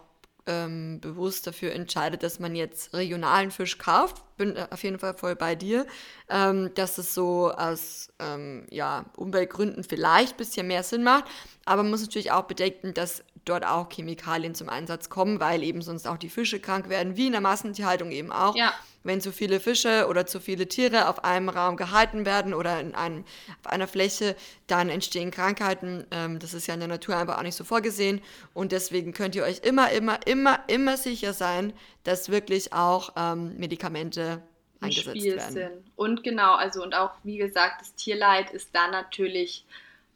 ähm, 0.48 1.00
bewusst 1.02 1.48
dafür 1.48 1.74
entscheidet, 1.74 2.24
dass 2.24 2.40
man 2.40 2.56
jetzt 2.56 2.94
regionalen 2.94 3.52
Fisch 3.52 3.78
kauft, 3.78 4.24
bin 4.38 4.56
äh, 4.56 4.68
auf 4.70 4.84
jeden 4.84 5.00
Fall 5.00 5.16
voll 5.16 5.36
bei 5.36 5.56
dir, 5.56 5.88
ähm, 6.30 6.72
dass 6.76 6.98
es 6.98 7.14
so 7.14 7.52
aus 7.52 8.10
ähm, 8.20 8.68
ja, 8.70 9.06
Umweltgründen 9.16 9.84
vielleicht 9.84 10.34
ein 10.34 10.38
bisschen 10.38 10.68
mehr 10.68 10.84
Sinn 10.84 11.04
macht. 11.04 11.26
Aber 11.66 11.82
man 11.82 11.92
muss 11.92 12.02
natürlich 12.02 12.32
auch 12.32 12.44
bedenken, 12.44 12.94
dass 12.94 13.24
dort 13.46 13.66
auch 13.66 13.90
Chemikalien 13.90 14.56
zum 14.56 14.70
Einsatz 14.70 15.10
kommen, 15.10 15.40
weil 15.40 15.64
eben 15.64 15.82
sonst 15.82 16.08
auch 16.08 16.18
die 16.18 16.30
Fische 16.30 16.60
krank 16.60 16.90
werden, 16.90 17.16
wie 17.16 17.28
in 17.28 17.32
der 17.32 17.42
Massentierhaltung 17.42 18.12
eben 18.12 18.32
auch. 18.32 18.56
Ja. 18.56 18.74
Wenn 19.04 19.22
zu 19.22 19.32
viele 19.32 19.60
Fische 19.60 20.08
oder 20.08 20.26
zu 20.26 20.40
viele 20.40 20.68
Tiere 20.68 21.08
auf 21.08 21.24
einem 21.24 21.50
Raum 21.50 21.78
gehalten 21.78 22.26
werden 22.26 22.56
oder 22.56 22.80
in 22.80 22.96
einem, 22.96 23.24
auf 23.64 23.72
einer 23.72 23.88
Fläche, 23.88 24.36
dann 24.66 24.90
entstehen 24.90 25.30
Krankheiten. 25.30 26.08
Ähm, 26.10 26.40
das 26.40 26.56
ist 26.56 26.66
ja 26.66 26.74
in 26.74 26.80
der 26.80 26.90
Natur 26.90 27.16
einfach 27.16 27.38
auch 27.38 27.44
nicht 27.44 27.56
so 27.56 27.64
vorgesehen. 27.64 28.20
Und 28.56 28.72
deswegen 28.72 29.14
könnt 29.14 29.36
ihr 29.36 29.44
euch 29.44 29.60
immer, 29.60 29.92
immer, 29.92 30.26
immer, 30.26 30.60
immer 30.68 30.98
sicher 30.98 31.34
sein, 31.34 31.72
dass 32.04 32.30
wirklich 32.30 32.74
auch 32.74 33.14
ähm, 33.16 33.56
Medikamente 33.58 34.42
eingesetzt 34.82 35.18
Spiel 35.18 35.36
werden. 35.36 35.54
Sind. 35.54 35.92
Und 35.96 36.24
genau, 36.24 36.56
also 36.56 36.82
und 36.82 36.96
auch 36.96 37.12
wie 37.24 37.38
gesagt, 37.38 37.82
das 37.82 37.94
Tierleid 37.94 38.52
ist 38.52 38.70
da 38.74 38.88
natürlich 38.88 39.66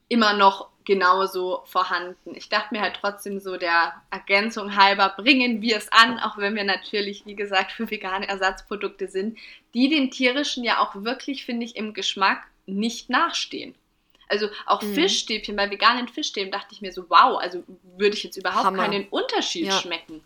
immer 0.07 0.33
noch 0.33 0.69
genauso 0.89 1.61
vorhanden. 1.65 2.33
Ich 2.33 2.49
dachte 2.49 2.73
mir 2.73 2.81
halt 2.81 2.97
trotzdem 2.99 3.39
so 3.39 3.57
der 3.57 3.93
Ergänzung 4.09 4.75
halber, 4.75 5.13
bringen 5.15 5.61
wir 5.61 5.77
es 5.77 5.91
an, 5.91 6.17
auch 6.17 6.39
wenn 6.39 6.55
wir 6.55 6.63
natürlich, 6.63 7.27
wie 7.27 7.35
gesagt, 7.35 7.71
für 7.73 7.91
vegane 7.91 8.27
Ersatzprodukte 8.27 9.07
sind, 9.07 9.37
die 9.75 9.87
den 9.87 10.09
tierischen 10.09 10.63
ja 10.63 10.79
auch 10.79 10.95
wirklich, 10.95 11.45
finde 11.45 11.63
ich, 11.63 11.75
im 11.75 11.93
Geschmack 11.93 12.41
nicht 12.65 13.11
nachstehen. 13.11 13.75
Also 14.29 14.47
auch 14.65 14.81
mhm. 14.81 14.95
Fischstäbchen, 14.95 15.55
bei 15.55 15.69
veganen 15.69 16.07
Fischstäbchen 16.07 16.51
dachte 16.51 16.73
ich 16.73 16.81
mir 16.81 16.91
so, 16.91 17.07
wow, 17.07 17.39
also 17.39 17.63
würde 17.95 18.15
ich 18.15 18.23
jetzt 18.23 18.37
überhaupt 18.37 18.65
Hammer. 18.65 18.83
keinen 18.83 19.07
Unterschied 19.09 19.67
ja. 19.67 19.77
schmecken. 19.77 20.23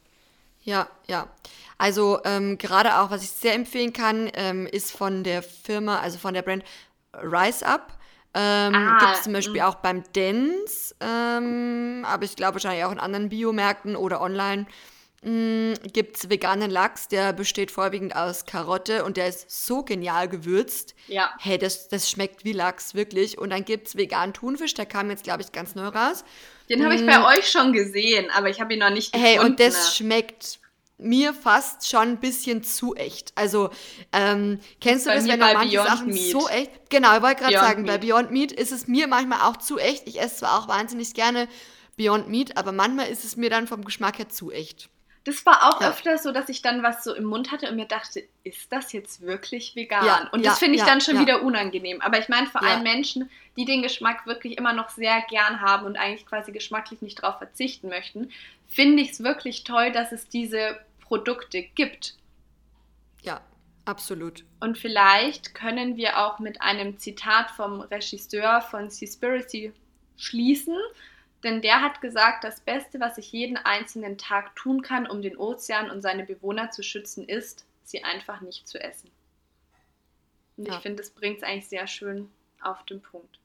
Ja, 0.63 0.87
ja. 1.07 1.27
Also 1.77 2.21
ähm, 2.23 2.57
gerade 2.57 2.99
auch, 2.99 3.11
was 3.11 3.21
ich 3.21 3.31
sehr 3.31 3.53
empfehlen 3.53 3.91
kann, 3.91 4.31
ähm, 4.35 4.65
ist 4.67 4.91
von 4.91 5.25
der 5.25 5.43
Firma, 5.43 5.99
also 5.99 6.19
von 6.19 6.33
der 6.33 6.41
Brand 6.41 6.63
Rise 7.13 7.65
Up. 7.65 7.99
Ähm, 8.35 8.73
ah, 8.75 8.97
Gibt 8.99 9.17
es 9.17 9.23
zum 9.23 9.33
Beispiel 9.33 9.61
mh. 9.61 9.67
auch 9.67 9.75
beim 9.75 10.03
Dance, 10.13 10.95
ähm, 10.99 12.03
aber 12.07 12.23
ich 12.23 12.35
glaube 12.35 12.55
wahrscheinlich 12.55 12.83
auch 12.83 12.91
in 12.91 12.99
anderen 12.99 13.29
Biomärkten 13.29 13.95
oder 13.95 14.21
online. 14.21 14.65
Mm, 15.21 15.73
Gibt 15.93 16.17
es 16.17 16.29
veganen 16.29 16.69
Lachs, 16.69 17.07
der 17.07 17.31
besteht 17.31 17.71
vorwiegend 17.71 18.15
aus 18.15 18.45
Karotte 18.45 19.05
und 19.05 19.15
der 19.15 19.27
ist 19.27 19.65
so 19.65 19.83
genial 19.83 20.27
gewürzt. 20.27 20.95
Ja. 21.07 21.31
Hey, 21.39 21.57
das, 21.57 21.87
das 21.87 22.09
schmeckt 22.09 22.43
wie 22.43 22.51
Lachs, 22.51 22.93
wirklich. 22.93 23.37
Und 23.37 23.51
dann 23.51 23.63
gibt 23.63 23.87
es 23.87 23.95
veganen 23.95 24.33
Thunfisch, 24.33 24.73
der 24.73 24.85
kam 24.85 25.09
jetzt, 25.11 25.23
glaube 25.23 25.41
ich, 25.41 25.51
ganz 25.51 25.75
neu 25.75 25.87
raus. 25.87 26.25
Den 26.69 26.83
habe 26.83 26.95
ich 26.95 27.05
bei 27.05 27.19
mm. 27.19 27.23
euch 27.25 27.49
schon 27.49 27.71
gesehen, 27.71 28.29
aber 28.35 28.49
ich 28.49 28.59
habe 28.59 28.73
ihn 28.73 28.79
noch 28.79 28.89
nicht 28.89 29.13
gefunden. 29.13 29.33
Hey, 29.33 29.39
und 29.39 29.59
das 29.59 29.95
schmeckt 29.95 30.59
mir 30.97 31.33
fast 31.33 31.89
schon 31.89 32.09
ein 32.09 32.19
bisschen 32.19 32.63
zu 32.63 32.95
echt. 32.95 33.31
Also, 33.35 33.69
ähm, 34.11 34.59
kennst 34.79 35.05
du 35.05 35.09
das, 35.09 35.27
wenn 35.27 35.39
du 35.39 35.45
manche 35.53 35.77
Beyond 35.77 35.89
Sachen 35.89 36.07
Meat. 36.07 36.31
so 36.31 36.47
echt... 36.47 36.89
Genau, 36.89 37.15
ich 37.15 37.21
wollte 37.21 37.41
gerade 37.41 37.53
sagen, 37.55 37.83
Meat. 37.83 37.91
bei 37.91 38.07
Beyond 38.07 38.31
Meat 38.31 38.51
ist 38.51 38.71
es 38.71 38.87
mir 38.87 39.07
manchmal 39.07 39.41
auch 39.41 39.57
zu 39.57 39.77
echt. 39.77 40.07
Ich 40.07 40.21
esse 40.21 40.37
zwar 40.37 40.59
auch 40.59 40.67
wahnsinnig 40.67 41.13
gerne 41.13 41.47
Beyond 41.97 42.29
Meat, 42.29 42.57
aber 42.57 42.71
manchmal 42.71 43.07
ist 43.07 43.23
es 43.23 43.35
mir 43.35 43.49
dann 43.49 43.67
vom 43.67 43.83
Geschmack 43.83 44.19
her 44.19 44.29
zu 44.29 44.51
echt. 44.51 44.89
Das 45.25 45.45
war 45.45 45.69
auch 45.69 45.81
ja. 45.81 45.89
öfter 45.89 46.17
so, 46.17 46.33
dass 46.33 46.49
ich 46.49 46.61
dann 46.61 46.83
was 46.83 47.03
so 47.03 47.13
im 47.13 47.23
Mund 47.23 47.51
hatte 47.51 47.69
und 47.69 47.77
mir 47.77 47.85
dachte, 47.85 48.23
ist 48.43 48.71
das 48.71 48.91
jetzt 48.91 49.21
wirklich 49.21 49.73
vegan? 49.75 50.05
Ja, 50.05 50.29
und 50.33 50.45
das 50.45 50.59
ja, 50.59 50.65
finde 50.65 50.77
ich 50.77 50.83
dann 50.83 50.99
schon 50.99 51.17
wieder 51.19 51.43
unangenehm. 51.43 52.01
Aber 52.01 52.19
ich 52.19 52.27
meine, 52.27 52.47
vor 52.47 52.61
allem 52.61 52.83
Menschen, 52.83 53.29
die 53.55 53.63
den 53.63 53.81
Geschmack 53.81 54.27
wirklich 54.27 54.57
immer 54.57 54.73
noch 54.73 54.89
sehr 54.89 55.21
gern 55.29 55.61
haben 55.61 55.85
und 55.85 55.95
eigentlich 55.95 56.25
quasi 56.25 56.51
geschmacklich 56.51 57.01
nicht 57.01 57.23
darauf 57.23 57.37
verzichten 57.37 57.87
möchten, 57.87 58.31
finde 58.67 59.01
ich 59.01 59.11
es 59.11 59.23
wirklich 59.23 59.63
toll, 59.63 59.91
dass 59.93 60.11
es 60.11 60.27
diese 60.27 60.77
Produkte 60.99 61.61
gibt. 61.61 62.15
Ja, 63.21 63.39
absolut. 63.85 64.43
Und 64.59 64.77
vielleicht 64.77 65.55
können 65.55 65.95
wir 65.95 66.17
auch 66.17 66.39
mit 66.39 66.61
einem 66.61 66.97
Zitat 66.97 67.51
vom 67.51 67.79
Regisseur 67.79 68.61
von 68.61 68.89
Seaspiracy 68.89 69.71
schließen, 70.17 70.77
denn 71.43 71.61
der 71.61 71.81
hat 71.81 72.01
gesagt, 72.01 72.43
das 72.43 72.61
Beste, 72.61 72.99
was 72.99 73.17
ich 73.17 73.31
jeden 73.31 73.57
einzelnen 73.57 74.17
Tag 74.17 74.55
tun 74.55 74.81
kann, 74.81 75.07
um 75.07 75.21
den 75.21 75.37
Ozean 75.37 75.89
und 75.89 76.01
seine 76.01 76.25
Bewohner 76.25 76.71
zu 76.71 76.83
schützen, 76.83 77.27
ist, 77.27 77.65
sie 77.83 78.03
einfach 78.03 78.41
nicht 78.41 78.67
zu 78.67 78.81
essen. 78.81 79.11
Und 80.57 80.67
ja. 80.67 80.75
ich 80.75 80.81
finde, 80.81 81.01
das 81.01 81.11
bringt 81.11 81.37
es 81.37 81.43
eigentlich 81.43 81.67
sehr 81.67 81.87
schön 81.87 82.29
auf 82.61 82.83
den 82.85 83.01
Punkt. 83.01 83.39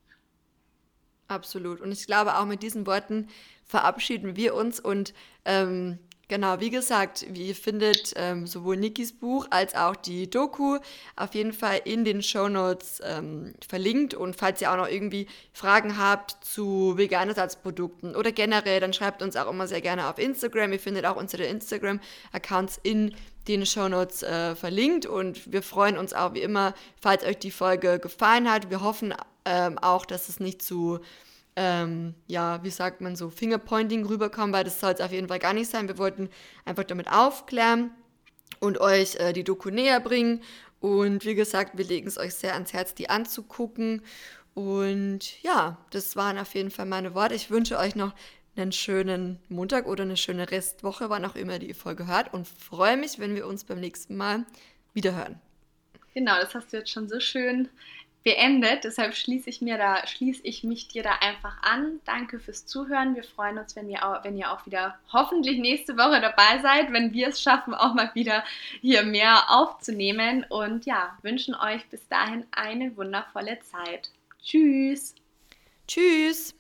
Absolut. 1.27 1.81
Und 1.81 1.93
ich 1.93 2.07
glaube, 2.07 2.39
auch 2.39 2.47
mit 2.47 2.63
diesen 2.63 2.87
Worten 2.87 3.29
verabschieden 3.67 4.37
wir 4.37 4.55
uns 4.55 4.81
und 4.81 5.13
ähm, 5.45 5.99
Genau, 6.31 6.61
wie 6.61 6.69
gesagt, 6.69 7.23
ihr 7.23 7.55
findet 7.55 8.13
ähm, 8.17 8.47
sowohl 8.47 8.77
Nikis 8.77 9.19
Buch 9.19 9.47
als 9.49 9.75
auch 9.75 9.97
die 9.97 10.29
Doku 10.29 10.79
auf 11.17 11.35
jeden 11.35 11.55
Fall 11.55 11.81
in 11.87 12.05
den 12.05 12.23
Show 12.23 12.51
Notes 12.51 13.01
ähm, 13.03 13.55
verlinkt. 13.67 14.13
Und 14.13 14.37
falls 14.37 14.61
ihr 14.61 14.71
auch 14.71 14.77
noch 14.77 14.89
irgendwie 14.89 15.27
Fragen 15.55 15.97
habt 15.97 16.45
zu 16.45 16.99
veganen 16.99 17.31
Ersatzprodukten 17.31 18.15
oder 18.15 18.31
generell, 18.31 18.79
dann 18.79 18.93
schreibt 18.93 19.23
uns 19.23 19.37
auch 19.37 19.49
immer 19.51 19.67
sehr 19.67 19.81
gerne 19.81 20.07
auf 20.07 20.19
Instagram. 20.19 20.71
Ihr 20.73 20.81
findet 20.81 21.07
auch 21.07 21.17
unsere 21.17 21.45
Instagram-Accounts 21.45 22.79
in 22.83 23.15
den 23.49 23.65
Show 23.65 23.89
Notes 23.89 24.23
äh, 24.23 24.55
verlinkt. 24.55 25.07
Und 25.07 25.51
wir 25.51 25.63
freuen 25.63 25.97
uns 25.97 26.13
auch 26.13 26.35
wie 26.35 26.43
immer, 26.43 26.75
falls 27.01 27.25
euch 27.25 27.39
die 27.39 27.51
Folge 27.51 27.99
gefallen 28.01 28.53
hat. 28.53 28.69
Wir 28.69 28.83
hoffen 28.83 29.15
ähm, 29.47 29.79
auch, 29.79 30.05
dass 30.05 30.29
es 30.29 30.41
nicht 30.41 30.61
zu 30.61 31.01
ähm, 31.61 32.15
ja, 32.29 32.63
wie 32.63 32.71
sagt 32.71 33.01
man 33.01 33.17
so, 33.17 33.31
Fingerpointing 33.31 34.07
rüberkommen, 34.07 34.53
weil 34.53 34.63
das 34.63 34.79
soll 34.79 34.93
es 34.93 35.01
auf 35.01 35.11
jeden 35.11 35.27
Fall 35.27 35.41
gar 35.41 35.53
nicht 35.53 35.69
sein. 35.69 35.89
Wir 35.89 35.99
wollten 35.99 36.31
einfach 36.65 36.85
damit 36.85 37.11
aufklären 37.11 37.91
und 38.61 38.81
euch 38.81 39.17
äh, 39.17 39.33
die 39.33 39.43
Doku 39.43 39.69
näher 39.71 39.99
bringen. 39.99 40.41
Und 40.79 41.25
wie 41.25 41.35
gesagt, 41.35 41.77
wir 41.77 41.85
legen 41.85 42.07
es 42.07 42.17
euch 42.17 42.35
sehr 42.35 42.55
ans 42.55 42.73
Herz, 42.73 42.95
die 42.95 43.11
anzugucken. 43.11 44.03
Und 44.55 45.43
ja, 45.43 45.79
das 45.91 46.15
waren 46.15 46.39
auf 46.39 46.55
jeden 46.55 46.71
Fall 46.71 46.87
meine 46.87 47.17
Worte. 47.17 47.35
Ich 47.35 47.51
wünsche 47.51 47.77
euch 47.77 47.97
noch 47.97 48.15
einen 48.55 48.71
schönen 48.71 49.41
Montag 49.49 49.87
oder 49.87 50.05
eine 50.05 50.17
schöne 50.17 50.53
Restwoche, 50.53 51.11
wann 51.11 51.25
auch 51.25 51.35
immer 51.35 51.59
die 51.59 51.75
Folge 51.75 52.07
hört. 52.07 52.33
Und 52.33 52.47
freue 52.47 52.97
mich, 52.97 53.19
wenn 53.19 53.35
wir 53.35 53.49
uns 53.49 53.65
beim 53.65 53.81
nächsten 53.81 54.17
Mal 54.17 54.47
wieder 54.95 55.17
hören. 55.17 55.41
Genau, 56.15 56.37
das 56.41 56.55
hast 56.55 56.73
du 56.73 56.77
jetzt 56.77 56.91
schon 56.91 57.09
so 57.09 57.19
schön 57.19 57.69
beendet. 58.29 58.85
Deshalb 58.85 59.15
schließe 59.15 59.49
ich 59.49 59.63
mir 59.63 59.79
da, 59.79 60.07
schließe 60.07 60.43
ich 60.45 60.63
mich 60.63 60.89
dir 60.89 61.03
da 61.03 61.13
einfach 61.21 61.63
an. 61.63 61.99
Danke 62.05 62.39
fürs 62.39 62.67
Zuhören. 62.67 63.17
Wir 63.17 63.25
freuen 63.25 63.57
uns, 63.57 63.75
wenn 63.75 63.89
ihr 63.89 64.07
auch, 64.07 64.23
wenn 64.23 64.37
ihr 64.37 64.53
auch 64.53 64.67
wieder 64.67 64.99
hoffentlich 65.11 65.59
nächste 65.59 65.97
Woche 65.97 66.21
dabei 66.21 66.61
seid, 66.61 66.93
wenn 66.93 67.15
wir 67.15 67.29
es 67.29 67.41
schaffen, 67.41 67.73
auch 67.73 67.95
mal 67.95 68.11
wieder 68.15 68.45
hier 68.83 69.03
mehr 69.03 69.51
aufzunehmen. 69.51 70.45
Und 70.51 70.85
ja, 70.85 71.17
wünschen 71.23 71.55
euch 71.55 71.87
bis 71.87 72.07
dahin 72.09 72.45
eine 72.51 72.95
wundervolle 72.99 73.61
Zeit. 73.61 74.11
Tschüss. 74.45 75.15
Tschüss. 75.87 76.58